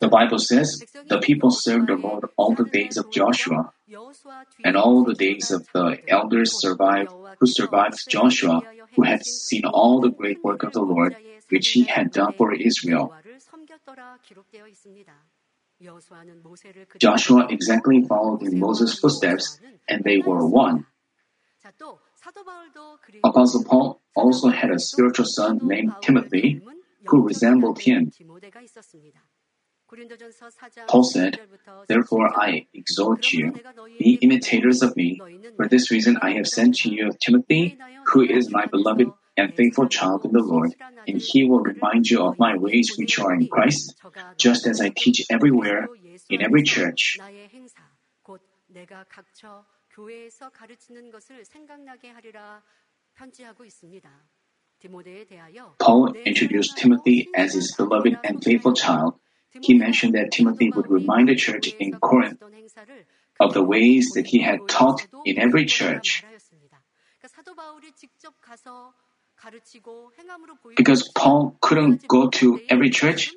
The 0.00 0.08
Bible 0.08 0.38
says 0.38 0.82
the 1.08 1.18
people 1.18 1.50
served 1.50 1.88
the 1.88 1.96
Lord 1.96 2.24
all 2.36 2.54
the 2.54 2.64
days 2.64 2.96
of 2.96 3.10
Joshua, 3.10 3.72
and 4.64 4.76
all 4.76 5.04
the 5.04 5.14
days 5.14 5.50
of 5.50 5.66
the 5.72 5.98
elders 6.08 6.60
survived 6.60 7.10
who 7.38 7.46
survived 7.46 7.98
Joshua, 8.08 8.62
who 8.94 9.02
had 9.02 9.24
seen 9.24 9.64
all 9.64 10.00
the 10.00 10.10
great 10.10 10.44
work 10.44 10.62
of 10.62 10.72
the 10.72 10.82
Lord 10.82 11.16
which 11.48 11.68
he 11.68 11.84
had 11.84 12.12
done 12.12 12.32
for 12.34 12.52
Israel. 12.52 13.14
Joshua 16.98 17.46
exactly 17.50 18.02
followed 18.02 18.42
in 18.42 18.58
Moses' 18.58 18.98
footsteps, 18.98 19.60
and 19.88 20.04
they 20.04 20.18
were 20.18 20.46
one. 20.46 20.86
Apostle 23.24 23.64
Paul 23.64 24.00
also 24.14 24.48
had 24.48 24.70
a 24.70 24.78
spiritual 24.78 25.26
son 25.26 25.60
named 25.62 25.92
Timothy, 26.00 26.62
who 27.08 27.22
resembled 27.22 27.80
him. 27.80 28.12
Paul 30.88 31.04
said, 31.04 31.38
Therefore 31.86 32.28
I 32.36 32.66
exhort 32.74 33.32
you, 33.32 33.52
be 33.98 34.18
imitators 34.20 34.82
of 34.82 34.96
me. 34.96 35.20
For 35.56 35.68
this 35.68 35.90
reason 35.90 36.18
I 36.20 36.32
have 36.32 36.48
sent 36.48 36.74
to 36.78 36.90
you 36.90 37.12
Timothy, 37.20 37.78
who 38.06 38.22
is 38.22 38.50
my 38.50 38.66
beloved 38.66 39.12
and 39.36 39.54
faithful 39.54 39.88
child 39.88 40.24
in 40.24 40.32
the 40.32 40.42
Lord, 40.42 40.74
and 41.06 41.20
he 41.20 41.44
will 41.44 41.60
remind 41.60 42.10
you 42.10 42.22
of 42.22 42.38
my 42.38 42.56
ways 42.56 42.96
which 42.96 43.18
are 43.20 43.32
in 43.34 43.46
Christ, 43.46 43.94
just 44.36 44.66
as 44.66 44.80
I 44.80 44.90
teach 44.90 45.24
everywhere, 45.30 45.88
in 46.28 46.42
every 46.42 46.62
church. 46.64 47.18
Paul 55.78 56.12
introduced 56.24 56.76
Timothy 56.76 57.28
as 57.34 57.54
his 57.54 57.74
beloved 57.74 58.18
and 58.22 58.42
faithful 58.42 58.74
child. 58.74 59.14
He 59.62 59.74
mentioned 59.74 60.14
that 60.14 60.32
Timothy 60.32 60.70
would 60.70 60.90
remind 60.90 61.28
the 61.28 61.34
church 61.34 61.74
in 61.78 61.92
Corinth 61.98 62.42
of 63.40 63.54
the 63.54 63.62
ways 63.62 64.10
that 64.14 64.26
he 64.26 64.40
had 64.40 64.60
taught 64.68 65.06
in 65.24 65.38
every 65.38 65.64
church. 65.64 66.24
Because 70.76 71.08
Paul 71.14 71.56
couldn't 71.60 72.08
go 72.08 72.28
to 72.30 72.60
every 72.68 72.90
church, 72.90 73.32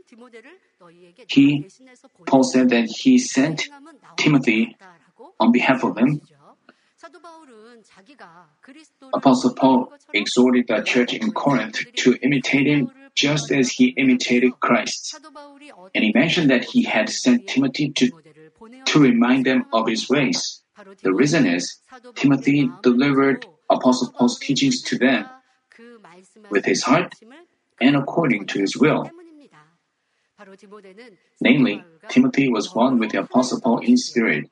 he, 1.27 1.65
Paul 2.25 2.43
said 2.43 2.69
that 2.69 2.87
he 2.87 3.17
sent 3.17 3.67
Timothy 4.17 4.75
on 5.39 5.51
behalf 5.51 5.83
of 5.83 5.97
him. 5.97 6.21
Apostle 9.13 9.53
Paul 9.55 9.93
exhorted 10.13 10.65
the 10.67 10.81
church 10.81 11.13
in 11.13 11.31
Corinth 11.31 11.79
to 11.97 12.15
imitate 12.21 12.67
him 12.67 12.91
just 13.15 13.51
as 13.51 13.69
he 13.69 13.89
imitated 13.97 14.59
Christ. 14.59 15.19
And 15.93 16.03
he 16.03 16.11
mentioned 16.13 16.49
that 16.49 16.63
he 16.63 16.83
had 16.83 17.09
sent 17.09 17.47
Timothy 17.47 17.91
to, 17.91 18.11
to 18.85 18.99
remind 18.99 19.45
them 19.45 19.65
of 19.73 19.87
his 19.87 20.09
ways. 20.09 20.61
The 21.03 21.13
reason 21.13 21.45
is 21.45 21.81
Timothy 22.15 22.69
delivered 22.81 23.45
Apostle 23.69 24.13
Paul's 24.17 24.39
teachings 24.39 24.81
to 24.83 24.97
them 24.97 25.25
with 26.49 26.65
his 26.65 26.83
heart 26.83 27.13
and 27.81 27.95
according 27.95 28.47
to 28.47 28.59
his 28.59 28.77
will. 28.77 29.09
Namely, 31.41 31.83
Timothy 32.09 32.49
was 32.49 32.73
one 32.73 32.97
with 32.99 33.11
the 33.11 33.19
Apostle 33.19 33.59
Paul 33.61 33.79
in 33.79 33.97
spirit. 33.97 34.49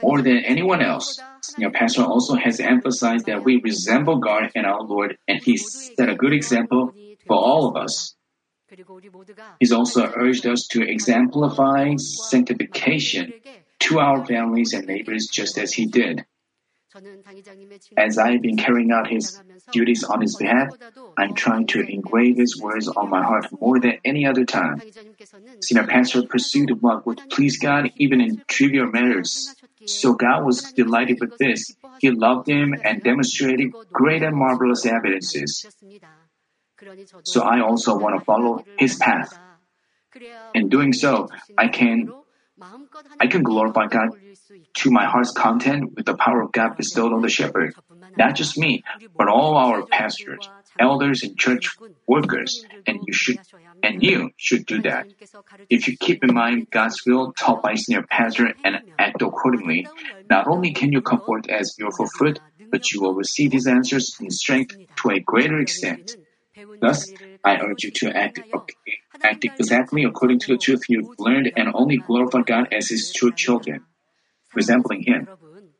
More 0.00 0.22
than 0.22 0.38
anyone 0.38 0.82
else, 0.82 1.18
Your 1.58 1.70
Pastor 1.70 2.02
also 2.02 2.34
has 2.36 2.60
emphasized 2.60 3.26
that 3.26 3.44
we 3.44 3.60
resemble 3.62 4.18
God 4.18 4.50
and 4.54 4.64
our 4.64 4.82
Lord, 4.82 5.18
and 5.28 5.42
he 5.42 5.56
set 5.56 6.08
a 6.08 6.14
good 6.14 6.32
example 6.32 6.92
for 7.26 7.36
all 7.36 7.68
of 7.68 7.76
us. 7.76 8.14
He's 9.60 9.72
also 9.72 10.10
urged 10.16 10.46
us 10.46 10.66
to 10.68 10.82
exemplify 10.82 11.96
sanctification 11.96 13.32
to 13.80 13.98
our 13.98 14.24
families 14.24 14.72
and 14.72 14.86
neighbors 14.86 15.28
just 15.30 15.58
as 15.58 15.74
he 15.74 15.86
did. 15.86 16.24
As 17.96 18.18
I've 18.18 18.42
been 18.42 18.56
carrying 18.56 18.92
out 18.92 19.08
his 19.08 19.40
duties 19.70 20.04
on 20.04 20.20
his 20.20 20.36
behalf, 20.36 20.68
I'm 21.16 21.34
trying 21.34 21.66
to 21.68 21.80
engrave 21.80 22.36
his 22.36 22.60
words 22.60 22.88
on 22.88 23.08
my 23.08 23.22
heart 23.22 23.46
more 23.60 23.78
than 23.80 23.98
any 24.04 24.26
other 24.26 24.44
time. 24.44 24.80
Senior 25.60 25.86
Pastor 25.86 26.22
pursued 26.26 26.82
what 26.82 27.06
would 27.06 27.20
please 27.30 27.58
God 27.58 27.90
even 27.96 28.20
in 28.20 28.42
trivial 28.48 28.86
matters. 28.86 29.54
So 29.86 30.14
God 30.14 30.44
was 30.44 30.72
delighted 30.72 31.18
with 31.20 31.36
this. 31.38 31.74
He 32.00 32.10
loved 32.10 32.48
him 32.48 32.74
and 32.84 33.02
demonstrated 33.02 33.72
great 33.92 34.22
and 34.22 34.36
marvelous 34.36 34.84
evidences. 34.86 35.64
So 37.24 37.42
I 37.42 37.60
also 37.60 37.96
want 37.96 38.18
to 38.18 38.24
follow 38.24 38.64
his 38.78 38.96
path. 38.96 39.38
In 40.54 40.68
doing 40.68 40.92
so, 40.92 41.28
I 41.56 41.68
can 41.68 42.12
I 43.20 43.26
can 43.26 43.42
glorify 43.42 43.86
God 43.86 44.10
to 44.74 44.90
my 44.90 45.06
heart's 45.06 45.32
content 45.32 45.94
with 45.94 46.06
the 46.06 46.16
power 46.16 46.42
of 46.42 46.52
God 46.52 46.76
bestowed 46.76 47.12
on 47.12 47.22
the 47.22 47.28
shepherd. 47.28 47.74
Not 48.16 48.34
just 48.34 48.58
me, 48.58 48.82
but 49.16 49.28
all 49.28 49.56
our 49.56 49.86
pastors, 49.86 50.48
elders, 50.78 51.22
and 51.22 51.38
church 51.38 51.76
workers. 52.06 52.64
And 52.86 52.98
you 53.06 53.12
should, 53.12 53.38
and 53.82 54.02
you 54.02 54.30
should 54.36 54.66
do 54.66 54.82
that. 54.82 55.06
If 55.70 55.88
you 55.88 55.96
keep 55.96 56.22
in 56.22 56.34
mind 56.34 56.68
God's 56.70 57.00
will 57.06 57.32
taught 57.32 57.62
by 57.62 57.74
senior 57.74 58.04
pastor 58.10 58.52
and 58.64 58.82
act 58.98 59.22
accordingly, 59.22 59.88
not 60.28 60.46
only 60.46 60.72
can 60.72 60.92
you 60.92 61.00
come 61.00 61.22
forth 61.22 61.48
as 61.48 61.74
beautiful 61.76 62.06
fruit, 62.18 62.38
but 62.70 62.90
you 62.92 63.00
will 63.00 63.14
receive 63.14 63.52
His 63.52 63.66
answers 63.66 64.16
in 64.20 64.30
strength 64.30 64.76
to 64.96 65.10
a 65.10 65.20
greater 65.20 65.58
extent. 65.58 66.16
Thus, 66.80 67.10
I 67.44 67.56
urge 67.56 67.84
you 67.84 67.90
to 67.92 68.16
act, 68.16 68.40
act 69.24 69.44
exactly 69.44 70.04
according 70.04 70.38
to 70.40 70.52
the 70.52 70.58
truth 70.58 70.82
you've 70.88 71.14
learned 71.18 71.52
and 71.56 71.68
only 71.74 71.98
glorify 71.98 72.42
God 72.42 72.68
as 72.72 72.88
His 72.88 73.12
true 73.12 73.32
children, 73.32 73.84
resembling 74.54 75.02
Him. 75.02 75.28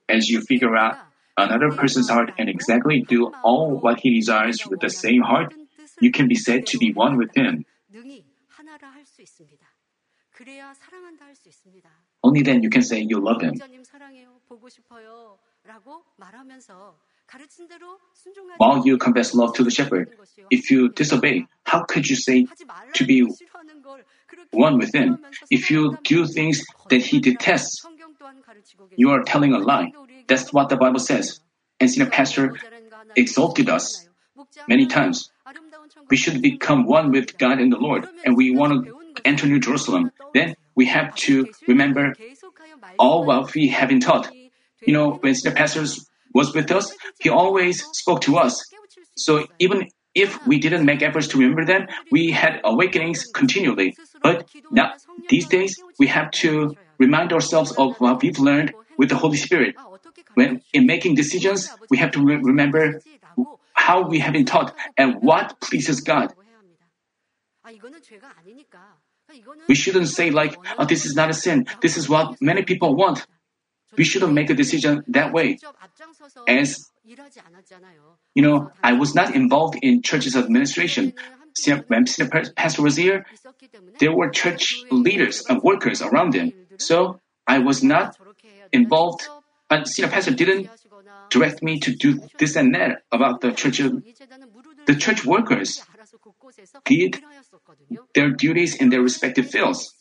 As 0.08 0.28
you 0.28 0.40
figure 0.42 0.76
out 0.76 0.98
another 1.36 1.70
person's 1.70 2.08
heart 2.10 2.32
and 2.38 2.48
exactly 2.48 3.00
do 3.00 3.32
all 3.42 3.78
what 3.80 4.00
he 4.00 4.14
desires 4.14 4.58
with 4.68 4.80
the 4.80 4.90
same 4.90 5.22
heart, 5.22 5.54
you 6.00 6.10
can 6.10 6.28
be 6.28 6.34
said 6.34 6.66
to 6.66 6.78
be 6.78 6.92
one 6.92 7.16
with 7.16 7.34
Him. 7.34 7.64
Only 12.24 12.42
then 12.42 12.62
you 12.62 12.70
can 12.70 12.82
say 12.82 13.00
you 13.00 13.20
love 13.20 13.42
Him. 13.42 13.54
While 18.58 18.86
you 18.86 18.98
confess 18.98 19.34
love 19.34 19.54
to 19.54 19.64
the 19.64 19.70
shepherd, 19.70 20.12
if 20.50 20.70
you 20.70 20.90
disobey, 20.90 21.46
how 21.64 21.84
could 21.84 22.08
you 22.08 22.16
say 22.16 22.46
to 22.94 23.04
be 23.04 23.26
one 24.50 24.78
with 24.78 24.94
him? 24.94 25.18
If 25.50 25.70
you 25.70 25.96
do 26.04 26.26
things 26.26 26.62
that 26.90 27.02
he 27.02 27.20
detests, 27.20 27.84
you 28.96 29.10
are 29.10 29.22
telling 29.22 29.54
a 29.54 29.58
lie. 29.58 29.92
That's 30.28 30.52
what 30.52 30.68
the 30.68 30.76
Bible 30.76 31.00
says. 31.00 31.40
And 31.80 31.90
senior 31.90 32.10
pastor 32.10 32.56
exalted 33.16 33.68
us 33.68 34.06
many 34.68 34.86
times. 34.86 35.30
We 36.08 36.16
should 36.16 36.42
become 36.42 36.84
one 36.86 37.10
with 37.10 37.36
God 37.38 37.58
and 37.58 37.72
the 37.72 37.78
Lord, 37.78 38.08
and 38.24 38.36
we 38.36 38.54
want 38.54 38.84
to 38.84 39.00
enter 39.24 39.46
New 39.46 39.58
Jerusalem. 39.58 40.12
Then 40.34 40.54
we 40.74 40.86
have 40.86 41.14
to 41.26 41.48
remember 41.66 42.14
all 42.98 43.24
what 43.24 43.54
we 43.54 43.68
have 43.68 43.88
been 43.88 44.00
taught. 44.00 44.30
You 44.84 44.92
know, 44.92 45.12
when 45.20 45.34
senior 45.34 45.54
pastors 45.54 46.08
was 46.34 46.54
with 46.54 46.70
us, 46.70 46.94
He 47.20 47.28
always 47.28 47.84
spoke 47.92 48.20
to 48.22 48.36
us. 48.38 48.62
So 49.16 49.46
even 49.58 49.88
if 50.14 50.38
we 50.46 50.58
didn't 50.58 50.84
make 50.84 51.02
efforts 51.02 51.28
to 51.28 51.38
remember 51.38 51.64
them, 51.64 51.86
we 52.10 52.30
had 52.30 52.60
awakenings 52.64 53.24
continually. 53.32 53.96
But 54.22 54.48
now, 54.70 54.92
these 55.28 55.46
days, 55.46 55.80
we 55.98 56.06
have 56.08 56.30
to 56.42 56.76
remind 56.98 57.32
ourselves 57.32 57.72
of 57.72 57.96
what 57.98 58.22
we've 58.22 58.38
learned 58.38 58.74
with 58.98 59.08
the 59.08 59.16
Holy 59.16 59.36
Spirit. 59.36 59.74
When 60.34 60.60
in 60.72 60.86
making 60.86 61.14
decisions, 61.14 61.68
we 61.90 61.98
have 61.98 62.12
to 62.12 62.22
re- 62.22 62.40
remember 62.42 63.00
how 63.74 64.02
we 64.02 64.18
have 64.20 64.32
been 64.32 64.44
taught 64.44 64.74
and 64.96 65.16
what 65.20 65.60
pleases 65.60 66.00
God. 66.00 66.34
We 69.68 69.74
shouldn't 69.74 70.08
say 70.08 70.30
like, 70.30 70.58
oh, 70.78 70.84
this 70.84 71.06
is 71.06 71.14
not 71.14 71.30
a 71.30 71.34
sin. 71.34 71.66
This 71.80 71.96
is 71.96 72.08
what 72.08 72.36
many 72.40 72.62
people 72.62 72.94
want. 72.94 73.26
We 73.96 74.04
shouldn't 74.04 74.32
make 74.32 74.50
a 74.50 74.54
decision 74.54 75.04
that 75.08 75.32
way. 75.32 75.58
As 76.46 76.90
you 78.34 78.42
know, 78.42 78.70
I 78.82 78.92
was 78.92 79.14
not 79.14 79.34
involved 79.34 79.78
in 79.82 80.02
church's 80.02 80.36
administration. 80.36 81.14
When 81.88 82.06
pastor 82.56 82.82
was 82.82 82.96
here, 82.96 83.26
there 83.98 84.14
were 84.14 84.30
church 84.30 84.82
leaders 84.90 85.44
and 85.48 85.62
workers 85.62 86.00
around 86.00 86.34
him. 86.34 86.52
So 86.78 87.20
I 87.46 87.58
was 87.58 87.82
not 87.82 88.16
involved. 88.72 89.28
And 89.68 89.88
senior 89.88 90.10
pastor 90.10 90.32
didn't 90.32 90.68
direct 91.30 91.62
me 91.62 91.80
to 91.80 91.94
do 91.94 92.20
this 92.38 92.56
and 92.56 92.74
that 92.74 93.02
about 93.10 93.40
the 93.40 93.52
church. 93.52 93.80
The 94.86 94.94
church 94.94 95.24
workers 95.24 95.82
did 96.84 97.22
their 98.14 98.30
duties 98.30 98.76
in 98.76 98.90
their 98.90 99.02
respective 99.02 99.50
fields. 99.50 99.94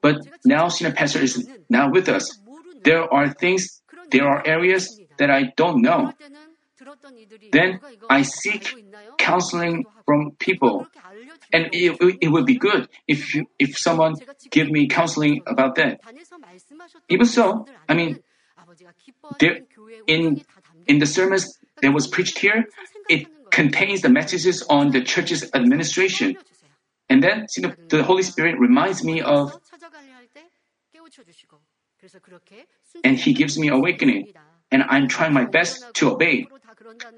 But 0.00 0.16
now 0.44 0.68
senior 0.68 0.94
pastor 0.94 1.20
is 1.20 1.48
now 1.68 1.90
with 1.90 2.08
us. 2.08 2.40
there 2.82 3.12
are 3.12 3.32
things, 3.32 3.82
there 4.10 4.26
are 4.26 4.46
areas 4.46 5.00
that 5.20 5.30
I 5.30 5.52
don't 5.54 5.82
know. 5.82 6.12
Then 7.52 7.78
I 8.08 8.22
seek 8.22 8.74
counseling 9.18 9.84
from 10.06 10.32
people. 10.38 10.86
And 11.52 11.68
it, 11.72 12.00
it 12.22 12.28
would 12.28 12.46
be 12.46 12.56
good 12.56 12.88
if 13.06 13.34
you, 13.34 13.44
if 13.58 13.76
someone 13.76 14.14
give 14.50 14.70
me 14.70 14.88
counseling 14.88 15.42
about 15.46 15.74
that. 15.76 16.00
Even 17.08 17.26
so, 17.26 17.66
I 17.88 17.94
mean, 17.94 18.20
there, 19.38 19.60
in 20.06 20.42
in 20.86 20.98
the 20.98 21.06
sermons 21.06 21.58
that 21.82 21.92
was 21.92 22.06
preached 22.06 22.38
here, 22.38 22.64
it 23.08 23.26
contains 23.50 24.00
the 24.00 24.08
messages 24.08 24.62
on 24.70 24.90
the 24.90 25.02
church's 25.02 25.50
administration. 25.52 26.36
And 27.10 27.22
then 27.22 27.46
you 27.56 27.62
know, 27.64 27.74
the 27.88 28.04
Holy 28.04 28.22
Spirit 28.22 28.58
reminds 28.58 29.02
me 29.04 29.20
of, 29.20 29.58
and 33.04 33.18
He 33.18 33.34
gives 33.34 33.58
me 33.58 33.68
awakening, 33.68 34.32
and 34.70 34.82
I'm 34.88 35.08
trying 35.08 35.32
my 35.32 35.44
best 35.44 35.84
to 35.94 36.12
obey. 36.12 36.48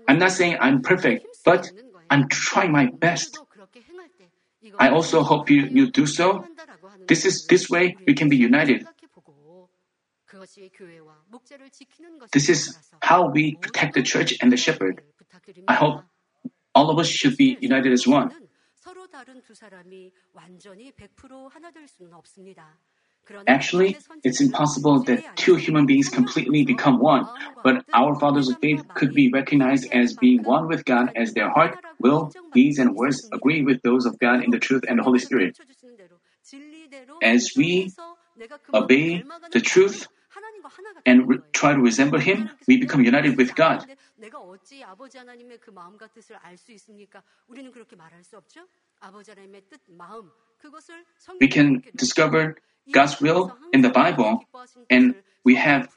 I'm 0.09 0.19
not 0.19 0.33
saying 0.33 0.57
I'm 0.61 0.83
perfect, 0.83 1.27
but 1.45 1.71
I'm 2.11 2.29
trying 2.29 2.73
my 2.73 2.87
best. 2.87 3.39
I 4.79 4.89
also 4.89 5.23
hope 5.23 5.51
you, 5.51 5.67
you 5.67 5.91
do 5.91 6.07
so. 6.07 6.45
This 7.07 7.25
is 7.25 7.47
this 7.47 7.69
way 7.69 7.97
we 8.07 8.15
can 8.15 8.29
be 8.29 8.37
united. 8.37 8.87
This 12.33 12.49
is 12.49 12.79
how 13.03 13.29
we 13.29 13.57
protect 13.57 13.95
the 13.95 14.03
church 14.03 14.35
and 14.41 14.51
the 14.51 14.57
shepherd. 14.57 15.03
I 15.69 15.75
hope 15.75 16.03
all 16.75 16.91
of 16.91 16.99
us 16.99 17.09
should 17.09 17.37
be 17.37 17.59
united 17.61 17.93
as 17.93 18.07
one. 18.07 18.33
Actually, 23.47 23.97
it's 24.25 24.41
impossible 24.41 25.03
that 25.05 25.37
two 25.37 25.55
human 25.55 25.87
beings 25.87 26.09
completely 26.09 26.65
become 26.65 26.99
one, 26.99 27.27
but 27.63 27.85
our 27.93 28.19
fathers 28.19 28.49
of 28.49 28.59
faith 28.59 28.83
could 28.95 29.15
be 29.15 29.31
recognized 29.31 29.91
as 29.93 30.15
being 30.15 30.43
one 30.43 30.69
with 30.69 30.85
God 30.85 31.13
as 31.17 31.33
their 31.33 31.51
heart, 31.51 31.79
will, 32.01 32.33
deeds, 32.53 32.79
and 32.79 32.95
words 32.95 33.29
agree 33.33 33.63
with 33.63 33.81
those 33.83 34.07
of 34.07 34.19
God 34.19 34.43
in 34.43 34.51
the 34.51 34.59
truth 34.59 34.85
and 34.89 34.99
the 34.99 35.03
Holy 35.03 35.19
Spirit. 35.19 35.59
As 37.23 37.53
we 37.57 37.93
obey 38.75 39.23
the 39.53 39.61
truth 39.61 40.09
and 41.07 41.29
re- 41.29 41.39
try 41.53 41.73
to 41.75 41.81
resemble 41.81 42.19
Him, 42.19 42.51
we 42.67 42.77
become 42.77 43.03
united 43.05 43.37
with 43.37 43.55
God. 43.55 43.87
We 51.41 51.49
can 51.49 51.83
discover 51.95 52.57
God's 52.91 53.21
will 53.21 53.57
in 53.73 53.83
the 53.83 53.91
Bible, 53.91 54.45
and 54.91 55.15
we 55.45 55.55
have. 55.57 55.89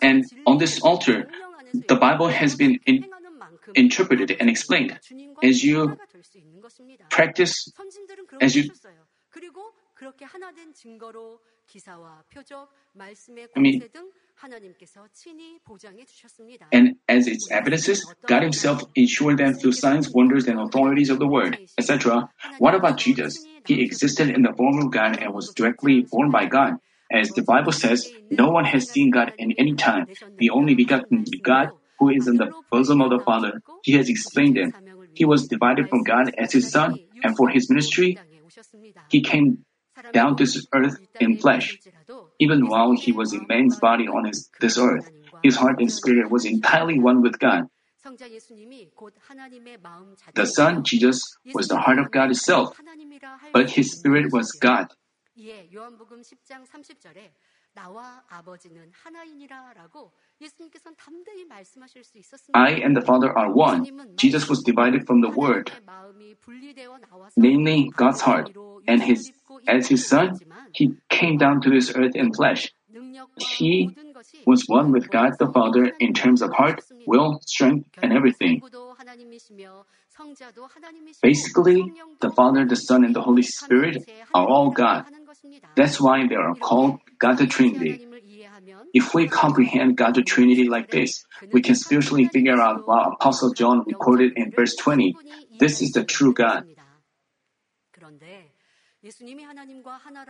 And 0.00 0.24
on 0.46 0.58
this 0.58 0.80
altar, 0.82 1.28
the 1.88 1.96
Bible 1.96 2.28
has 2.28 2.56
been 2.56 2.78
in, 2.86 3.04
interpreted 3.74 4.36
and 4.40 4.48
explained. 4.48 4.98
As 5.42 5.64
you 5.64 5.96
practice, 7.10 7.72
as 8.40 8.56
you 8.56 8.70
그리고 9.97 10.11
그렇게 10.11 10.25
하나 10.25 10.51
된 10.51 10.73
증거로 10.73 11.39
기사와 11.65 12.23
표적, 12.29 12.69
말씀의 12.93 13.47
I 13.55 13.61
mean, 13.61 13.79
권세 13.79 13.87
등 13.91 14.11
하나님께서 14.35 15.07
친히 15.13 15.59
보장해 15.63 16.03
주셨습니다. 16.05 16.67
and 16.73 16.95
as 17.07 17.27
its 17.27 17.49
evidences, 17.51 18.03
God 18.27 18.43
Himself 18.43 18.83
ensured 18.95 19.37
them 19.37 19.53
through 19.53 19.73
signs, 19.73 20.09
wonders, 20.09 20.47
and 20.47 20.59
authorities 20.59 21.09
of 21.09 21.19
the 21.19 21.27
Word, 21.27 21.57
etc. 21.77 22.29
What 22.57 22.75
about 22.75 22.97
Jesus? 22.97 23.37
He 23.65 23.81
existed 23.81 24.29
in 24.29 24.41
the 24.41 24.53
form 24.57 24.79
of 24.79 24.91
God 24.91 25.21
and 25.21 25.33
was 25.33 25.53
directly 25.55 26.05
born 26.09 26.31
by 26.31 26.45
God. 26.45 26.77
As 27.11 27.29
the 27.29 27.43
Bible 27.43 27.71
says, 27.71 28.09
no 28.31 28.49
one 28.49 28.65
has 28.65 28.89
seen 28.89 29.11
God 29.11 29.33
in 29.37 29.53
any 29.57 29.75
time. 29.75 30.07
The 30.37 30.49
only 30.49 30.73
begotten 30.73 31.25
God, 31.43 31.69
who 31.99 32.09
is 32.09 32.27
in 32.27 32.37
the 32.37 32.51
bosom 32.71 33.01
of 33.01 33.11
the 33.11 33.19
Father, 33.23 33.61
He 33.83 33.93
has 33.93 34.09
explained 34.09 34.57
it. 34.57 34.73
He 35.13 35.25
was 35.25 35.47
divided 35.47 35.87
from 35.89 36.03
God 36.03 36.33
as 36.37 36.51
His 36.51 36.71
Son, 36.71 36.97
and 37.23 37.37
for 37.37 37.49
His 37.49 37.69
ministry, 37.69 38.17
He 39.09 39.21
came 39.21 39.65
down 40.12 40.36
to 40.36 40.44
this 40.44 40.66
earth 40.74 40.98
in 41.20 41.38
flesh. 41.38 41.78
Even 42.38 42.68
while 42.68 42.92
He 42.92 43.12
was 43.12 43.32
in 43.32 43.46
man's 43.48 43.78
body 43.78 44.06
on 44.06 44.26
his, 44.26 44.50
this 44.60 44.78
earth, 44.78 45.10
His 45.42 45.56
heart 45.56 45.80
and 45.80 45.90
spirit 45.90 46.30
was 46.30 46.44
entirely 46.44 46.98
one 46.98 47.22
with 47.22 47.38
God. 47.38 47.68
The 50.34 50.46
Son, 50.46 50.84
Jesus, 50.84 51.36
was 51.52 51.68
the 51.68 51.78
heart 51.78 51.98
of 51.98 52.10
God 52.10 52.30
itself, 52.30 52.80
but 53.52 53.70
His 53.70 53.92
spirit 53.92 54.32
was 54.32 54.52
God. 54.52 54.88
예, 57.77 57.77
요한복음 57.77 57.77
10장 57.77 57.77
30절에 57.77 57.77
나와 57.77 58.23
아버지는 58.29 58.91
하나이니라라고 58.91 60.11
예수님께서는 60.41 60.95
담대히 60.95 61.45
말씀하실 61.45 62.03
수 62.03 62.17
있었습니다. 62.17 62.59
I 62.59 62.81
and 62.81 62.93
the 62.93 63.03
Father 63.03 63.33
are 63.35 63.51
one. 63.51 63.83
Jesus 64.17 64.49
was 64.49 64.63
divided 64.63 65.03
from 65.05 65.21
the 65.21 65.31
Word, 65.33 65.71
namely 67.35 67.89
God's 67.97 68.21
heart, 68.21 68.53
and 68.87 69.01
his 69.03 69.31
as 69.67 69.87
his 69.87 70.07
son, 70.07 70.37
he 70.73 70.93
came 71.09 71.37
down 71.37 71.61
to 71.61 71.69
this 71.69 71.91
earth 71.95 72.15
in 72.15 72.31
flesh. 72.33 72.69
He 73.39 73.89
was 74.45 74.63
one 74.67 74.91
with 74.91 75.09
God 75.09 75.31
the 75.39 75.49
Father 75.51 75.93
in 75.99 76.13
terms 76.13 76.43
of 76.43 76.51
heart, 76.53 76.79
will, 77.07 77.39
strength, 77.41 77.89
and 78.03 78.13
everything. 78.13 78.61
Basically, 81.21 81.91
the 82.19 82.31
Father, 82.31 82.65
the 82.67 82.75
Son, 82.75 83.03
and 83.03 83.15
the 83.15 83.21
Holy 83.21 83.41
Spirit 83.41 83.97
are 84.33 84.47
all 84.47 84.69
God. 84.69 85.05
That's 85.76 86.00
why 86.00 86.26
they 86.26 86.34
are 86.34 86.54
called 86.56 87.00
God 87.18 87.38
the 87.38 87.46
Trinity. 87.46 88.06
If 88.92 89.14
we 89.14 89.28
comprehend 89.28 89.96
God 89.96 90.14
the 90.14 90.22
Trinity 90.22 90.68
like 90.68 90.90
this, 90.90 91.24
we 91.52 91.62
can 91.62 91.74
spiritually 91.74 92.28
figure 92.28 92.60
out 92.60 92.86
what 92.86 93.12
Apostle 93.14 93.52
John 93.52 93.84
recorded 93.86 94.32
in 94.36 94.50
verse 94.50 94.74
20. 94.76 95.14
This 95.58 95.82
is 95.82 95.92
the 95.92 96.04
true 96.04 96.34
God. 96.34 96.64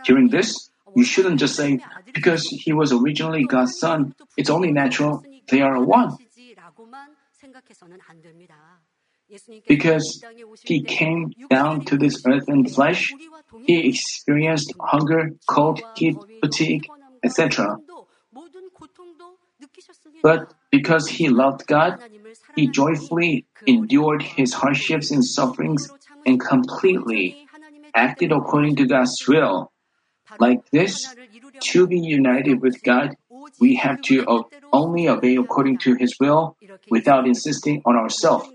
Hearing 0.05 0.29
this, 0.29 0.69
you 0.95 1.03
shouldn't 1.03 1.39
just 1.39 1.55
say, 1.55 1.79
because 2.13 2.47
he 2.47 2.73
was 2.73 2.93
originally 2.93 3.45
God's 3.45 3.77
son, 3.79 4.13
it's 4.37 4.49
only 4.49 4.71
natural 4.71 5.23
they 5.47 5.61
are 5.61 5.83
one. 5.83 6.17
Because 9.67 10.23
he 10.63 10.83
came 10.83 11.31
down 11.49 11.85
to 11.85 11.97
this 11.97 12.23
earth 12.25 12.49
in 12.49 12.65
flesh, 12.65 13.13
he 13.65 13.89
experienced 13.89 14.73
hunger, 14.79 15.31
cold, 15.47 15.81
heat, 15.95 16.17
fatigue, 16.41 16.87
etc. 17.23 17.77
But 20.23 20.53
because 20.71 21.07
he 21.07 21.29
loved 21.29 21.67
God, 21.67 21.99
he 22.55 22.67
joyfully 22.67 23.45
endured 23.65 24.23
his 24.23 24.53
hardships 24.53 25.11
and 25.11 25.23
sufferings 25.23 25.89
and 26.25 26.39
completely 26.39 27.47
acted 27.93 28.31
according 28.31 28.75
to 28.77 28.85
God's 28.85 29.23
will. 29.27 29.71
Like 30.37 30.69
this, 30.71 31.11
to 31.73 31.87
be 31.87 31.99
united 31.99 32.61
with 32.61 32.81
God, 32.83 33.15
we 33.59 33.75
have 33.75 34.01
to 34.03 34.45
only 34.71 35.07
obey 35.07 35.37
according 35.37 35.79
to 35.79 35.95
His 35.95 36.15
will 36.19 36.55
without 36.89 37.27
insisting 37.27 37.81
on 37.85 37.95
ourselves. 37.95 38.47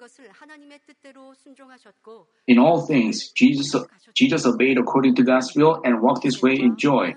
In 2.46 2.58
all 2.58 2.86
things, 2.86 3.30
Jesus, 3.32 3.74
Jesus 4.14 4.46
obeyed 4.46 4.78
according 4.78 5.14
to 5.16 5.22
God's 5.22 5.54
will 5.54 5.80
and 5.84 6.00
walked 6.00 6.24
His 6.24 6.42
way 6.42 6.54
in 6.54 6.76
joy. 6.76 7.14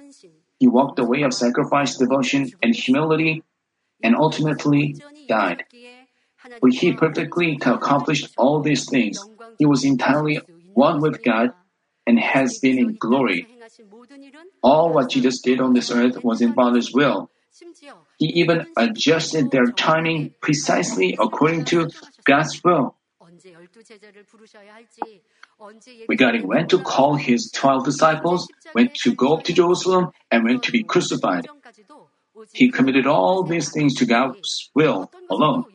He 0.59 0.67
walked 0.67 0.97
the 0.97 1.05
way 1.05 1.23
of 1.23 1.33
sacrifice, 1.33 1.97
devotion, 1.97 2.51
and 2.61 2.75
humility, 2.75 3.43
and 4.03 4.15
ultimately 4.15 4.95
died. 5.27 5.63
For 6.59 6.69
He 6.69 6.93
perfectly 6.93 7.59
accomplished 7.61 8.33
all 8.37 8.61
these 8.61 8.89
things. 8.89 9.19
He 9.57 9.65
was 9.65 9.83
entirely 9.83 10.39
one 10.73 11.01
with 11.01 11.23
God 11.23 11.51
and 12.05 12.19
has 12.19 12.59
been 12.59 12.79
in 12.79 12.95
glory. 12.95 13.47
All 14.63 14.93
what 14.93 15.09
Jesus 15.09 15.41
did 15.41 15.59
on 15.59 15.73
this 15.73 15.91
earth 15.91 16.23
was 16.23 16.41
in 16.41 16.53
Father's 16.53 16.93
will. 16.93 17.29
He 18.17 18.27
even 18.41 18.65
adjusted 18.75 19.51
their 19.51 19.65
timing 19.65 20.33
precisely 20.41 21.15
according 21.19 21.65
to 21.65 21.89
God's 22.25 22.63
will. 22.63 22.95
Regarding 26.07 26.47
when 26.47 26.67
to 26.67 26.79
call 26.79 27.15
his 27.15 27.51
twelve 27.51 27.85
disciples, 27.85 28.47
when 28.73 28.89
to 29.03 29.13
go 29.15 29.33
up 29.35 29.43
to 29.43 29.53
Jerusalem, 29.53 30.11
and 30.31 30.43
when 30.43 30.61
to 30.61 30.71
be 30.71 30.83
crucified. 30.83 31.47
He 32.53 32.69
committed 32.71 33.07
all 33.07 33.43
these 33.43 33.71
things 33.71 33.95
to 33.95 34.05
God's 34.05 34.69
will 34.75 35.09
alone. 35.29 35.65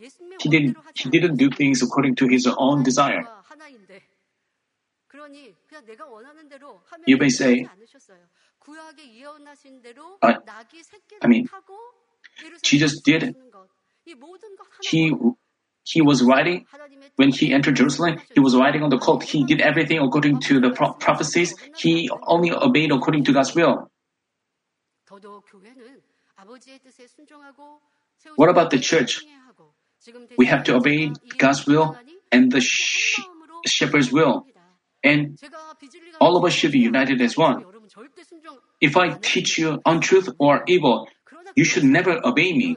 He 0.40 0.48
didn't, 0.48 0.76
he 0.94 1.10
didn't 1.10 1.36
do 1.36 1.50
things 1.50 1.82
according 1.82 2.14
to 2.16 2.28
his 2.28 2.46
own 2.46 2.82
desire. 2.82 3.26
You 7.06 7.16
may 7.18 7.28
say, 7.28 7.68
uh, 10.22 10.32
I 11.20 11.26
mean, 11.28 11.48
Jesus 12.62 13.00
did, 13.00 13.22
it. 13.22 13.36
he, 14.90 15.12
he 15.84 16.00
was 16.00 16.22
writing, 16.22 16.66
when 17.16 17.30
he 17.32 17.52
entered 17.52 17.76
Jerusalem, 17.76 18.18
he 18.34 18.40
was 18.40 18.56
riding 18.56 18.82
on 18.82 18.90
the 18.90 18.98
colt. 18.98 19.22
He 19.24 19.44
did 19.44 19.60
everything 19.60 19.98
according 19.98 20.40
to 20.40 20.60
the 20.60 20.70
pro- 20.70 20.92
prophecies. 20.94 21.54
He 21.76 22.08
only 22.26 22.52
obeyed 22.52 22.92
according 22.92 23.24
to 23.24 23.32
God's 23.32 23.54
will. 23.54 23.90
What 28.36 28.48
about 28.48 28.70
the 28.70 28.78
church? 28.78 29.20
We 30.38 30.46
have 30.46 30.64
to 30.64 30.74
obey 30.76 31.12
God's 31.38 31.66
will 31.66 31.96
and 32.30 32.50
the 32.50 32.60
sh- 32.60 33.20
shepherd's 33.66 34.10
will. 34.12 34.46
And 35.04 35.36
all 36.20 36.36
of 36.36 36.44
us 36.44 36.52
should 36.52 36.72
be 36.72 36.78
united 36.78 37.20
as 37.20 37.36
one. 37.36 37.64
If 38.80 38.96
I 38.96 39.10
teach 39.18 39.58
you 39.58 39.80
untruth 39.84 40.28
or 40.38 40.62
evil, 40.66 41.08
you 41.54 41.64
should 41.64 41.84
never 41.84 42.20
obey 42.24 42.52
me. 42.52 42.76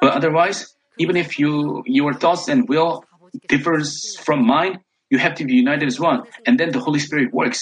But 0.00 0.12
otherwise, 0.12 0.74
even 0.98 1.16
if 1.16 1.38
you, 1.38 1.82
your 1.86 2.14
thoughts 2.14 2.48
and 2.48 2.68
will 2.68 3.04
differs 3.48 4.16
from 4.24 4.46
mine, 4.46 4.80
you 5.10 5.18
have 5.18 5.34
to 5.34 5.44
be 5.44 5.54
united 5.54 5.86
as 5.86 5.98
one, 5.98 6.22
and 6.46 6.58
then 6.58 6.70
the 6.70 6.78
Holy 6.78 7.00
Spirit 7.00 7.32
works. 7.32 7.60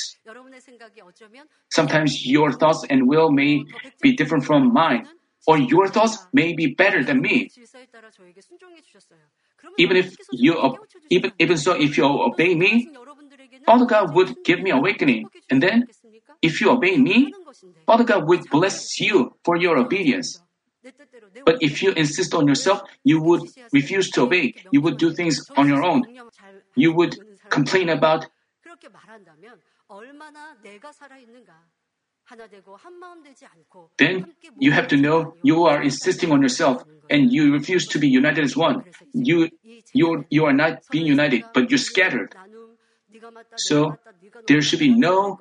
Sometimes 1.70 2.26
your 2.26 2.53
thoughts 2.53 2.84
and 2.91 3.09
will 3.09 3.30
may 3.30 3.64
be 4.03 4.14
different 4.14 4.45
from 4.45 4.72
mine, 4.72 5.09
or 5.47 5.59
your 5.59 5.89
thoughts 5.89 6.18
may 6.32 6.55
be 6.55 6.74
better 6.74 7.03
than 7.03 7.20
me. 7.22 7.49
Even 9.78 9.97
if 9.97 10.16
you, 10.32 10.78
even, 11.11 11.32
even 11.39 11.57
so, 11.57 11.72
if 11.72 11.97
you 11.97 12.05
obey 12.05 12.55
me, 12.55 12.89
Father 13.64 13.86
God 13.86 14.14
would 14.14 14.36
give 14.45 14.61
me 14.61 14.70
awakening, 14.70 15.28
and 15.51 15.62
then, 15.62 15.86
if 16.43 16.61
you 16.61 16.70
obey 16.70 16.97
me, 16.99 17.32
Father 17.86 18.05
God 18.05 18.28
would 18.28 18.49
bless 18.51 19.01
you 19.01 19.32
for 19.45 19.57
your 19.57 19.78
obedience. 19.78 20.39
But 21.45 21.59
if 21.61 21.83
you 21.83 21.93
insist 21.93 22.35
on 22.35 22.47
yourself, 22.47 22.83
you 23.05 23.20
would 23.20 23.43
refuse 23.72 24.11
to 24.11 24.22
obey. 24.22 24.55
You 24.70 24.81
would 24.81 24.97
do 24.97 25.12
things 25.12 25.49
on 25.57 25.68
your 25.68 25.83
own. 25.83 26.05
You 26.76 26.93
would 26.93 27.16
complain 27.51 27.89
about 27.89 28.26
then 33.99 34.26
you 34.59 34.72
have 34.72 34.89
to 34.89 34.97
know 34.97 35.35
you 35.43 35.64
are 35.64 35.83
insisting 35.83 36.31
on 36.31 36.43
yourself 36.43 36.85
and 37.09 37.33
you 37.33 37.53
refuse 37.53 37.87
to 37.87 37.99
be 37.99 38.09
united 38.09 38.45
as 38.45 38.57
one. 38.57 38.85
You, 39.14 39.49
you, 39.95 40.24
you 40.29 40.45
are 40.45 40.53
not 40.53 40.83
being 40.91 41.07
united, 41.07 41.45
but 41.55 41.70
you're 41.70 41.79
scattered. 41.79 42.35
So 43.57 43.97
there 44.47 44.61
should 44.61 44.79
be 44.79 44.91
no 44.91 45.41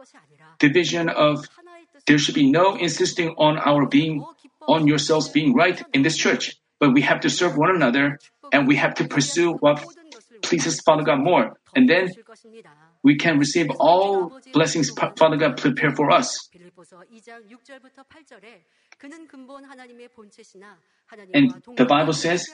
division 0.60 1.10
of, 1.10 1.46
there 2.06 2.18
should 2.18 2.36
be 2.36 2.50
no 2.50 2.76
insisting 2.76 3.36
on 3.38 3.58
our 3.58 3.86
being, 3.86 4.24
on 4.68 4.88
yourselves 4.88 5.30
being 5.30 5.54
right 5.54 5.84
in 5.94 6.02
this 6.04 6.18
church. 6.18 6.56
But 6.80 6.94
we 6.94 7.02
have 7.02 7.22
to 7.22 7.30
serve 7.30 7.58
one 7.58 7.76
another 7.76 8.20
and 8.52 8.68
we 8.68 8.76
have 8.76 8.94
to 8.96 9.08
pursue 9.08 9.54
what 9.54 9.84
pleases 10.42 10.82
Father 10.82 11.04
God 11.04 11.20
more. 11.20 11.58
And 11.76 11.90
then 11.90 12.10
we 13.04 13.16
can 13.18 13.40
receive 13.40 13.68
all 13.80 14.40
blessings 14.54 14.92
Father 14.92 15.38
God 15.38 15.58
prepared 15.58 15.96
for 15.96 16.12
us. 16.12 16.50
And 21.34 21.54
the 21.76 21.86
Bible 21.86 22.14
says 22.14 22.48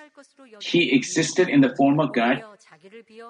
he 0.62 0.96
existed 0.96 1.50
in 1.50 1.62
the 1.62 1.74
form 1.76 2.00
of 2.00 2.14
God, 2.14 2.44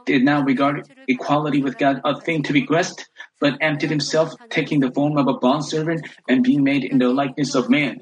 did 0.06 0.24
not 0.24 0.46
regard 0.46 0.90
equality 1.08 1.62
with 1.62 1.78
God 1.78 2.02
a 2.04 2.20
thing 2.22 2.44
to 2.44 2.54
be 2.54 2.62
grasped, 2.62 3.10
but 3.40 3.58
emptied 3.62 3.90
himself, 3.90 4.34
taking 4.50 4.80
the 4.80 4.92
form 4.92 5.18
of 5.18 5.28
a 5.28 5.38
bondservant 5.38 6.08
and 6.28 6.44
being 6.44 6.64
made 6.64 6.84
in 6.84 6.98
the 6.98 7.10
likeness 7.10 7.56
of 7.56 7.70
man. 7.70 8.02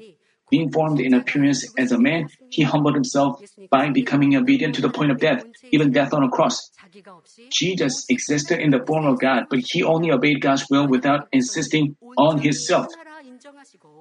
Being 0.52 0.70
formed 0.70 1.00
in 1.00 1.14
appearance 1.14 1.66
as 1.78 1.92
a 1.94 1.98
man, 1.98 2.28
he 2.50 2.64
humbled 2.64 2.94
himself 2.94 3.42
by 3.70 3.90
becoming 3.90 4.36
obedient 4.36 4.76
to 4.76 4.82
the 4.82 4.90
point 4.90 5.12
of 5.12 5.20
death, 5.20 5.46
even 5.72 5.92
death 5.92 6.14
on 6.14 6.24
a 6.24 6.30
cross. 6.30 6.70
Jesus 7.50 8.06
existed 8.10 8.60
in 8.60 8.72
the 8.72 8.84
form 8.86 9.06
of 9.06 9.20
God, 9.20 9.46
but 9.50 9.60
he 9.64 9.82
only 9.82 10.12
obeyed 10.12 10.42
God's 10.42 10.68
will 10.70 10.88
without 10.88 11.28
insisting 11.32 11.96
on 12.18 12.40
himself. 12.40 12.88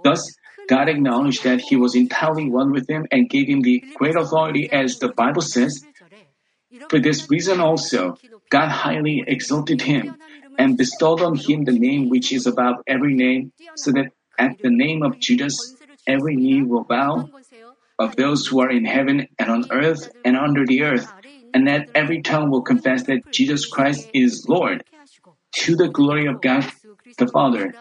Thus, 0.03 0.34
God 0.68 0.88
acknowledged 0.88 1.44
that 1.44 1.61
he 1.61 1.76
was 1.76 1.94
entirely 1.94 2.51
one 2.51 2.72
with 2.72 2.88
him 2.88 3.07
and 3.11 3.30
gave 3.30 3.48
him 3.48 3.61
the 3.62 3.84
great 3.96 4.16
authority 4.16 4.68
as 4.72 4.98
the 4.98 5.09
Bible 5.09 5.42
says. 5.42 5.84
For 6.88 6.98
this 6.98 7.30
reason 7.30 7.61
also, 7.61 8.16
God 8.51 8.68
highly 8.68 9.22
exalted 9.26 9.82
him 9.82 10.16
and 10.59 10.76
bestowed 10.76 11.20
on 11.22 11.36
him 11.36 11.64
the 11.64 11.78
name 11.78 12.09
which 12.09 12.32
is 12.32 12.46
above 12.46 12.76
every 12.86 13.14
name, 13.14 13.53
so 13.76 13.92
that 13.92 14.11
at 14.38 14.57
the 14.62 14.70
name 14.70 15.03
of 15.03 15.18
Jesus 15.20 15.57
every 16.11 16.36
knee 16.36 16.62
will 16.62 16.84
bow 16.84 17.28
of 17.98 18.16
those 18.16 18.46
who 18.46 18.61
are 18.61 18.70
in 18.70 18.84
heaven 18.84 19.28
and 19.38 19.50
on 19.50 19.64
earth 19.72 20.08
and 20.24 20.36
under 20.36 20.66
the 20.66 20.82
earth, 20.82 21.12
and 21.54 21.66
that 21.68 21.88
every 21.94 22.22
tongue 22.22 22.50
will 22.50 22.62
confess 22.62 23.04
that 23.04 23.22
Jesus 23.30 23.66
Christ 23.66 24.08
is 24.12 24.46
Lord, 24.48 24.84
to 25.52 25.76
the 25.76 25.88
glory 25.88 26.26
of 26.26 26.40
God 26.40 26.64
the 27.18 27.26
Father. 27.26 27.72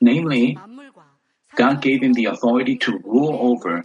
Namely, 0.00 0.56
God 1.56 1.82
gave 1.82 2.02
him 2.02 2.12
the 2.12 2.26
authority 2.26 2.76
to 2.78 2.98
rule 3.04 3.36
over 3.52 3.84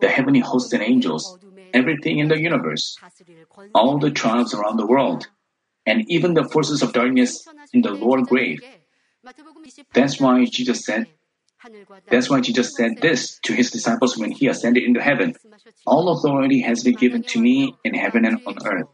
the 0.00 0.08
heavenly 0.08 0.40
hosts 0.40 0.72
and 0.72 0.82
angels, 0.82 1.38
everything 1.74 2.18
in 2.18 2.28
the 2.28 2.38
universe, 2.40 2.96
all 3.74 3.98
the 3.98 4.10
tribes 4.10 4.54
around 4.54 4.76
the 4.76 4.86
world, 4.86 5.28
and 5.84 6.04
even 6.08 6.34
the 6.34 6.48
forces 6.48 6.82
of 6.82 6.92
darkness 6.92 7.46
in 7.72 7.82
the 7.82 7.90
lower 7.90 8.22
grave. 8.22 8.60
That's 9.92 10.20
why 10.20 10.44
Jesus 10.44 10.84
said, 10.84 11.06
that's 12.10 12.30
why 12.30 12.40
Jesus 12.40 12.76
said 12.76 12.98
this 13.00 13.38
to 13.42 13.52
his 13.52 13.70
disciples 13.70 14.16
when 14.16 14.30
he 14.30 14.46
ascended 14.46 14.84
into 14.84 15.00
heaven. 15.00 15.34
All 15.86 16.10
authority 16.10 16.60
has 16.60 16.84
been 16.84 16.96
given 16.96 17.22
to 17.24 17.40
me 17.40 17.74
in 17.84 17.94
heaven 17.94 18.24
and 18.24 18.40
on 18.46 18.56
earth. 18.66 18.88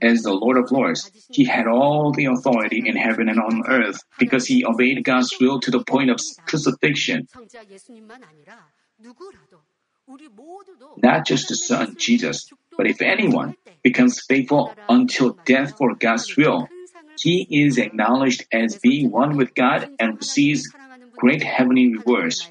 As 0.00 0.22
the 0.22 0.32
Lord 0.32 0.58
of 0.58 0.70
Lords, 0.70 1.10
he 1.30 1.44
had 1.44 1.66
all 1.66 2.12
the 2.12 2.26
authority 2.26 2.82
in 2.86 2.96
heaven 2.96 3.28
and 3.28 3.40
on 3.40 3.62
earth 3.68 4.00
because 4.18 4.46
he 4.46 4.64
obeyed 4.64 5.02
God's 5.04 5.34
will 5.40 5.60
to 5.60 5.70
the 5.70 5.84
point 5.84 6.10
of 6.10 6.20
crucifixion. 6.46 7.26
Not 11.02 11.26
just 11.26 11.48
the 11.48 11.56
Son, 11.56 11.94
Jesus, 11.98 12.48
but 12.76 12.86
if 12.86 13.02
anyone 13.02 13.54
becomes 13.82 14.22
faithful 14.26 14.74
until 14.88 15.38
death 15.44 15.76
for 15.76 15.94
God's 15.94 16.36
will, 16.36 16.68
he 17.20 17.46
is 17.50 17.78
acknowledged 17.78 18.46
as 18.52 18.78
being 18.78 19.10
one 19.10 19.36
with 19.36 19.54
God 19.54 19.88
and 19.98 20.16
receives 20.16 20.62
great 21.16 21.42
heavenly 21.42 21.92
rewards. 21.92 22.48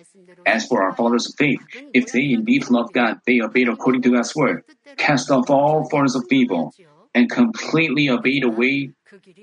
As 0.47 0.65
for 0.65 0.81
our 0.81 0.95
fathers 0.95 1.27
of 1.27 1.35
faith, 1.37 1.59
if 1.93 2.13
they 2.13 2.31
indeed 2.31 2.69
love 2.69 2.93
God, 2.93 3.19
they 3.27 3.41
obeyed 3.41 3.67
according 3.67 4.01
to 4.03 4.11
God's 4.11 4.33
word, 4.33 4.63
cast 4.95 5.29
off 5.29 5.49
all 5.49 5.89
forms 5.89 6.15
of 6.15 6.23
evil, 6.31 6.73
and 7.13 7.29
completely 7.29 8.09
obeyed 8.09 8.43
the 8.43 8.49
way, 8.49 8.91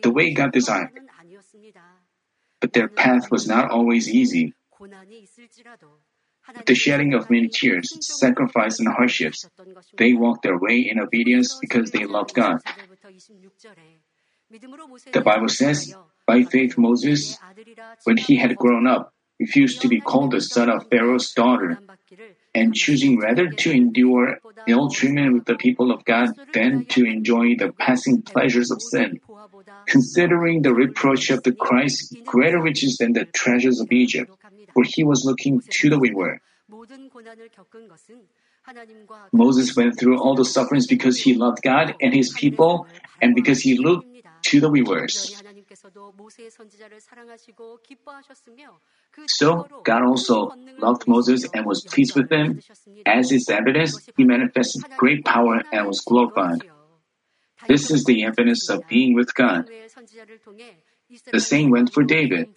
the 0.03 0.11
way 0.11 0.33
God 0.33 0.53
desired. 0.53 0.89
But 2.61 2.73
their 2.73 2.89
path 2.89 3.31
was 3.31 3.47
not 3.47 3.71
always 3.71 4.09
easy. 4.09 4.55
With 4.81 6.67
the 6.67 6.75
shedding 6.75 7.13
of 7.13 7.29
many 7.29 7.49
tears, 7.49 7.93
sacrifice, 8.01 8.79
and 8.79 8.89
hardships, 8.89 9.45
they 9.99 10.15
walked 10.15 10.43
their 10.43 10.59
way 10.59 10.89
in 10.91 11.01
obedience 11.01 11.59
because 11.61 11.91
they 11.91 12.07
loved 12.07 12.33
God. 12.33 12.61
The 15.13 15.21
Bible 15.21 15.49
says, 15.49 15.95
by 16.27 16.43
faith 16.45 16.79
Moses, 16.79 17.37
when 18.05 18.17
he 18.17 18.37
had 18.37 18.57
grown 18.57 18.87
up, 18.87 19.13
refused 19.41 19.83
to 19.83 19.89
be 19.89 20.01
called 20.01 20.31
the 20.31 20.41
son 20.41 20.71
of 20.71 20.87
Pharaoh's 20.89 21.33
daughter, 21.33 21.79
and 22.55 22.75
choosing 22.75 23.19
rather 23.19 23.49
to 23.51 23.71
endure 23.71 24.39
ill 24.67 24.89
treatment 24.89 25.35
with 25.35 25.45
the 25.45 25.57
people 25.57 25.91
of 25.91 26.05
God 26.05 26.29
than 26.53 26.87
to 26.87 27.05
enjoy 27.05 27.57
the 27.57 27.73
passing 27.79 28.23
pleasures 28.23 28.71
of 28.71 28.81
sin, 28.81 29.21
considering 29.87 30.63
the 30.63 30.73
reproach 30.73 31.31
of 31.31 31.43
the 31.43 31.53
Christ 31.53 32.17
greater 32.25 32.63
riches 32.63 32.97
than 32.99 33.13
the 33.13 33.25
treasures 33.25 33.81
of 33.81 33.91
Egypt, 33.91 34.31
for 34.73 34.85
he 34.85 35.05
was 35.05 35.25
looking 35.25 35.61
to 35.69 35.91
the 35.91 35.99
wayward. 35.99 36.41
Moses 39.33 39.77
went 39.77 39.99
through 39.99 40.19
all 40.19 40.35
the 40.35 40.45
sufferings 40.45 40.87
because 40.87 41.19
he 41.19 41.35
loved 41.35 41.63
God 41.63 41.95
and 42.01 42.15
his 42.15 42.33
people, 42.33 42.87
and 43.21 43.35
because 43.35 43.61
he 43.61 43.77
looked 43.77 44.07
to 44.43 44.61
the 44.61 44.71
rewards. 44.71 45.43
So 49.27 49.67
God 49.85 50.03
also 50.03 50.53
loved 50.79 51.09
Moses 51.09 51.47
and 51.53 51.67
was 51.67 51.85
pleased 51.85 52.15
with 52.15 52.31
him. 52.31 52.61
As 53.07 53.33
is 53.33 53.49
evidence, 53.49 54.09
he 54.17 54.25
manifested 54.25 54.85
great 54.97 55.25
power 55.25 55.63
and 55.73 55.87
was 55.87 56.01
glorified. 56.01 56.65
This 57.67 57.91
is 57.91 58.05
the 58.05 58.25
evidence 58.25 58.69
of 58.69 58.87
being 58.89 59.15
with 59.15 59.35
God. 59.35 59.69
The 61.33 61.41
same 61.41 61.71
went 61.71 61.93
for 61.93 62.03
David. 62.03 62.55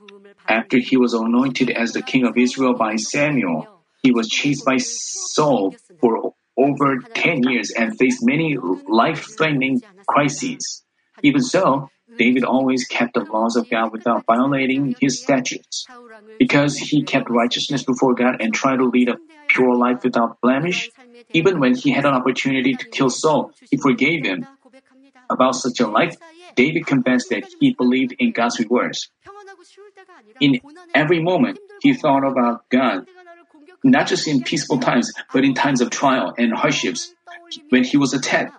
After 0.47 0.77
he 0.79 0.97
was 0.97 1.13
anointed 1.13 1.69
as 1.69 1.93
the 1.93 2.01
king 2.01 2.25
of 2.25 2.37
Israel 2.37 2.73
by 2.75 2.95
Samuel, 2.95 3.85
he 4.01 4.11
was 4.11 4.27
chased 4.27 4.65
by 4.65 4.77
Saul 4.77 5.75
for 5.99 6.33
over 6.57 6.97
10 7.13 7.43
years 7.43 7.71
and 7.71 7.97
faced 7.97 8.25
many 8.25 8.57
life-threatening 8.57 9.81
crises. 10.07 10.83
Even 11.23 11.41
so, 11.41 11.89
David 12.17 12.43
always 12.43 12.85
kept 12.85 13.13
the 13.13 13.23
laws 13.23 13.55
of 13.55 13.69
God 13.69 13.91
without 13.91 14.25
violating 14.25 14.95
his 14.99 15.21
statutes. 15.21 15.85
Because 16.39 16.77
he 16.77 17.03
kept 17.03 17.29
righteousness 17.29 17.83
before 17.83 18.13
God 18.13 18.41
and 18.41 18.53
tried 18.53 18.77
to 18.77 18.85
lead 18.85 19.09
a 19.09 19.17
pure 19.47 19.75
life 19.75 20.03
without 20.03 20.39
blemish, 20.41 20.89
Even 21.33 21.59
when 21.59 21.75
he 21.75 21.91
had 21.91 22.05
an 22.05 22.13
opportunity 22.13 22.75
to 22.75 22.85
kill 22.89 23.09
Saul, 23.09 23.51
he 23.69 23.77
forgave 23.77 24.25
him. 24.25 24.45
About 25.29 25.55
such 25.55 25.79
a 25.79 25.87
life, 25.87 26.15
David 26.55 26.85
confessed 26.85 27.29
that 27.29 27.43
he 27.59 27.73
believed 27.73 28.15
in 28.17 28.31
God's 28.31 28.59
rewards. 28.59 29.09
In 30.39 30.61
every 30.93 31.21
moment, 31.21 31.59
he 31.81 31.93
thought 31.93 32.23
about 32.23 32.69
God, 32.69 33.07
not 33.83 34.07
just 34.07 34.27
in 34.27 34.43
peaceful 34.43 34.79
times, 34.79 35.11
but 35.33 35.43
in 35.43 35.53
times 35.53 35.81
of 35.81 35.89
trial 35.89 36.33
and 36.37 36.53
hardships. 36.53 37.13
When 37.69 37.83
he 37.83 37.97
was 37.97 38.13
attacked, 38.13 38.55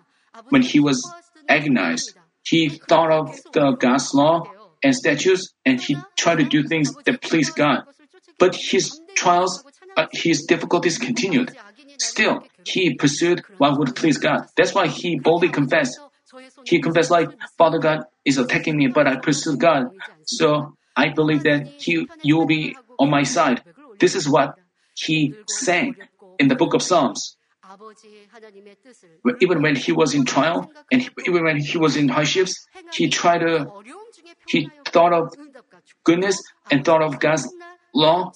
when 0.48 0.62
he 0.62 0.80
was 0.80 1.00
agonized, 1.48 2.17
he 2.48 2.68
thought 2.88 3.10
of 3.12 3.36
the 3.52 3.76
God's 3.78 4.14
law 4.14 4.44
and 4.82 4.94
statutes, 4.94 5.52
and 5.66 5.80
he 5.80 5.96
tried 6.16 6.38
to 6.38 6.44
do 6.44 6.66
things 6.66 6.94
that 7.04 7.20
pleased 7.20 7.56
God. 7.56 7.84
But 8.38 8.54
his 8.54 9.00
trials, 9.16 9.64
uh, 9.96 10.06
his 10.12 10.44
difficulties 10.44 10.98
continued. 10.98 11.56
Still, 11.98 12.44
he 12.64 12.94
pursued 12.94 13.42
what 13.58 13.78
would 13.78 13.96
please 13.96 14.18
God. 14.18 14.46
That's 14.56 14.74
why 14.74 14.86
he 14.86 15.18
boldly 15.18 15.48
confessed. 15.48 15.98
He 16.64 16.80
confessed 16.80 17.10
like, 17.10 17.30
Father 17.56 17.78
God 17.78 18.04
is 18.24 18.38
attacking 18.38 18.76
me, 18.76 18.86
but 18.88 19.06
I 19.08 19.16
pursued 19.16 19.58
God. 19.58 19.90
So 20.24 20.76
I 20.96 21.08
believe 21.10 21.42
that 21.42 21.72
he, 21.78 22.06
you 22.22 22.36
will 22.36 22.46
be 22.46 22.76
on 22.98 23.10
my 23.10 23.24
side. 23.24 23.62
This 23.98 24.14
is 24.14 24.28
what 24.28 24.54
he 24.94 25.34
sang 25.46 25.96
in 26.38 26.48
the 26.48 26.54
book 26.54 26.74
of 26.74 26.82
Psalms. 26.82 27.37
Even 29.40 29.62
when 29.62 29.76
he 29.76 29.92
was 29.92 30.14
in 30.14 30.24
trial 30.24 30.70
and 30.90 31.10
even 31.26 31.44
when 31.44 31.58
he 31.58 31.76
was 31.78 31.96
in 31.96 32.08
hardships, 32.08 32.66
he 32.92 33.08
tried 33.08 33.38
to, 33.40 33.66
he 34.46 34.70
thought 34.86 35.12
of 35.12 35.34
goodness 36.04 36.40
and 36.70 36.84
thought 36.84 37.02
of 37.02 37.20
God's 37.20 37.48
law. 37.94 38.32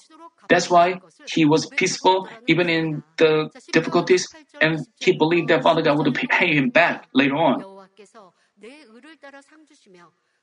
That's 0.49 0.69
why 0.69 0.99
he 1.31 1.45
was 1.45 1.65
peaceful 1.67 2.27
even 2.47 2.69
in 2.69 3.03
the 3.17 3.49
difficulties 3.71 4.27
and 4.61 4.79
he 4.97 5.17
believed 5.17 5.47
that 5.49 5.63
Father 5.63 5.81
God 5.81 5.97
would 5.97 6.13
pay 6.13 6.55
him 6.55 6.69
back 6.69 7.07
later 7.13 7.35
on. 7.35 7.63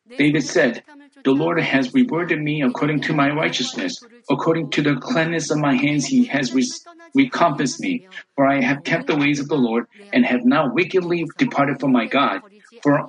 David 0.09 0.42
said, 0.42 0.82
The 1.24 1.32
Lord 1.32 1.61
has 1.61 1.92
rewarded 1.94 2.40
me 2.40 2.62
according 2.62 3.03
to 3.03 3.14
my 3.14 3.30
righteousness. 3.30 4.03
According 4.30 4.70
to 4.70 4.82
the 4.82 4.96
cleanness 4.96 5.51
of 5.51 5.59
my 5.59 5.74
hands, 5.74 6.07
He 6.07 6.24
has 6.26 6.53
re- 6.53 6.66
recompensed 7.14 7.80
me. 7.80 8.07
For 8.34 8.46
I 8.46 8.61
have 8.61 8.82
kept 8.84 9.07
the 9.07 9.16
ways 9.16 9.40
of 9.40 9.48
the 9.48 9.57
Lord 9.57 9.86
and 10.12 10.24
have 10.24 10.44
not 10.44 10.74
wickedly 10.74 11.24
departed 11.38 11.80
from 11.80 11.92
my 11.92 12.07
God. 12.07 12.40
For, 12.82 13.09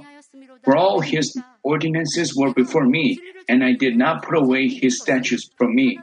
for 0.63 0.75
all 0.75 0.99
His 1.01 1.41
ordinances 1.63 2.35
were 2.35 2.53
before 2.53 2.85
me, 2.85 3.19
and 3.47 3.63
I 3.63 3.73
did 3.73 3.95
not 3.97 4.23
put 4.23 4.37
away 4.37 4.67
His 4.67 4.99
statutes 5.01 5.49
from 5.57 5.75
me. 5.75 5.99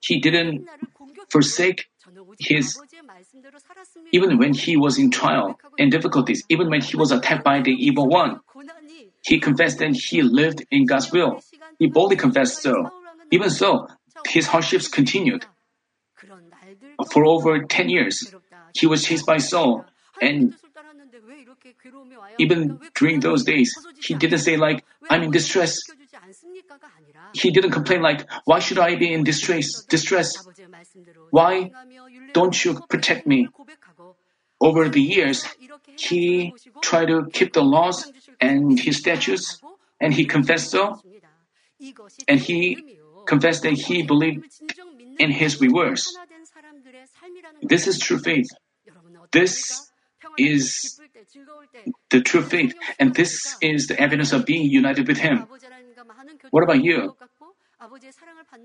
He 0.00 0.20
didn't 0.20 0.68
forsake 1.30 1.90
his, 2.38 2.78
even 4.12 4.38
when 4.38 4.54
he 4.54 4.76
was 4.76 4.98
in 4.98 5.10
trial 5.10 5.58
and 5.78 5.90
difficulties, 5.90 6.42
even 6.48 6.70
when 6.70 6.80
he 6.80 6.96
was 6.96 7.12
attacked 7.12 7.44
by 7.44 7.60
the 7.62 7.72
evil 7.72 8.08
one. 8.08 8.40
He 9.22 9.38
confessed 9.38 9.78
that 9.78 9.94
he 9.94 10.22
lived 10.22 10.64
in 10.70 10.86
God's 10.86 11.12
will. 11.12 11.42
He 11.78 11.86
boldly 11.86 12.16
confessed 12.16 12.62
so. 12.62 12.90
Even 13.30 13.50
so, 13.50 13.86
his 14.26 14.46
hardships 14.46 14.88
continued. 14.88 15.46
Uh, 16.98 17.04
for 17.12 17.24
over 17.24 17.62
10 17.64 17.88
years, 17.88 18.32
he 18.74 18.86
was 18.86 19.04
chased 19.04 19.26
by 19.26 19.38
Saul, 19.38 19.86
and 20.20 20.54
even 22.38 22.78
during 22.94 23.20
those 23.20 23.44
days, 23.44 23.74
he 24.02 24.14
didn't 24.14 24.40
say 24.40 24.56
like, 24.56 24.84
I'm 25.08 25.22
in 25.22 25.30
distress. 25.30 25.78
He 27.32 27.50
didn't 27.50 27.70
complain 27.70 28.02
like, 28.02 28.28
why 28.44 28.58
should 28.58 28.78
I 28.78 28.96
be 28.96 29.12
in 29.12 29.24
distress? 29.24 29.82
Distress. 29.84 30.34
Why 31.30 31.70
don't 32.32 32.64
you 32.64 32.80
protect 32.88 33.26
me? 33.26 33.48
Over 34.60 34.88
the 34.88 35.00
years, 35.00 35.46
he 35.96 36.52
tried 36.82 37.06
to 37.06 37.28
keep 37.32 37.52
the 37.52 37.62
laws 37.62 38.12
and 38.40 38.78
his 38.78 38.98
statutes, 38.98 39.60
and 40.00 40.12
he 40.12 40.26
confessed 40.26 40.70
so. 40.70 41.00
And 42.28 42.38
he 42.40 42.98
confessed 43.26 43.62
that 43.62 43.72
he 43.72 44.02
believed 44.02 44.44
in 45.18 45.30
his 45.30 45.60
rewards. 45.60 46.16
This 47.62 47.86
is 47.86 47.98
true 47.98 48.18
faith. 48.18 48.48
This 49.32 49.90
is 50.38 51.00
the 52.10 52.20
true 52.20 52.42
faith, 52.42 52.74
and 52.98 53.14
this 53.14 53.56
is 53.60 53.86
the 53.86 53.98
evidence 54.00 54.32
of 54.32 54.44
being 54.44 54.68
united 54.70 55.08
with 55.08 55.18
Him. 55.18 55.46
What 56.50 56.64
about 56.64 56.82
you? 56.82 57.14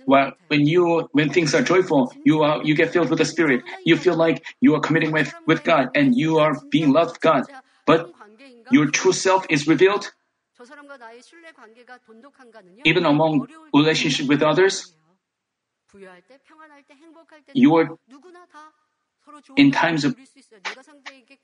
Well, 0.08 0.34
when 0.48 0.68
you 0.68 1.08
when 1.14 1.30
things 1.30 1.56
are 1.56 1.62
joyful, 1.64 2.12
you 2.24 2.44
are 2.44 2.62
you 2.64 2.76
get 2.76 2.92
filled 2.92 3.10
with 3.10 3.20
the 3.20 3.26
Spirit. 3.26 3.64
You 3.86 3.96
feel 3.96 4.16
like 4.16 4.44
you 4.60 4.76
are 4.76 4.82
committing 4.82 5.12
with 5.12 5.34
with 5.46 5.64
God 5.64 5.90
and 5.96 6.16
you 6.16 6.38
are 6.40 6.54
being 6.70 6.92
loved 6.92 7.22
God. 7.22 7.48
But 7.86 8.12
your 8.72 8.90
true 8.92 9.14
self 9.14 9.46
is 9.50 9.68
revealed. 9.68 10.12
Even 12.84 13.06
among 13.06 13.48
relationship 13.74 14.28
with 14.28 14.42
others, 14.44 14.94
you 17.54 17.76
are 17.76 17.90
in 19.56 19.72
times 19.72 20.06
of 20.06 20.16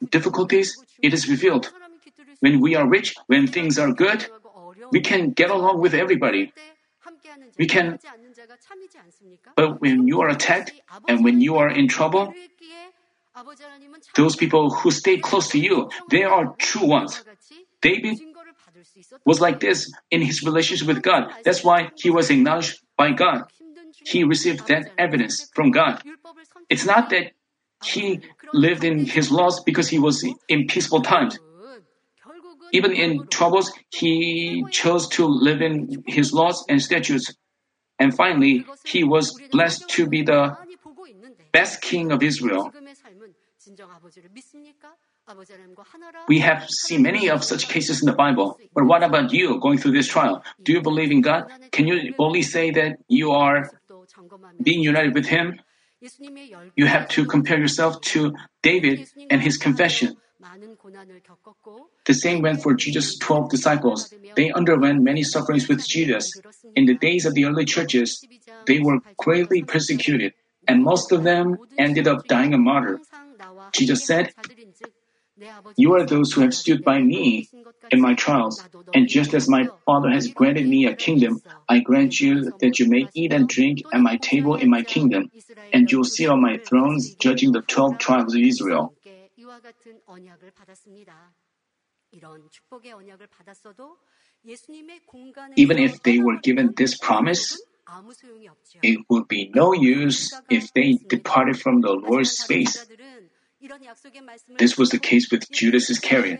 difficulties, 0.09 0.77
it 1.01 1.13
is 1.13 1.29
revealed. 1.29 1.71
When 2.39 2.59
we 2.59 2.75
are 2.75 2.88
rich, 2.88 3.15
when 3.27 3.47
things 3.47 3.77
are 3.79 3.91
good, 3.91 4.27
we 4.91 5.01
can 5.01 5.32
get 5.32 5.49
along 5.49 5.79
with 5.79 5.93
everybody. 5.93 6.53
We 7.57 7.67
can, 7.67 7.97
but 9.55 9.82
when 9.82 10.07
you 10.07 10.21
are 10.21 10.29
attacked 10.29 10.73
and 11.07 11.23
when 11.23 11.41
you 11.41 11.55
are 11.55 11.69
in 11.69 11.88
trouble, 11.88 12.34
those 14.15 14.36
people 14.36 14.69
who 14.69 14.91
stay 14.91 15.17
close 15.17 15.47
to 15.49 15.59
you, 15.59 15.89
they 16.09 16.23
are 16.23 16.53
true 16.57 16.86
ones. 16.86 17.23
David 17.82 18.19
was 19.25 19.41
like 19.41 19.59
this 19.59 19.91
in 20.11 20.21
his 20.21 20.43
relationship 20.43 20.88
with 20.88 21.01
God. 21.01 21.34
That's 21.43 21.63
why 21.63 21.91
he 21.95 22.09
was 22.09 22.29
acknowledged 22.29 22.82
by 22.97 23.11
God. 23.13 23.45
He 24.05 24.23
received 24.23 24.67
that 24.67 24.91
evidence 24.97 25.49
from 25.55 25.71
God. 25.71 26.03
It's 26.69 26.86
not 26.86 27.09
that 27.09 27.32
he 27.84 28.19
lived 28.53 28.84
in 28.84 29.05
his 29.05 29.32
laws 29.32 29.61
because 29.63 29.89
he 29.89 29.99
was 29.99 30.23
in 30.47 30.67
peaceful 30.67 31.01
times. 31.01 31.39
Even 32.71 32.93
in 32.93 33.27
troubles, 33.27 33.71
he 33.89 34.63
chose 34.71 35.07
to 35.09 35.25
live 35.25 35.61
in 35.61 36.03
his 36.07 36.34
laws 36.34 36.63
and 36.69 36.82
statutes. 36.82 37.34
And 37.99 38.15
finally, 38.15 38.65
he 38.86 39.03
was 39.03 39.39
blessed 39.51 39.89
to 39.89 40.07
be 40.07 40.23
the 40.23 40.55
best 41.51 41.82
king 41.82 42.11
of 42.11 42.23
Israel. 42.23 42.71
We 46.27 46.39
have 46.39 46.67
seen 46.69 47.01
many 47.03 47.29
of 47.29 47.43
such 47.43 47.67
cases 47.67 48.01
in 48.01 48.07
the 48.07 48.13
Bible. 48.15 48.57
But 48.73 48.86
what 48.86 49.03
about 49.03 49.32
you 49.32 49.59
going 49.59 49.77
through 49.77 49.91
this 49.91 50.07
trial? 50.07 50.43
Do 50.63 50.71
you 50.71 50.82
believe 50.82 51.11
in 51.11 51.21
God? 51.21 51.45
Can 51.71 51.88
you 51.88 52.13
boldly 52.17 52.41
say 52.41 52.71
that 52.71 52.97
you 53.07 53.32
are 53.32 53.69
being 54.63 54.82
united 54.82 55.13
with 55.13 55.25
Him? 55.27 55.59
You 56.76 56.86
have 56.88 57.08
to 57.10 57.26
compare 57.26 57.60
yourself 57.60 58.02
to 58.02 58.34
David 58.64 59.08
and 59.30 59.41
his 59.41 59.58
confession. 59.58 60.18
The 62.06 62.14
same 62.14 62.41
went 62.41 62.64
for 62.64 62.74
Jesus' 62.74 63.18
12 63.20 63.49
disciples. 63.49 64.12
They 64.36 64.52
underwent 64.52 65.04
many 65.04 65.24
sufferings 65.24 65.68
with 65.68 65.86
Jesus. 65.86 66.34
In 66.76 66.86
the 66.86 66.95
days 66.95 67.26
of 67.26 67.36
the 67.36 67.45
early 67.45 67.66
churches, 67.66 68.26
they 68.66 68.80
were 68.80 68.99
greatly 69.18 69.64
persecuted, 69.64 70.34
and 70.68 70.84
most 70.84 71.12
of 71.12 71.24
them 71.24 71.58
ended 71.78 72.08
up 72.08 72.26
dying 72.28 72.54
a 72.54 72.58
martyr. 72.58 72.99
Jesus 73.74 74.06
said, 74.06 74.34
You 75.77 75.95
are 75.95 76.05
those 76.05 76.33
who 76.33 76.41
have 76.41 76.53
stood 76.53 76.83
by 76.83 76.99
me 77.01 77.49
in 77.91 78.01
my 78.01 78.13
trials, 78.13 78.61
and 78.93 79.07
just 79.07 79.33
as 79.33 79.49
my 79.49 79.69
Father 79.85 80.09
has 80.09 80.27
granted 80.27 80.67
me 80.67 80.85
a 80.85 80.95
kingdom, 80.95 81.41
I 81.67 81.79
grant 81.79 82.19
you 82.19 82.51
that 82.59 82.79
you 82.79 82.87
may 82.87 83.07
eat 83.13 83.33
and 83.33 83.47
drink 83.47 83.83
at 83.93 84.01
my 84.01 84.17
table 84.17 84.55
in 84.55 84.69
my 84.69 84.83
kingdom, 84.83 85.31
and 85.73 85.91
you 85.91 85.97
will 85.97 86.05
sit 86.05 86.29
on 86.29 86.41
my 86.41 86.57
thrones 86.57 87.15
judging 87.15 87.51
the 87.51 87.61
twelve 87.61 87.97
tribes 87.97 88.35
of 88.35 88.41
Israel. 88.41 88.93
Even 95.55 95.77
if 95.79 96.03
they 96.03 96.19
were 96.19 96.37
given 96.37 96.73
this 96.75 96.97
promise, 96.97 97.57
it 98.83 98.99
would 99.09 99.27
be 99.27 99.51
no 99.53 99.73
use 99.73 100.33
if 100.49 100.73
they 100.73 100.99
departed 101.07 101.59
from 101.59 101.81
the 101.81 101.91
Lord's 101.91 102.31
space. 102.31 102.77
This 104.57 104.78
was 104.78 104.89
the 104.89 104.99
case 104.99 105.30
with 105.32 105.49
Judas 105.51 105.89
Iscariot. 105.89 106.39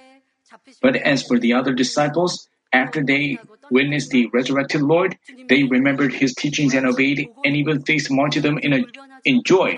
But 0.82 0.96
as 0.98 1.24
for 1.24 1.40
the 1.40 1.54
other 1.54 1.74
disciples, 1.74 2.50
after 2.74 3.04
they 3.04 3.38
witnessed 3.70 4.12
the 4.12 4.28
resurrected 4.34 4.82
Lord, 4.82 5.18
they 5.48 5.64
remembered 5.64 6.14
his 6.14 6.34
teachings 6.34 6.74
and 6.74 6.88
obeyed 6.88 7.30
and 7.44 7.56
even 7.56 7.84
faced 7.84 8.10
martyrdom 8.12 8.58
in, 8.58 8.74
a, 8.74 8.86
in 9.26 9.44
joy. 9.44 9.78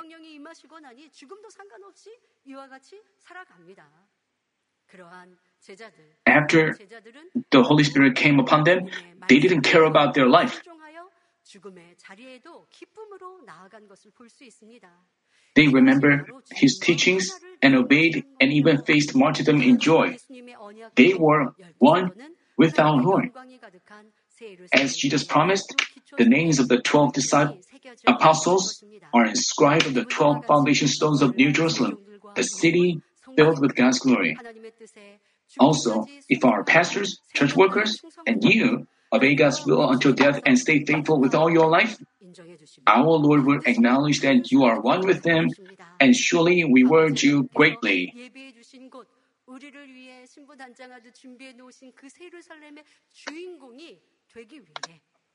After 6.26 6.78
the 7.52 7.64
Holy 7.64 7.84
Spirit 7.84 8.16
came 8.16 8.40
upon 8.40 8.64
them, 8.64 8.90
they 9.28 9.40
didn't 9.40 9.62
care 9.62 9.84
about 9.84 10.14
their 10.14 10.28
life. 10.28 10.62
They 15.56 15.68
remember 15.68 16.26
his 16.52 16.80
teachings 16.80 17.30
and 17.62 17.76
obeyed 17.76 18.26
and 18.40 18.52
even 18.52 18.82
faced 18.84 19.16
martyrdom 19.16 19.62
in 19.62 19.80
joy. 19.80 20.18
They 20.96 21.14
were 21.14 21.54
one 21.78 22.12
with 22.58 22.80
our 22.80 23.02
Lord. 23.02 23.30
As 24.74 24.96
Jesus 24.96 25.24
promised, 25.24 25.76
the 26.18 26.26
names 26.26 26.60
of 26.60 26.68
the 26.68 26.80
twelve 26.82 27.14
disciples, 27.14 27.66
apostles 28.08 28.84
are 29.14 29.26
inscribed 29.26 29.88
on 29.88 29.94
the 29.94 30.06
twelve 30.06 30.46
foundation 30.46 30.88
stones 30.88 31.22
of 31.22 31.36
New 31.36 31.52
Jerusalem, 31.52 31.98
the 32.36 32.44
city 32.44 33.02
filled 33.36 33.62
with 33.62 33.76
God's 33.76 34.00
glory. 34.00 34.36
Also, 35.60 36.06
if 36.30 36.44
our 36.44 36.64
pastors, 36.64 37.20
church 37.36 37.56
workers, 37.56 38.02
and 38.26 38.44
you 38.44 38.88
obey 39.14 39.36
God's 39.36 39.64
will 39.66 39.88
until 39.92 40.14
death 40.14 40.42
and 40.46 40.58
stay 40.58 40.84
faithful 40.84 41.20
with 41.20 41.36
all 41.36 41.52
your 41.52 41.70
life, 41.70 41.98
our 42.88 43.18
Lord 43.18 43.46
will 43.46 43.62
acknowledge 43.66 44.22
that 44.22 44.52
you 44.52 44.64
are 44.64 44.80
one 44.80 45.06
with 45.06 45.24
them 45.24 45.50
and 46.00 46.16
surely 46.16 46.64
reward 46.64 47.22
you 47.22 47.50
greatly. 47.54 48.14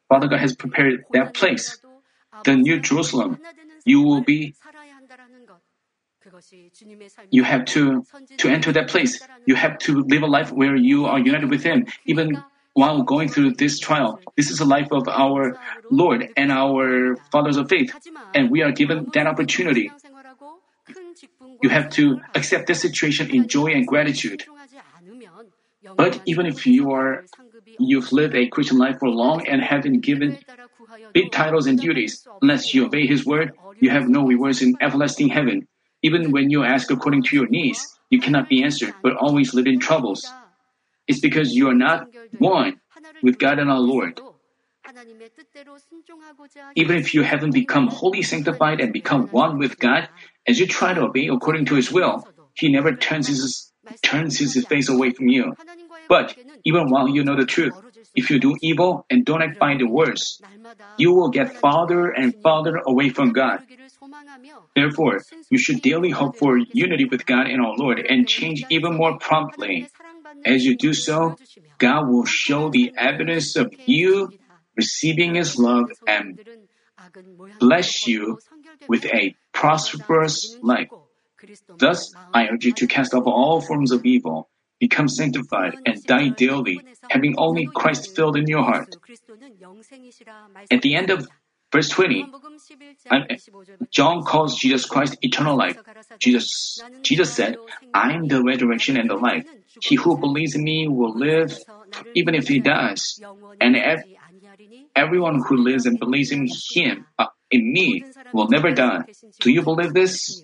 Father 0.09 0.29
God 0.29 0.41
has 0.41 0.57
prepared 0.57 1.05
that 1.13 1.35
place, 1.35 1.79
the 2.45 2.57
New 2.57 2.81
Jerusalem. 2.81 3.39
You 3.85 4.03
will 4.03 4.23
be 4.23 4.55
you 7.31 7.45
have 7.45 7.65
to 7.67 8.05
to 8.39 8.49
enter 8.49 8.73
that 8.73 8.89
place. 8.89 9.21
You 9.47 9.55
have 9.55 9.79
to 9.79 10.03
live 10.03 10.23
a 10.23 10.27
life 10.27 10.53
where 10.53 10.75
you 10.75 11.07
are 11.07 11.19
united 11.19 11.49
with 11.49 11.63
Him, 11.63 11.87
even 12.07 12.43
while 12.79 13.03
going 13.03 13.29
through 13.29 13.59
this 13.59 13.81
trial. 13.83 14.21
This 14.37 14.51
is 14.51 14.59
the 14.59 14.65
life 14.65 14.87
of 14.93 15.09
our 15.09 15.59
Lord 15.91 16.31
and 16.37 16.53
our 16.53 17.17
fathers 17.35 17.57
of 17.57 17.69
faith, 17.69 17.91
and 18.35 18.51
we 18.55 18.63
are 18.63 18.71
given 18.71 19.11
that 19.15 19.27
opportunity. 19.27 19.91
You 21.61 21.71
have 21.71 21.91
to 21.99 22.21
accept 22.39 22.71
this 22.71 22.81
situation 22.81 23.35
in 23.35 23.49
joy 23.49 23.75
and 23.75 23.85
gratitude. 23.85 24.45
But 25.97 26.23
even 26.25 26.47
if 26.47 26.67
you 26.67 26.93
are 26.93 27.25
you've 27.79 28.13
lived 28.13 28.35
a 28.35 28.47
Christian 28.47 28.79
life 28.79 28.99
for 29.03 29.09
long 29.09 29.47
and 29.47 29.63
have 29.63 29.83
been 29.83 29.99
given 29.99 30.39
big 31.13 31.33
titles 31.33 31.67
and 31.67 31.79
duties, 31.79 32.27
unless 32.43 32.75
you 32.75 32.87
obey 32.87 33.07
His 33.07 33.27
word, 33.27 33.59
you 33.81 33.91
have 33.91 34.09
no 34.09 34.23
rewards 34.23 34.63
in 34.63 34.79
everlasting 34.81 35.29
heaven. 35.31 35.67
Even 36.03 36.31
when 36.31 36.51
you 36.51 36.63
ask 36.63 36.91
according 36.91 37.25
to 37.25 37.35
your 37.35 37.49
needs, 37.49 37.99
you 38.11 38.21
cannot 38.21 38.49
be 38.49 38.63
answered, 38.63 38.95
but 39.03 39.17
always 39.17 39.53
live 39.55 39.67
in 39.67 39.81
troubles. 39.81 40.23
It's 41.09 41.21
because 41.21 41.53
you 41.53 41.69
are 41.69 41.75
not 41.75 42.07
one 42.39 42.81
with 43.23 43.39
God 43.39 43.59
and 43.59 43.71
our 43.71 43.81
Lord. 43.81 44.21
Even 46.77 46.97
if 46.97 47.15
you 47.15 47.23
haven't 47.23 47.53
become 47.53 47.89
wholly 47.89 48.23
sanctified 48.23 48.81
and 48.81 48.93
become 48.93 49.29
one 49.31 49.59
with 49.59 49.79
God, 49.79 50.09
as 50.47 50.61
you 50.61 50.67
try 50.67 50.95
to 50.95 51.03
obey 51.03 51.29
according 51.29 51.65
to 51.67 51.75
His 51.75 51.91
will, 51.91 52.25
He 52.55 52.69
never 52.71 52.95
turns 52.95 53.29
His, 53.29 53.73
turns 54.03 54.39
his 54.39 54.65
face 54.67 54.89
away 54.89 55.11
from 55.11 55.29
you. 55.29 55.55
But 56.09 56.37
even 56.65 56.91
while 56.91 57.09
you 57.09 57.25
know 57.25 57.37
the 57.37 57.47
truth, 57.47 57.73
if 58.15 58.31
you 58.31 58.39
do 58.39 58.57
evil 58.63 59.07
and 59.11 59.25
don't 59.25 59.43
act 59.43 59.59
by 59.59 59.77
the 59.77 59.87
words, 59.87 60.41
you 60.97 61.13
will 61.13 61.31
get 61.31 61.59
farther 61.61 62.11
and 62.11 62.35
farther 62.43 62.77
away 62.87 63.11
from 63.11 63.33
God. 63.33 63.61
Therefore, 64.75 65.21
you 65.51 65.59
should 65.59 65.83
daily 65.83 66.11
hope 66.11 66.39
for 66.39 66.57
unity 66.57 67.05
with 67.05 67.27
God 67.27 67.47
and 67.47 67.61
our 67.61 67.75
Lord 67.77 67.99
and 67.99 68.29
change 68.29 68.65
even 68.71 68.95
more 68.95 69.19
promptly. 69.19 69.89
As 70.45 70.65
you 70.65 70.77
do 70.77 70.95
so, 70.95 71.37
God 71.79 72.09
will 72.09 72.25
show 72.25 72.71
the 72.71 72.93
evidence 72.97 73.57
of 73.57 73.73
you 73.87 74.31
receiving 74.77 75.35
His 75.35 75.59
love 75.59 75.91
and 76.07 76.39
bless 77.59 78.07
you 78.07 78.39
with 78.89 79.05
a 79.07 79.35
prosperous 79.53 80.57
life. 80.63 80.89
Thus, 81.79 82.15
I 82.35 82.49
urge 82.49 82.65
you 82.65 82.73
to 82.73 82.87
cast 82.87 83.15
off 83.15 83.25
all 83.27 83.61
forms 83.61 83.93
of 83.93 84.05
evil, 84.05 84.49
become 84.81 85.09
sanctified, 85.09 85.79
and 85.87 86.03
die 86.05 86.29
daily, 86.29 86.83
having 87.09 87.35
only 87.39 87.69
Christ 87.75 88.15
filled 88.15 88.37
in 88.37 88.47
your 88.47 88.63
heart. 88.63 88.97
At 90.71 90.83
the 90.83 90.95
end 90.95 91.11
of 91.11 91.29
verse 91.73 91.89
20, 91.91 92.25
John 93.91 94.23
calls 94.25 94.59
Jesus 94.59 94.87
Christ 94.87 95.17
eternal 95.23 95.57
life. 95.57 95.79
Jesus, 96.19 96.79
Jesus 97.03 97.33
said, 97.35 97.57
I 97.95 98.13
am 98.13 98.29
the 98.29 98.43
resurrection 98.43 98.97
and 98.97 99.09
the 99.09 99.17
life. 99.17 99.45
He 99.83 99.97
who 99.97 100.19
believes 100.19 100.55
in 100.55 100.65
me 100.65 100.89
will 100.89 101.15
live 101.17 101.57
even 102.15 102.35
if 102.35 102.49
he 102.49 102.61
dies. 102.61 103.21
And 103.61 103.77
ev- 103.77 104.05
everyone 104.97 105.43
who 105.47 105.57
lives 105.57 105.87
and 105.87 105.99
believes 105.99 106.33
in 106.33 106.49
him, 106.73 107.07
uh, 107.19 107.27
in 107.51 107.73
me, 107.73 108.05
will 108.33 108.49
never 108.49 108.71
die. 108.71 109.05
Do 109.41 109.51
you 109.51 109.63
believe 109.63 109.95
this? 109.95 110.43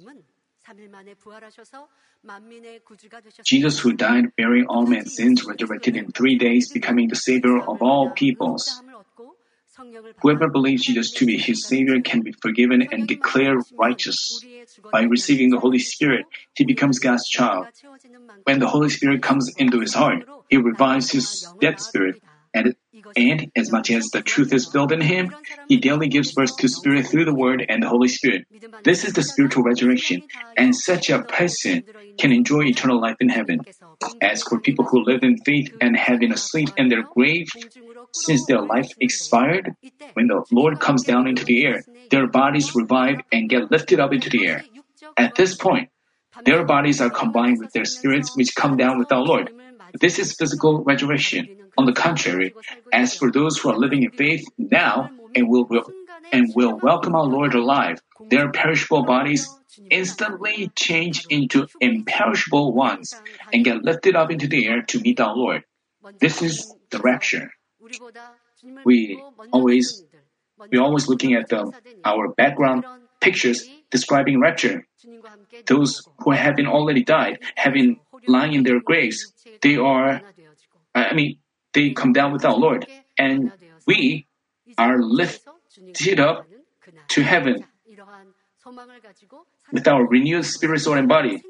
Jesus, 3.44 3.78
who 3.80 3.92
died 3.92 4.34
bearing 4.36 4.64
all 4.66 4.86
men's 4.86 5.14
sins, 5.14 5.44
resurrected 5.44 5.96
in 5.96 6.10
three 6.12 6.38
days, 6.38 6.70
becoming 6.70 7.08
the 7.08 7.16
Savior 7.16 7.58
of 7.58 7.82
all 7.82 8.10
peoples. 8.12 8.80
Whoever 10.22 10.48
believes 10.48 10.84
Jesus 10.84 11.10
to 11.12 11.26
be 11.26 11.36
his 11.36 11.66
Savior 11.66 12.00
can 12.00 12.22
be 12.22 12.32
forgiven 12.32 12.88
and 12.92 13.06
declared 13.06 13.62
righteous. 13.78 14.40
By 14.92 15.02
receiving 15.02 15.50
the 15.50 15.58
Holy 15.58 15.78
Spirit, 15.78 16.26
he 16.54 16.64
becomes 16.64 16.98
God's 16.98 17.28
child. 17.28 17.66
When 18.44 18.58
the 18.58 18.68
Holy 18.68 18.88
Spirit 18.90 19.22
comes 19.22 19.52
into 19.56 19.80
his 19.80 19.94
heart, 19.94 20.24
he 20.48 20.56
revives 20.56 21.10
his 21.10 21.46
dead 21.60 21.80
spirit, 21.80 22.22
and, 22.52 22.76
and 23.16 23.50
as 23.56 23.72
much 23.72 23.90
as 23.90 24.10
the 24.10 24.22
truth 24.22 24.52
is 24.52 24.70
filled 24.70 24.92
in 24.92 25.00
him, 25.00 25.34
he 25.68 25.78
daily 25.78 26.08
gives 26.08 26.32
birth 26.32 26.56
to 26.58 26.68
Spirit 26.68 27.06
through 27.06 27.24
the 27.24 27.34
Word 27.34 27.64
and 27.68 27.82
the 27.82 27.88
Holy 27.88 28.08
Spirit. 28.08 28.46
This 28.84 29.04
is 29.04 29.14
the 29.14 29.22
spiritual 29.22 29.64
resurrection, 29.64 30.22
and 30.56 30.76
such 30.76 31.10
a 31.10 31.22
person 31.22 31.84
can 32.18 32.32
enjoy 32.32 32.64
eternal 32.64 33.00
life 33.00 33.16
in 33.20 33.28
heaven. 33.28 33.60
As 34.20 34.42
for 34.42 34.60
people 34.60 34.84
who 34.84 35.04
live 35.04 35.22
in 35.22 35.38
faith 35.38 35.72
and 35.80 35.96
have 35.96 36.20
been 36.20 36.32
asleep 36.32 36.68
in 36.76 36.88
their 36.88 37.02
grave, 37.02 37.46
since 38.14 38.46
their 38.46 38.62
life 38.62 38.90
expired, 39.00 39.74
when 40.14 40.28
the 40.28 40.44
Lord 40.50 40.80
comes 40.80 41.02
down 41.02 41.26
into 41.26 41.44
the 41.44 41.66
air, 41.66 41.84
their 42.10 42.26
bodies 42.28 42.74
revive 42.74 43.18
and 43.32 43.48
get 43.50 43.70
lifted 43.70 44.00
up 44.00 44.12
into 44.12 44.30
the 44.30 44.46
air. 44.46 44.64
At 45.16 45.34
this 45.34 45.56
point, 45.56 45.90
their 46.44 46.64
bodies 46.64 47.00
are 47.00 47.10
combined 47.10 47.58
with 47.58 47.72
their 47.72 47.84
spirits 47.84 48.36
which 48.36 48.54
come 48.54 48.76
down 48.76 48.98
with 48.98 49.10
our 49.12 49.22
Lord. 49.22 49.50
This 50.00 50.18
is 50.18 50.34
physical 50.34 50.82
resurrection. 50.84 51.48
On 51.76 51.86
the 51.86 51.92
contrary, 51.92 52.54
as 52.92 53.16
for 53.16 53.30
those 53.32 53.58
who 53.58 53.70
are 53.70 53.76
living 53.76 54.04
in 54.04 54.10
faith 54.12 54.44
now 54.58 55.10
and 55.34 55.48
will, 55.48 55.64
will 55.64 55.90
and 56.32 56.52
will 56.54 56.78
welcome 56.80 57.14
our 57.14 57.24
Lord 57.26 57.54
alive, 57.54 57.98
their 58.30 58.50
perishable 58.50 59.04
bodies 59.04 59.48
instantly 59.90 60.70
change 60.76 61.26
into 61.30 61.66
imperishable 61.80 62.72
ones 62.72 63.14
and 63.52 63.64
get 63.64 63.82
lifted 63.84 64.14
up 64.14 64.30
into 64.30 64.46
the 64.46 64.66
air 64.66 64.82
to 64.82 65.00
meet 65.00 65.20
our 65.20 65.34
Lord. 65.34 65.62
This 66.20 66.42
is 66.42 66.74
the 66.90 66.98
rapture. 66.98 67.50
We 68.84 69.20
always 69.52 70.04
we're 70.70 70.82
always 70.82 71.08
looking 71.08 71.34
at 71.34 71.48
the, 71.48 71.72
our 72.04 72.28
background 72.28 72.84
pictures 73.20 73.68
describing 73.90 74.40
rapture. 74.40 74.86
Those 75.66 76.02
who 76.20 76.30
have 76.30 76.56
been 76.56 76.66
already 76.66 77.02
died, 77.02 77.40
having 77.56 78.00
lying 78.26 78.54
in 78.54 78.62
their 78.62 78.80
graves, 78.80 79.32
they 79.62 79.76
are, 79.76 80.22
I 80.94 81.14
mean, 81.14 81.38
they 81.72 81.90
come 81.90 82.12
down 82.12 82.32
with 82.32 82.44
our 82.44 82.56
Lord, 82.56 82.86
and 83.18 83.52
we 83.86 84.26
are 84.78 85.00
lifted 85.00 86.20
up 86.20 86.46
to 87.08 87.22
heaven 87.22 87.64
with 89.72 89.88
our 89.88 90.06
renewed 90.06 90.44
spirit, 90.44 90.80
soul, 90.80 90.94
and 90.94 91.08
body. 91.08 91.42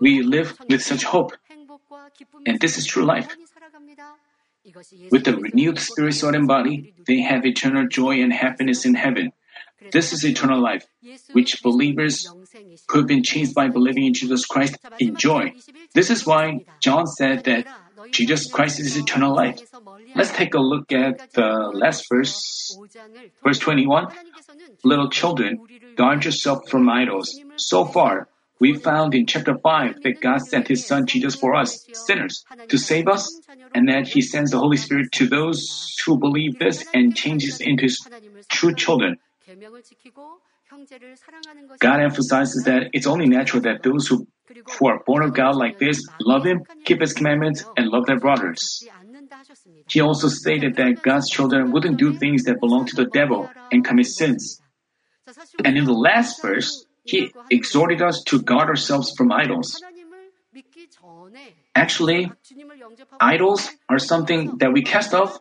We 0.00 0.22
live 0.22 0.58
with 0.68 0.82
such 0.82 1.04
hope, 1.04 1.32
and 2.46 2.60
this 2.60 2.78
is 2.78 2.86
true 2.86 3.04
life. 3.04 3.28
With 5.10 5.24
the 5.24 5.36
renewed 5.36 5.78
spirit, 5.78 6.14
soul, 6.14 6.34
and 6.34 6.46
body, 6.46 6.92
they 7.06 7.20
have 7.20 7.46
eternal 7.46 7.86
joy 7.86 8.20
and 8.20 8.32
happiness 8.32 8.84
in 8.84 8.94
heaven. 8.94 9.32
This 9.92 10.12
is 10.12 10.24
eternal 10.24 10.60
life, 10.60 10.84
which 11.32 11.62
believers 11.62 12.28
who 12.88 12.98
have 12.98 13.06
been 13.06 13.22
changed 13.22 13.54
by 13.54 13.68
believing 13.68 14.04
in 14.04 14.14
Jesus 14.14 14.44
Christ 14.44 14.76
enjoy. 14.98 15.52
This 15.94 16.10
is 16.10 16.26
why 16.26 16.64
John 16.80 17.06
said 17.06 17.44
that 17.44 17.66
Jesus 18.12 18.50
Christ 18.50 18.80
is 18.80 18.96
eternal 18.96 19.34
life. 19.34 19.60
Let's 20.14 20.32
take 20.32 20.54
a 20.54 20.60
look 20.60 20.92
at 20.92 21.32
the 21.32 21.70
last 21.72 22.06
verse, 22.10 22.76
verse 23.42 23.58
21. 23.58 24.08
Little 24.84 25.10
children, 25.10 25.60
guard 25.96 26.24
yourself 26.24 26.68
from 26.68 26.88
idols. 26.88 27.38
So 27.56 27.84
far, 27.84 28.28
we 28.58 28.74
found 28.74 29.14
in 29.14 29.26
chapter 29.26 29.56
5 29.58 30.02
that 30.02 30.20
God 30.20 30.38
sent 30.38 30.68
His 30.68 30.86
Son 30.86 31.06
Jesus 31.06 31.34
for 31.34 31.54
us, 31.54 31.86
sinners, 31.92 32.44
to 32.68 32.78
save 32.78 33.08
us, 33.08 33.40
and 33.74 33.88
that 33.88 34.08
He 34.08 34.22
sends 34.22 34.50
the 34.50 34.58
Holy 34.58 34.76
Spirit 34.76 35.12
to 35.12 35.26
those 35.26 35.96
who 36.04 36.18
believe 36.18 36.58
this 36.58 36.86
and 36.94 37.14
changes 37.14 37.60
into 37.60 37.84
His 37.84 38.00
true 38.48 38.74
children. 38.74 39.18
God 41.80 42.00
emphasizes 42.00 42.64
that 42.64 42.90
it's 42.92 43.06
only 43.06 43.26
natural 43.26 43.62
that 43.62 43.82
those 43.82 44.06
who, 44.06 44.26
who 44.78 44.88
are 44.88 45.00
born 45.06 45.22
of 45.22 45.34
God 45.34 45.56
like 45.56 45.78
this 45.78 46.02
love 46.20 46.44
Him, 46.44 46.62
keep 46.84 47.00
His 47.00 47.12
commandments, 47.12 47.64
and 47.76 47.88
love 47.88 48.06
their 48.06 48.18
brothers. 48.18 48.84
He 49.88 50.00
also 50.00 50.28
stated 50.28 50.76
that 50.76 51.02
God's 51.02 51.30
children 51.30 51.70
wouldn't 51.72 51.98
do 51.98 52.14
things 52.14 52.44
that 52.44 52.60
belong 52.60 52.86
to 52.86 52.96
the 52.96 53.06
devil 53.06 53.50
and 53.70 53.84
commit 53.84 54.06
sins. 54.06 54.60
And 55.64 55.76
in 55.76 55.84
the 55.84 55.92
last 55.92 56.42
verse, 56.42 56.86
he 57.04 57.32
exhorted 57.50 58.02
us 58.02 58.22
to 58.26 58.42
guard 58.42 58.68
ourselves 58.68 59.12
from 59.16 59.32
idols. 59.32 59.82
Actually, 61.74 62.32
idols 63.20 63.70
are 63.88 63.98
something 63.98 64.58
that 64.58 64.72
we 64.72 64.82
cast 64.82 65.14
off. 65.14 65.38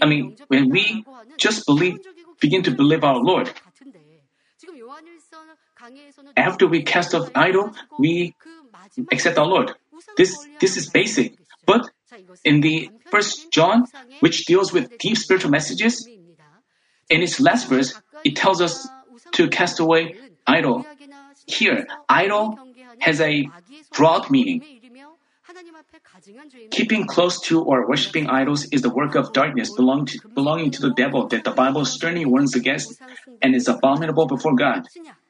I 0.00 0.06
mean, 0.06 0.36
when 0.48 0.70
we 0.70 1.04
just 1.36 1.66
believe, 1.66 1.98
begin 2.40 2.62
to 2.62 2.70
believe 2.70 3.04
our 3.04 3.18
Lord. 3.18 3.52
After 6.36 6.66
we 6.66 6.82
cast 6.82 7.14
off 7.14 7.30
idol, 7.34 7.72
we 7.98 8.34
accept 9.12 9.38
our 9.38 9.46
Lord. 9.46 9.72
This, 10.16 10.46
this 10.60 10.76
is 10.76 10.88
basic. 10.90 11.34
But 11.66 11.90
in 12.44 12.60
the 12.60 12.90
first 13.10 13.50
John, 13.52 13.86
which 14.20 14.46
deals 14.46 14.72
with 14.72 14.96
deep 14.98 15.16
spiritual 15.16 15.50
messages, 15.50 16.08
in 17.10 17.22
its 17.22 17.40
last 17.40 17.68
verse, 17.68 17.94
it 18.24 18.36
tells 18.36 18.60
us 18.60 18.86
to 19.32 19.48
cast 19.48 19.80
away 19.80 20.16
idol. 20.46 20.84
Here, 21.46 21.86
idol 22.08 22.58
has 23.00 23.20
a 23.20 23.48
broad 23.92 24.30
meaning. 24.30 24.62
Keeping 26.70 27.06
close 27.06 27.40
to 27.48 27.62
or 27.62 27.88
worshiping 27.88 28.28
idols 28.28 28.66
is 28.70 28.82
the 28.82 28.90
work 28.90 29.14
of 29.14 29.32
darkness 29.32 29.72
belong 29.74 30.04
to, 30.06 30.18
belonging 30.34 30.70
to 30.72 30.80
the 30.82 30.92
devil 30.92 31.26
that 31.28 31.44
the 31.44 31.50
Bible 31.52 31.84
sternly 31.86 32.26
warns 32.26 32.54
against 32.54 33.00
and 33.40 33.54
is 33.54 33.66
abominable 33.66 34.26
before 34.26 34.54
God. 34.54 34.86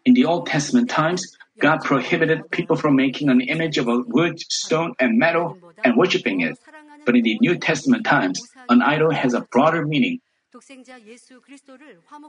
In 0.08 0.14
the 0.14 0.24
Old 0.24 0.46
Testament 0.46 0.88
times, 0.88 1.36
God 1.60 1.84
prohibited 1.84 2.50
people 2.50 2.76
from 2.76 2.96
making 2.96 3.28
an 3.28 3.42
image 3.42 3.76
of 3.76 3.88
a 3.88 3.98
wood, 3.98 4.40
stone, 4.40 4.94
and 4.98 5.18
metal 5.18 5.58
and 5.84 5.98
worshiping 5.98 6.40
it. 6.40 6.56
But 7.04 7.14
in 7.14 7.24
the 7.24 7.36
New 7.42 7.58
Testament 7.58 8.06
times, 8.06 8.40
an 8.70 8.80
idol 8.80 9.10
has 9.10 9.34
a 9.34 9.42
broader 9.42 9.84
meaning. 9.84 10.22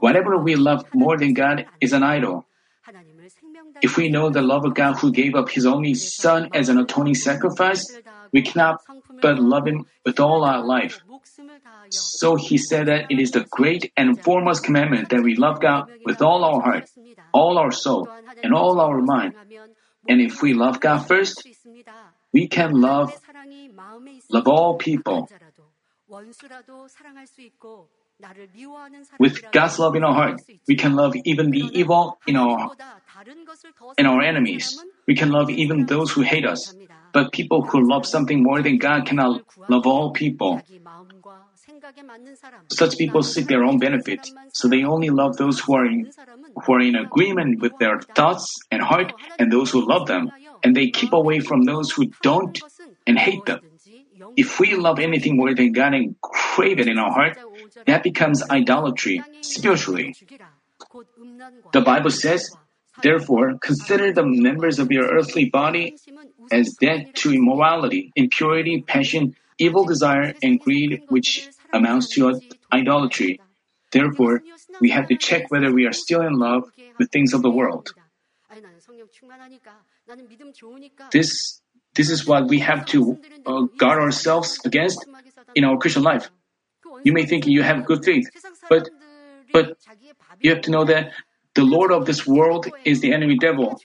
Whatever 0.00 0.36
we 0.36 0.56
love 0.56 0.84
more 0.92 1.16
than 1.16 1.32
God 1.32 1.64
is 1.80 1.94
an 1.94 2.02
idol. 2.02 2.44
If 3.82 3.96
we 3.96 4.08
know 4.08 4.30
the 4.30 4.42
love 4.42 4.64
of 4.64 4.74
God 4.74 4.98
who 4.98 5.12
gave 5.12 5.34
up 5.34 5.48
His 5.50 5.66
only 5.66 5.94
Son 5.94 6.48
as 6.54 6.68
an 6.68 6.78
atoning 6.78 7.14
sacrifice, 7.14 7.90
we 8.32 8.42
cannot 8.42 8.80
but 9.20 9.38
love 9.38 9.66
Him 9.66 9.86
with 10.04 10.20
all 10.20 10.44
our 10.44 10.64
life. 10.64 11.00
So 11.90 12.36
He 12.36 12.58
said 12.58 12.86
that 12.88 13.10
it 13.10 13.18
is 13.18 13.32
the 13.32 13.44
great 13.50 13.92
and 13.96 14.22
foremost 14.22 14.64
commandment 14.64 15.08
that 15.10 15.22
we 15.22 15.34
love 15.36 15.60
God 15.60 15.90
with 16.04 16.22
all 16.22 16.44
our 16.44 16.60
heart, 16.60 16.90
all 17.32 17.58
our 17.58 17.72
soul, 17.72 18.08
and 18.42 18.54
all 18.54 18.80
our 18.80 19.00
mind. 19.00 19.34
And 20.08 20.20
if 20.20 20.42
we 20.42 20.54
love 20.54 20.80
God 20.80 21.06
first, 21.06 21.46
we 22.32 22.48
can 22.48 22.72
love 22.72 23.12
love 24.30 24.48
all 24.48 24.78
people. 24.78 25.28
With 29.18 29.40
God's 29.52 29.78
love 29.78 29.96
in 29.96 30.04
our 30.04 30.14
heart, 30.14 30.40
we 30.68 30.76
can 30.76 30.94
love 30.94 31.14
even 31.24 31.50
the 31.50 31.64
evil 31.72 32.18
in 32.26 32.36
our 32.36 32.70
in 33.98 34.06
our 34.06 34.22
enemies. 34.22 34.78
We 35.06 35.14
can 35.14 35.30
love 35.30 35.50
even 35.50 35.86
those 35.86 36.12
who 36.12 36.22
hate 36.22 36.46
us. 36.46 36.72
But 37.12 37.32
people 37.32 37.62
who 37.62 37.88
love 37.88 38.06
something 38.06 38.42
more 38.42 38.62
than 38.62 38.78
God 38.78 39.04
cannot 39.06 39.42
love 39.68 39.86
all 39.86 40.12
people. 40.12 40.60
Such 42.72 42.96
people 42.96 43.22
seek 43.22 43.48
their 43.48 43.64
own 43.64 43.78
benefit, 43.78 44.20
so 44.52 44.68
they 44.68 44.84
only 44.84 45.10
love 45.10 45.36
those 45.36 45.58
who 45.60 45.74
are 45.74 45.86
in 45.86 46.10
who 46.54 46.72
are 46.72 46.80
in 46.80 46.96
agreement 46.96 47.60
with 47.60 47.76
their 47.78 47.98
thoughts 48.14 48.46
and 48.70 48.82
heart 48.82 49.12
and 49.38 49.50
those 49.50 49.70
who 49.70 49.86
love 49.86 50.06
them, 50.06 50.30
and 50.62 50.76
they 50.76 50.90
keep 50.90 51.12
away 51.12 51.40
from 51.40 51.62
those 51.64 51.90
who 51.90 52.06
don't 52.22 52.58
and 53.06 53.18
hate 53.18 53.44
them. 53.46 53.60
If 54.36 54.60
we 54.60 54.74
love 54.76 54.98
anything 55.00 55.36
more 55.36 55.54
than 55.54 55.72
God 55.72 55.94
and 55.94 56.14
crave 56.20 56.78
it 56.78 56.88
in 56.88 56.98
our 56.98 57.10
heart, 57.12 57.38
that 57.86 58.02
becomes 58.02 58.42
idolatry 58.50 59.22
spiritually. 59.42 60.14
The 61.72 61.80
Bible 61.80 62.10
says, 62.10 62.50
Therefore, 63.02 63.58
consider 63.60 64.12
the 64.12 64.24
members 64.24 64.78
of 64.78 64.90
your 64.90 65.06
earthly 65.06 65.46
body 65.46 65.96
as 66.50 66.76
dead 66.80 67.14
to 67.16 67.32
immorality, 67.32 68.12
impurity, 68.16 68.82
passion, 68.82 69.36
evil 69.58 69.84
desire, 69.84 70.34
and 70.42 70.60
greed, 70.60 71.02
which 71.08 71.48
amounts 71.72 72.08
to 72.14 72.40
idolatry. 72.72 73.40
Therefore, 73.92 74.42
we 74.80 74.90
have 74.90 75.08
to 75.08 75.16
check 75.16 75.50
whether 75.50 75.72
we 75.72 75.86
are 75.86 75.92
still 75.92 76.22
in 76.22 76.34
love 76.38 76.70
with 76.98 77.10
things 77.10 77.32
of 77.32 77.42
the 77.42 77.50
world. 77.50 77.92
This, 81.12 81.60
this 81.94 82.10
is 82.10 82.26
what 82.26 82.48
we 82.48 82.58
have 82.60 82.84
to 82.86 83.18
uh, 83.46 83.62
guard 83.78 84.00
ourselves 84.00 84.58
against 84.64 85.06
in 85.54 85.64
our 85.64 85.78
Christian 85.78 86.02
life. 86.02 86.30
You 87.04 87.12
may 87.12 87.26
think 87.26 87.46
you 87.46 87.62
have 87.62 87.84
good 87.84 88.04
faith, 88.04 88.28
but 88.68 88.88
but 89.52 89.76
you 90.40 90.50
have 90.50 90.62
to 90.62 90.70
know 90.70 90.84
that 90.84 91.12
the 91.54 91.64
Lord 91.64 91.92
of 91.92 92.06
this 92.06 92.26
world 92.26 92.66
is 92.84 93.00
the 93.00 93.12
enemy 93.12 93.36
devil. 93.36 93.80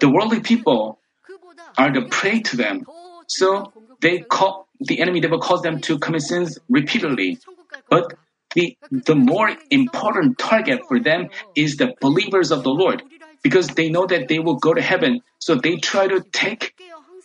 The 0.00 0.08
worldly 0.08 0.40
people 0.40 1.00
are 1.76 1.92
the 1.92 2.06
prey 2.10 2.40
to 2.40 2.56
them. 2.56 2.86
So 3.26 3.72
they 4.00 4.20
call 4.20 4.68
the 4.80 5.00
enemy 5.00 5.20
devil 5.20 5.40
calls 5.40 5.62
them 5.62 5.80
to 5.82 5.98
commit 5.98 6.22
sins 6.22 6.58
repeatedly. 6.68 7.38
But 7.90 8.14
the 8.54 8.76
the 8.90 9.14
more 9.14 9.50
important 9.70 10.38
target 10.38 10.86
for 10.88 10.98
them 11.00 11.28
is 11.54 11.76
the 11.76 11.94
believers 12.00 12.50
of 12.50 12.62
the 12.62 12.70
Lord 12.70 13.02
because 13.42 13.68
they 13.68 13.90
know 13.90 14.06
that 14.06 14.28
they 14.28 14.38
will 14.38 14.56
go 14.56 14.72
to 14.74 14.80
heaven. 14.80 15.20
So 15.38 15.54
they 15.54 15.76
try 15.76 16.08
to 16.08 16.20
take 16.32 16.74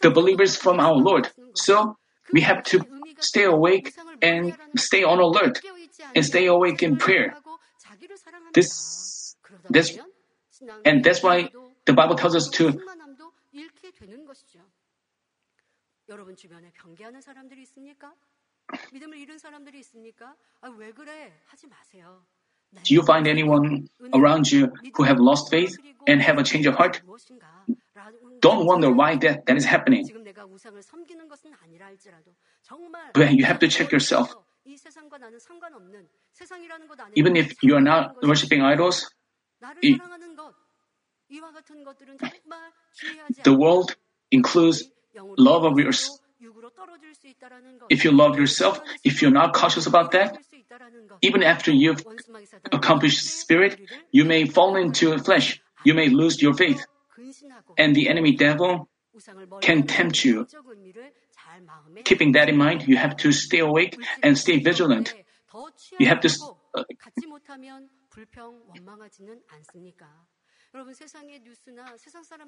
the 0.02 0.10
believers 0.12 0.58
from 0.58 0.80
our 0.80 0.96
Lord. 0.96 1.30
So 1.56 1.98
we 2.34 2.42
have 2.42 2.64
to 2.64 2.84
stay 3.20 3.45
awake 3.45 3.95
and 4.22 4.57
stay 4.76 5.03
on 5.05 5.18
alert 5.18 5.61
and 6.14 6.24
stay 6.24 6.47
awake 6.47 6.83
in 6.83 6.97
prayer. 6.97 7.35
This, 8.55 9.37
this, 9.70 9.99
and 10.85 11.05
that's 11.05 11.22
why 11.22 11.51
the 11.87 11.93
Bible 11.93 12.16
tells 12.16 12.35
us 12.35 12.49
to. 12.51 12.72
여러분 16.09 16.37
주변에 16.37 16.72
경계하는 16.81 17.20
사람들이 17.20 17.62
있습니까? 17.62 18.14
믿음을 18.93 19.18
잃은 19.18 19.39
사람들이 19.39 19.79
있습니까? 19.81 20.35
아, 20.62 20.68
왜 20.68 20.91
그래? 20.93 21.35
하지 21.45 21.66
마세요. 21.66 22.24
Do 22.85 22.95
you 22.95 23.03
find 23.03 23.29
anyone 23.29 23.89
around 24.14 24.49
you 24.53 24.72
who 24.97 25.05
have 25.05 25.18
lost 25.20 25.49
faith 25.49 25.76
and 26.07 26.22
have 26.22 26.39
a 26.39 26.45
change 26.45 26.68
of 26.68 26.76
heart? 26.76 27.01
Don't 28.39 28.66
wonder 28.66 28.91
why 28.91 29.16
that, 29.18 29.46
that 29.46 29.58
is 29.58 29.66
happening. 29.66 30.10
But 33.14 33.34
you 33.34 33.46
have 33.46 33.60
to 33.60 33.68
check 33.68 33.91
yourself. 33.91 34.36
Even 37.16 37.36
if 37.36 37.54
you 37.62 37.76
are 37.76 37.82
not 37.82 38.22
worshiping 38.24 38.62
idols, 38.62 39.10
the 43.44 43.54
world 43.54 43.96
includes 44.32 44.84
love 45.38 45.64
of 45.66 45.78
yours. 45.80 46.20
If 47.89 48.04
you 48.04 48.12
love 48.12 48.38
yourself, 48.38 48.82
if 49.04 49.22
you're 49.22 49.32
not 49.32 49.54
cautious 49.54 49.88
about 49.88 50.12
that, 50.12 50.38
even 51.22 51.44
after 51.44 51.72
you've 51.72 52.04
accomplished 52.72 53.24
spirit, 53.24 53.80
you 54.12 54.26
may 54.26 54.46
fall 54.46 54.76
into 54.76 55.18
flesh. 55.20 55.62
You 55.86 55.94
may 55.94 56.10
lose 56.10 56.41
your 56.41 56.54
faith. 56.54 56.86
And 57.78 57.96
the 57.96 58.10
enemy 58.10 58.36
devil 58.36 58.90
can 59.62 59.84
tempt 59.84 60.26
you. 60.26 60.48
Keeping 62.04 62.32
that 62.34 62.50
in 62.50 62.58
mind, 62.58 62.88
you 62.88 62.98
have 62.98 63.18
to 63.18 63.32
stay 63.32 63.60
awake 63.60 63.98
and 64.22 64.38
stay 64.38 64.60
vigilant. 64.60 65.14
You 66.00 66.08
have 66.08 66.22
to. 66.22 66.30
Uh, 66.74 66.84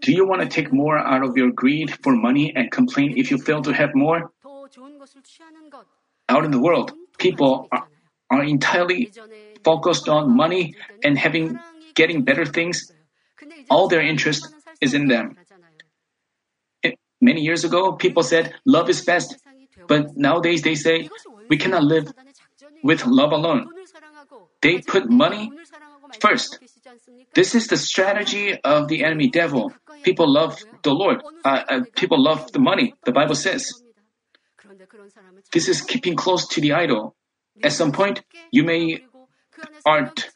do 0.01 0.11
you 0.11 0.25
want 0.25 0.41
to 0.41 0.47
take 0.47 0.73
more 0.73 0.97
out 0.97 1.23
of 1.23 1.37
your 1.37 1.51
greed 1.51 1.93
for 2.03 2.15
money 2.15 2.51
and 2.55 2.71
complain 2.71 3.13
if 3.17 3.29
you 3.29 3.37
fail 3.37 3.61
to 3.61 3.71
have 3.71 3.93
more? 3.93 4.31
Out 6.27 6.45
in 6.45 6.49
the 6.49 6.59
world, 6.59 6.93
people 7.19 7.67
are, 7.71 7.87
are 8.31 8.43
entirely 8.43 9.11
focused 9.63 10.09
on 10.09 10.35
money 10.35 10.73
and 11.03 11.19
having 11.19 11.59
getting 11.93 12.23
better 12.23 12.45
things. 12.45 12.91
All 13.69 13.87
their 13.87 14.01
interest 14.01 14.54
is 14.81 14.93
in 14.93 15.07
them. 15.07 15.35
It, 16.83 16.95
many 17.21 17.41
years 17.41 17.63
ago, 17.63 17.93
people 17.93 18.23
said 18.23 18.53
love 18.65 18.89
is 18.89 19.03
best, 19.03 19.35
but 19.87 20.15
nowadays 20.15 20.61
they 20.61 20.75
say 20.75 21.09
we 21.49 21.57
cannot 21.57 21.83
live 21.83 22.11
with 22.83 23.05
love 23.05 23.31
alone. 23.31 23.67
They 24.61 24.79
put 24.81 25.09
money 25.09 25.51
first. 26.19 26.59
This 27.33 27.55
is 27.55 27.67
the 27.67 27.77
strategy 27.77 28.57
of 28.63 28.87
the 28.87 29.03
enemy 29.03 29.29
devil. 29.29 29.73
People 30.03 30.31
love 30.31 30.63
the 30.83 30.91
Lord. 30.91 31.21
Uh, 31.43 31.63
uh, 31.69 31.81
people 31.95 32.21
love 32.21 32.51
the 32.51 32.59
money. 32.59 32.95
The 33.05 33.11
Bible 33.11 33.35
says. 33.35 33.73
This 35.51 35.67
is 35.67 35.81
keeping 35.81 36.15
close 36.15 36.47
to 36.49 36.61
the 36.61 36.73
idol. 36.73 37.15
At 37.63 37.71
some 37.71 37.91
point, 37.91 38.21
you 38.51 38.63
may 38.63 39.05
art. 39.85 40.29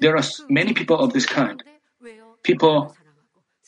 There 0.00 0.16
are 0.16 0.22
many 0.48 0.72
people 0.74 0.98
of 0.98 1.12
this 1.12 1.26
kind. 1.26 1.62
People 2.42 2.94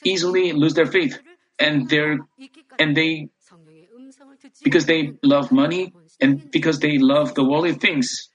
easily 0.05 0.53
lose 0.53 0.75
their 0.75 0.87
faith, 0.87 1.19
and 1.59 1.89
they 1.89 2.19
and 2.79 2.97
they 2.97 3.29
because 4.63 4.87
they 4.87 5.13
love 5.23 5.53
money 5.53 5.93
and 6.21 6.51
because 6.51 6.79
they 6.81 6.99
love 6.99 7.35
the 7.35 7.45
worldly 7.45 7.75
things. 7.75 8.29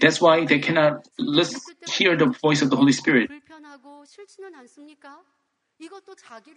That's 0.00 0.20
why 0.20 0.44
they 0.44 0.58
cannot 0.58 1.08
listen, 1.18 1.60
hear 1.88 2.16
the 2.16 2.34
voice 2.42 2.60
of 2.62 2.70
the 2.70 2.76
Holy 2.76 2.92
Spirit. 2.92 3.30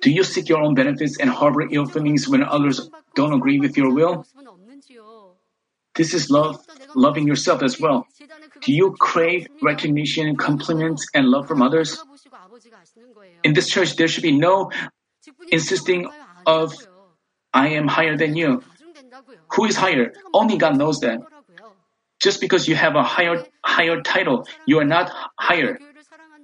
Do 0.01 0.11
you 0.11 0.23
seek 0.23 0.49
your 0.49 0.61
own 0.61 0.75
benefits 0.75 1.17
and 1.19 1.29
harbor 1.29 1.67
ill 1.71 1.85
feelings 1.85 2.27
when 2.27 2.43
others 2.43 2.89
don't 3.15 3.33
agree 3.33 3.59
with 3.59 3.77
your 3.77 3.93
will? 3.93 4.25
This 5.95 6.13
is 6.13 6.29
love, 6.29 6.59
loving 6.93 7.25
yourself 7.25 7.63
as 7.63 7.79
well. 7.79 8.05
Do 8.61 8.73
you 8.73 8.95
crave 8.99 9.47
recognition, 9.61 10.35
compliments, 10.35 11.07
and 11.13 11.27
love 11.27 11.47
from 11.47 11.61
others? 11.61 11.97
In 13.43 13.53
this 13.53 13.69
church, 13.69 13.95
there 13.95 14.07
should 14.07 14.23
be 14.23 14.31
no 14.31 14.71
insisting 15.51 16.07
of, 16.45 16.73
I 17.53 17.69
am 17.69 17.87
higher 17.87 18.17
than 18.17 18.35
you. 18.35 18.61
Who 19.55 19.65
is 19.65 19.75
higher? 19.75 20.13
Only 20.33 20.57
God 20.57 20.77
knows 20.77 20.99
that. 20.99 21.19
Just 22.19 22.41
because 22.41 22.67
you 22.67 22.75
have 22.75 22.95
a 22.95 23.03
higher, 23.03 23.45
higher 23.63 24.01
title, 24.01 24.47
you 24.65 24.79
are 24.79 24.85
not 24.85 25.11
higher. 25.39 25.77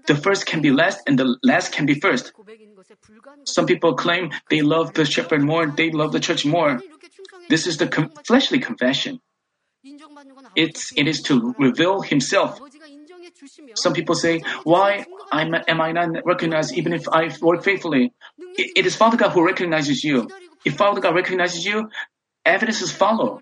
The 0.08 0.16
first 0.16 0.46
can 0.46 0.62
be 0.62 0.72
last 0.72 1.00
and 1.08 1.18
the 1.18 1.38
last 1.44 1.72
can 1.72 1.86
be 1.86 1.96
first. 2.00 2.34
Some 3.46 3.66
people 3.66 3.96
claim 3.96 4.32
they 4.50 4.62
love 4.62 4.94
the 4.94 5.06
shepherd 5.06 5.42
more, 5.42 5.68
they 5.68 5.92
love 5.92 6.12
the 6.12 6.20
church 6.20 6.46
more. 6.46 6.82
This 7.50 7.68
is 7.68 7.78
the 7.78 7.88
com- 7.88 8.12
fleshly 8.26 8.60
confession. 8.60 9.20
It's, 10.56 10.94
it 10.96 11.08
is 11.08 11.22
to 11.24 11.56
reveal 11.58 12.02
himself. 12.02 12.60
Some 13.76 13.94
people 13.94 14.16
say, 14.16 14.42
why 14.64 15.06
am, 15.32 15.56
am 15.68 15.82
I 15.82 15.92
not 15.92 16.26
recognized 16.26 16.74
even 16.74 16.94
if 16.94 17.08
I 17.10 17.30
work 17.42 17.64
faithfully? 17.64 18.14
It, 18.38 18.72
it 18.76 18.86
is 18.86 18.96
Father 18.96 19.18
God 19.18 19.30
who 19.30 19.46
recognizes 19.46 20.04
you. 20.04 20.30
If 20.66 20.76
Father 20.76 21.02
God 21.02 21.16
recognizes 21.16 21.66
you, 21.66 21.90
evidences 22.46 22.92
follow. 22.92 23.42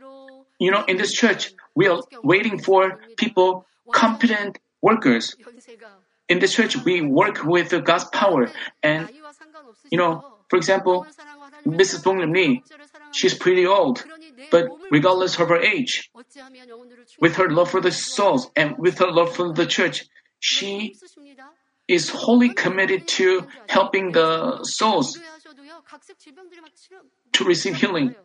You 0.59 0.71
know, 0.71 0.83
in 0.85 0.97
this 0.97 1.13
church, 1.13 1.53
we 1.75 1.87
are 1.87 2.01
waiting 2.23 2.59
for 2.59 2.99
people, 3.17 3.65
competent 3.91 4.59
workers. 4.81 5.35
In 6.27 6.39
this 6.39 6.53
church, 6.53 6.75
we 6.83 7.01
work 7.01 7.43
with 7.43 7.73
God's 7.83 8.05
power. 8.05 8.51
And, 8.83 9.09
you 9.89 9.97
know, 9.97 10.23
for 10.49 10.57
example, 10.57 11.07
Mrs. 11.65 12.03
Bong 12.03 12.31
Lee, 12.31 12.63
she's 13.11 13.33
pretty 13.33 13.65
old. 13.65 14.05
But 14.51 14.67
regardless 14.91 15.39
of 15.39 15.49
her 15.49 15.59
age, 15.59 16.11
with 17.19 17.35
her 17.35 17.49
love 17.49 17.71
for 17.71 17.81
the 17.81 17.91
souls 17.91 18.51
and 18.55 18.77
with 18.77 18.99
her 18.99 19.11
love 19.11 19.35
for 19.35 19.53
the 19.53 19.65
church, 19.65 20.05
she 20.39 20.95
is 21.89 22.09
wholly 22.09 22.53
committed 22.53 23.07
to 23.07 23.47
helping 23.67 24.11
the 24.13 24.63
souls 24.63 25.19
to 27.33 27.43
receive 27.43 27.75
healing. 27.75 28.15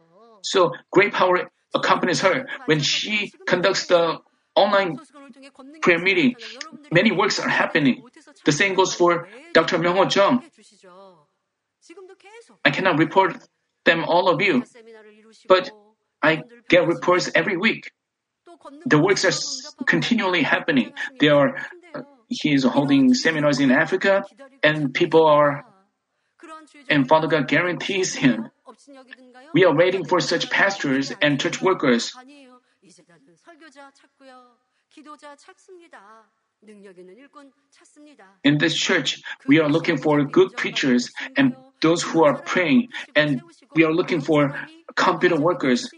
So 0.42 0.72
great 0.92 1.12
power 1.14 1.50
accompanies 1.74 2.20
her 2.20 2.46
when 2.66 2.80
she 2.80 3.32
conducts 3.46 3.86
the 3.86 4.20
online 4.54 5.00
prayer 5.80 5.98
meeting. 5.98 6.36
Many 6.92 7.10
works 7.10 7.40
are 7.40 7.48
happening. 7.48 8.04
The 8.44 8.52
same 8.52 8.74
goes 8.74 8.94
for 8.94 9.28
Dr. 9.54 9.78
Myungho 9.78 10.14
Jung. 10.14 10.44
I 12.64 12.70
cannot 12.70 12.98
report 12.98 13.36
them 13.84 14.04
all 14.04 14.28
of 14.28 14.40
you, 14.40 14.64
but 15.48 15.70
I 16.22 16.42
get 16.68 16.86
reports 16.86 17.30
every 17.34 17.56
week. 17.56 17.92
The 18.86 18.98
works 18.98 19.24
are 19.24 19.84
continually 19.84 20.42
happening. 20.42 20.92
They 21.20 21.28
are, 21.28 21.56
he 22.43 22.55
is 22.55 22.64
holding 22.64 23.14
seminars 23.14 23.61
in 23.61 23.70
Africa, 23.70 24.24
and 24.62 24.93
people 24.93 25.26
are, 25.26 25.64
and 26.89 27.09
Father 27.09 27.28
God 27.28 27.49
guarantees 27.49 28.14
him. 28.14 28.51
We 29.53 29.64
are 29.64 29.74
waiting 29.74 30.05
for 30.05 30.20
such 30.20 30.51
pastors 30.51 31.12
and 31.22 31.41
church 31.41 31.62
workers. 31.62 32.12
In 38.45 38.59
this 38.59 38.74
church, 38.74 39.22
we 39.47 39.59
are 39.59 39.68
looking 39.68 39.99
for 39.99 40.24
good 40.24 40.57
preachers 40.57 41.12
and 41.37 41.57
those 41.82 42.03
who 42.03 42.24
are 42.24 42.39
praying, 42.39 42.89
and 43.14 43.43
we 43.74 43.85
are 43.85 43.93
looking 43.93 44.20
for 44.20 44.55
competent 44.95 45.41
workers. 45.41 45.91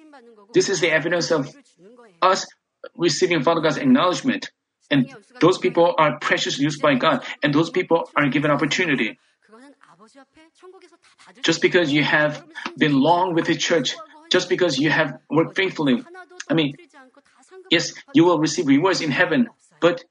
This 0.52 0.68
is 0.68 0.80
the 0.80 0.90
evidence 0.90 1.30
of 1.30 1.54
us 2.22 2.46
receiving 2.96 3.42
Father 3.42 3.60
God's 3.60 3.78
acknowledgement. 3.78 4.50
And 4.90 5.10
those 5.40 5.58
people 5.58 5.94
are 5.98 6.18
precious 6.18 6.58
used 6.58 6.80
by 6.80 6.94
God, 6.94 7.24
and 7.42 7.52
those 7.52 7.70
people 7.70 8.10
are 8.14 8.28
given 8.28 8.50
opportunity. 8.50 9.18
Just 11.42 11.62
because 11.62 11.92
you 11.92 12.02
have 12.04 12.44
been 12.76 12.94
long 12.98 13.34
with 13.34 13.46
the 13.46 13.56
church, 13.56 13.94
just 14.30 14.48
because 14.48 14.78
you 14.78 14.90
have 14.90 15.18
worked 15.30 15.56
faithfully, 15.56 16.04
I 16.48 16.54
mean, 16.54 16.74
yes, 17.70 17.92
you 18.14 18.24
will 18.24 18.38
receive 18.38 18.66
rewards 18.66 19.00
in 19.00 19.10
heaven, 19.10 19.48
but 19.80 20.04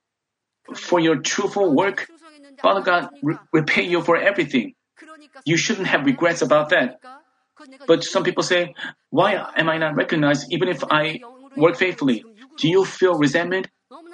for 0.73 0.99
your 0.99 1.17
truthful 1.17 1.73
work, 1.73 2.09
Father 2.61 2.81
God 2.81 3.09
will 3.53 3.63
pay 3.63 3.83
you 3.83 4.01
for 4.01 4.17
everything. 4.17 4.73
You 5.45 5.57
shouldn't 5.57 5.87
have 5.87 6.05
regrets 6.05 6.41
about 6.41 6.69
that. 6.69 6.99
But 7.87 8.03
some 8.03 8.23
people 8.23 8.43
say, 8.43 8.73
why 9.09 9.35
am 9.55 9.69
I 9.69 9.77
not 9.77 9.95
recognized 9.95 10.47
even 10.51 10.67
if 10.67 10.83
I 10.89 11.21
work 11.55 11.77
faithfully? 11.77 12.25
Do 12.57 12.67
you 12.67 12.83
feel 12.83 13.15
resentment? 13.17 13.67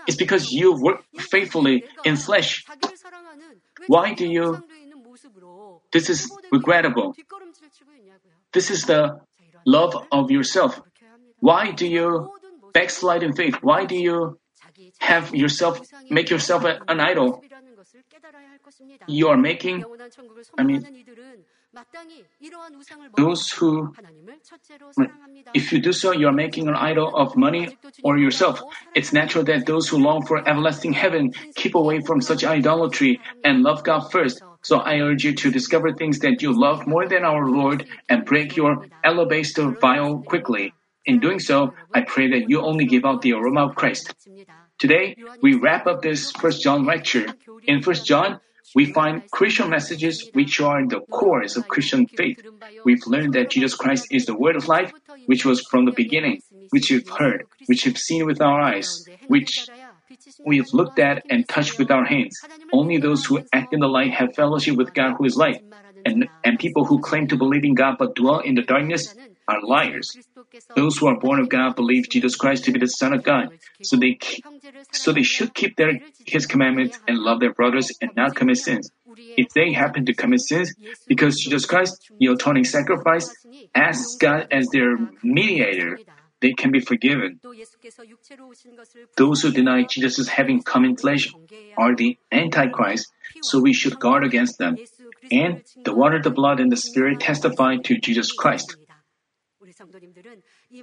It's 0.07 0.17
because 0.17 0.51
you 0.51 0.73
work 0.73 1.03
faithfully 1.17 1.85
in 2.03 2.15
flesh. 2.15 2.65
Why 3.87 4.13
do 4.13 4.27
you? 4.27 4.61
This 5.91 6.09
is 6.09 6.31
regrettable. 6.51 7.15
This 8.53 8.71
is 8.71 8.85
the 8.85 9.19
love 9.65 9.95
of 10.11 10.31
yourself. 10.31 10.81
Why 11.39 11.71
do 11.71 11.87
you 11.87 12.31
backslide 12.73 13.23
in 13.23 13.33
faith? 13.33 13.55
Why 13.61 13.85
do 13.85 13.95
you 13.95 14.37
have 14.99 15.33
yourself 15.35 15.81
make 16.09 16.29
yourself 16.29 16.63
an 16.65 16.99
idol? 16.99 17.43
You 19.07 19.27
are 19.29 19.37
making, 19.37 19.83
I 20.57 20.63
mean, 20.63 20.85
those 23.15 23.51
who, 23.51 23.93
if 25.53 25.71
you 25.71 25.79
do 25.79 25.93
so, 25.93 26.11
you 26.11 26.27
are 26.27 26.33
making 26.33 26.67
an 26.67 26.75
idol 26.75 27.15
of 27.15 27.35
money 27.35 27.77
or 28.03 28.17
yourself. 28.17 28.61
It's 28.95 29.13
natural 29.13 29.43
that 29.45 29.65
those 29.65 29.87
who 29.87 29.97
long 29.97 30.25
for 30.25 30.37
everlasting 30.47 30.93
heaven 30.93 31.31
keep 31.55 31.75
away 31.75 32.01
from 32.01 32.21
such 32.21 32.43
idolatry 32.43 33.21
and 33.43 33.63
love 33.63 33.83
God 33.83 34.11
first. 34.11 34.41
So 34.63 34.77
I 34.79 34.99
urge 34.99 35.23
you 35.23 35.33
to 35.35 35.51
discover 35.51 35.93
things 35.93 36.19
that 36.19 36.41
you 36.41 36.51
love 36.53 36.87
more 36.87 37.07
than 37.07 37.23
our 37.23 37.49
Lord 37.49 37.87
and 38.09 38.25
break 38.25 38.55
your 38.55 38.85
alabaster 39.03 39.71
vial 39.79 40.21
quickly. 40.21 40.73
In 41.05 41.19
doing 41.19 41.39
so, 41.39 41.73
I 41.93 42.01
pray 42.01 42.29
that 42.29 42.49
you 42.49 42.61
only 42.61 42.85
give 42.85 43.05
out 43.05 43.21
the 43.21 43.33
aroma 43.33 43.65
of 43.67 43.75
Christ. 43.75 44.13
Today, 44.77 45.15
we 45.41 45.55
wrap 45.55 45.87
up 45.87 46.01
this 46.01 46.31
First 46.31 46.61
John 46.61 46.85
lecture. 46.85 47.27
In 47.65 47.81
First 47.81 48.05
John, 48.05 48.39
we 48.75 48.91
find 48.93 49.29
Christian 49.31 49.69
messages 49.69 50.29
which 50.33 50.59
are 50.59 50.85
the 50.87 51.01
cores 51.11 51.57
of 51.57 51.67
Christian 51.67 52.07
faith. 52.07 52.41
We've 52.85 53.05
learned 53.05 53.33
that 53.33 53.49
Jesus 53.49 53.75
Christ 53.75 54.07
is 54.11 54.25
the 54.25 54.35
Word 54.35 54.55
of 54.55 54.67
life, 54.67 54.91
which 55.25 55.45
was 55.45 55.61
from 55.69 55.85
the 55.85 55.91
beginning, 55.91 56.41
which 56.69 56.89
we've 56.89 57.07
heard, 57.17 57.45
which 57.67 57.85
we've 57.85 57.97
seen 57.97 58.25
with 58.25 58.41
our 58.41 58.59
eyes, 58.59 59.05
which 59.27 59.69
we've 60.45 60.71
looked 60.73 60.99
at 60.99 61.23
and 61.29 61.47
touched 61.47 61.77
with 61.77 61.91
our 61.91 62.05
hands. 62.05 62.37
Only 62.73 62.97
those 62.97 63.25
who 63.25 63.41
act 63.53 63.73
in 63.73 63.79
the 63.79 63.87
light 63.87 64.11
have 64.11 64.35
fellowship 64.35 64.75
with 64.77 64.93
God 64.93 65.15
who 65.17 65.25
is 65.25 65.35
light. 65.35 65.63
And, 66.03 66.27
and 66.43 66.57
people 66.57 66.85
who 66.85 66.99
claim 66.99 67.27
to 67.27 67.37
believe 67.37 67.63
in 67.63 67.75
God 67.75 67.97
but 67.99 68.15
dwell 68.15 68.39
in 68.39 68.55
the 68.55 68.63
darkness 68.63 69.13
are 69.51 69.61
liars. 69.63 70.15
Those 70.75 70.97
who 70.97 71.07
are 71.07 71.19
born 71.19 71.39
of 71.39 71.49
God 71.49 71.75
believe 71.75 72.09
Jesus 72.09 72.35
Christ 72.35 72.65
to 72.65 72.71
be 72.71 72.79
the 72.79 72.87
Son 72.87 73.13
of 73.13 73.23
God, 73.23 73.51
so 73.83 73.97
they 73.97 74.17
so 74.91 75.11
they 75.11 75.23
should 75.23 75.53
keep 75.53 75.75
their 75.75 75.99
His 76.25 76.45
commandments 76.45 76.99
and 77.07 77.17
love 77.19 77.39
their 77.39 77.53
brothers 77.53 77.91
and 78.01 78.11
not 78.15 78.35
commit 78.35 78.57
sins. 78.57 78.89
If 79.37 79.49
they 79.53 79.73
happen 79.73 80.05
to 80.05 80.13
commit 80.13 80.41
sins, 80.41 80.73
because 81.07 81.37
Jesus 81.37 81.65
Christ, 81.65 82.09
the 82.19 82.27
atoning 82.27 82.63
sacrifice, 82.63 83.27
asks 83.75 84.15
God 84.17 84.47
as 84.51 84.67
their 84.69 84.97
mediator, 85.23 85.99
they 86.41 86.53
can 86.53 86.71
be 86.71 86.79
forgiven. 86.79 87.39
Those 89.17 89.41
who 89.41 89.51
deny 89.51 89.83
Jesus' 89.83 90.27
having 90.27 90.63
come 90.63 90.85
in 90.85 90.95
flesh 90.97 91.29
are 91.77 91.95
the 91.95 92.17
Antichrist, 92.31 93.11
so 93.41 93.59
we 93.59 93.73
should 93.73 93.99
guard 93.99 94.23
against 94.23 94.57
them. 94.57 94.77
And 95.31 95.63
the 95.83 95.93
water, 95.93 96.19
the 96.21 96.31
blood, 96.31 96.59
and 96.59 96.71
the 96.71 96.77
Spirit 96.77 97.19
testify 97.19 97.77
to 97.77 97.97
Jesus 97.99 98.31
Christ. 98.31 98.75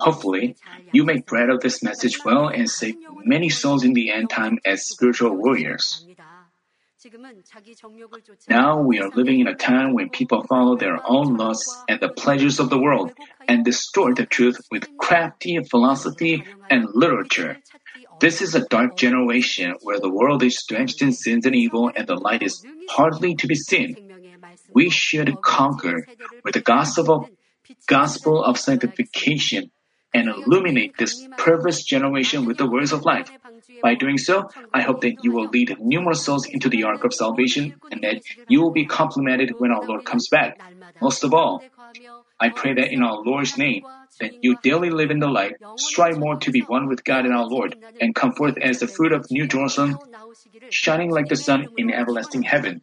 Hopefully, 0.01 0.57
you 0.93 1.05
make 1.05 1.27
bread 1.27 1.51
of 1.51 1.61
this 1.61 1.83
message 1.83 2.25
well 2.25 2.49
and 2.49 2.69
save 2.69 2.97
many 3.25 3.49
souls 3.49 3.85
in 3.85 3.93
the 3.95 4.11
end 4.11 4.31
time 4.31 4.59
as 4.65 4.89
spiritual 4.89 5.35
warriors. 5.37 6.07
Now 8.49 8.83
we 8.83 8.99
are 8.99 9.09
living 9.11 9.39
in 9.39 9.47
a 9.47 9.55
time 9.55 9.95
when 9.95 10.09
people 10.11 10.43
follow 10.49 10.77
their 10.77 10.99
own 11.07 11.37
lusts 11.37 11.85
and 11.89 12.01
the 12.01 12.09
pleasures 12.09 12.59
of 12.59 12.71
the 12.71 12.79
world 12.79 13.13
and 13.47 13.65
distort 13.65 14.17
the 14.17 14.27
truth 14.27 14.59
with 14.73 14.89
crafty 14.99 15.63
philosophy 15.71 16.43
and 16.69 16.89
literature. 16.95 17.59
This 18.21 18.43
is 18.43 18.57
a 18.57 18.67
dark 18.67 18.97
generation 18.97 19.77
where 19.83 20.01
the 20.01 20.11
world 20.11 20.43
is 20.43 20.65
drenched 20.67 21.01
in 21.01 21.13
sins 21.13 21.47
and 21.47 21.55
evil 21.55 21.89
and 21.95 22.09
the 22.09 22.17
light 22.17 22.43
is 22.43 22.67
hardly 22.91 23.37
to 23.37 23.47
be 23.47 23.55
seen. 23.55 23.97
We 24.75 24.91
should 24.91 25.41
conquer 25.41 26.05
with 26.43 26.55
the 26.55 26.61
gospel 26.61 27.15
of 27.15 27.31
gospel 27.87 28.43
of 28.45 28.59
sanctification 28.59 29.71
and 30.15 30.29
illuminate 30.29 30.97
this 30.99 31.27
perverse 31.37 31.85
generation 31.85 32.45
with 32.47 32.57
the 32.57 32.69
words 32.69 32.93
of 32.93 33.05
life. 33.05 33.31
By 33.83 33.95
doing 33.95 34.19
so, 34.19 34.49
I 34.73 34.83
hope 34.83 35.03
that 35.03 35.23
you 35.23 35.33
will 35.33 35.49
lead 35.49 35.77
numerous 35.79 36.25
souls 36.25 36.47
into 36.47 36.69
the 36.69 36.85
ark 36.85 37.05
of 37.05 37.13
salvation 37.15 37.75
and 37.91 38.03
that 38.03 38.23
you 38.49 38.63
will 38.63 38.73
be 38.73 38.87
complimented 38.87 39.55
when 39.59 39.71
our 39.71 39.85
Lord 39.85 40.05
comes 40.05 40.29
back. 40.29 40.61
Most 41.01 41.25
of 41.25 41.35
all, 41.35 41.65
I 42.41 42.49
pray 42.51 42.75
that 42.75 42.93
in 42.93 43.03
our 43.03 43.19
Lord's 43.25 43.59
name, 43.59 43.85
that 44.21 44.33
you 44.43 44.57
daily 44.63 44.91
live 44.91 45.11
in 45.11 45.21
the 45.21 45.29
light, 45.29 45.57
strive 45.77 46.19
more 46.19 46.37
to 46.37 46.51
be 46.51 46.63
one 46.63 46.89
with 46.89 47.05
God 47.05 47.25
and 47.25 47.35
our 47.35 47.47
Lord, 47.47 47.77
and 48.01 48.15
come 48.15 48.33
forth 48.33 48.57
as 48.61 48.81
the 48.81 48.89
fruit 48.89 49.13
of 49.13 49.31
New 49.31 49.47
Jerusalem, 49.47 49.99
shining 50.71 51.11
like 51.11 51.29
the 51.29 51.37
sun 51.37 51.69
in 51.77 51.93
everlasting 51.93 52.43
heaven. 52.43 52.83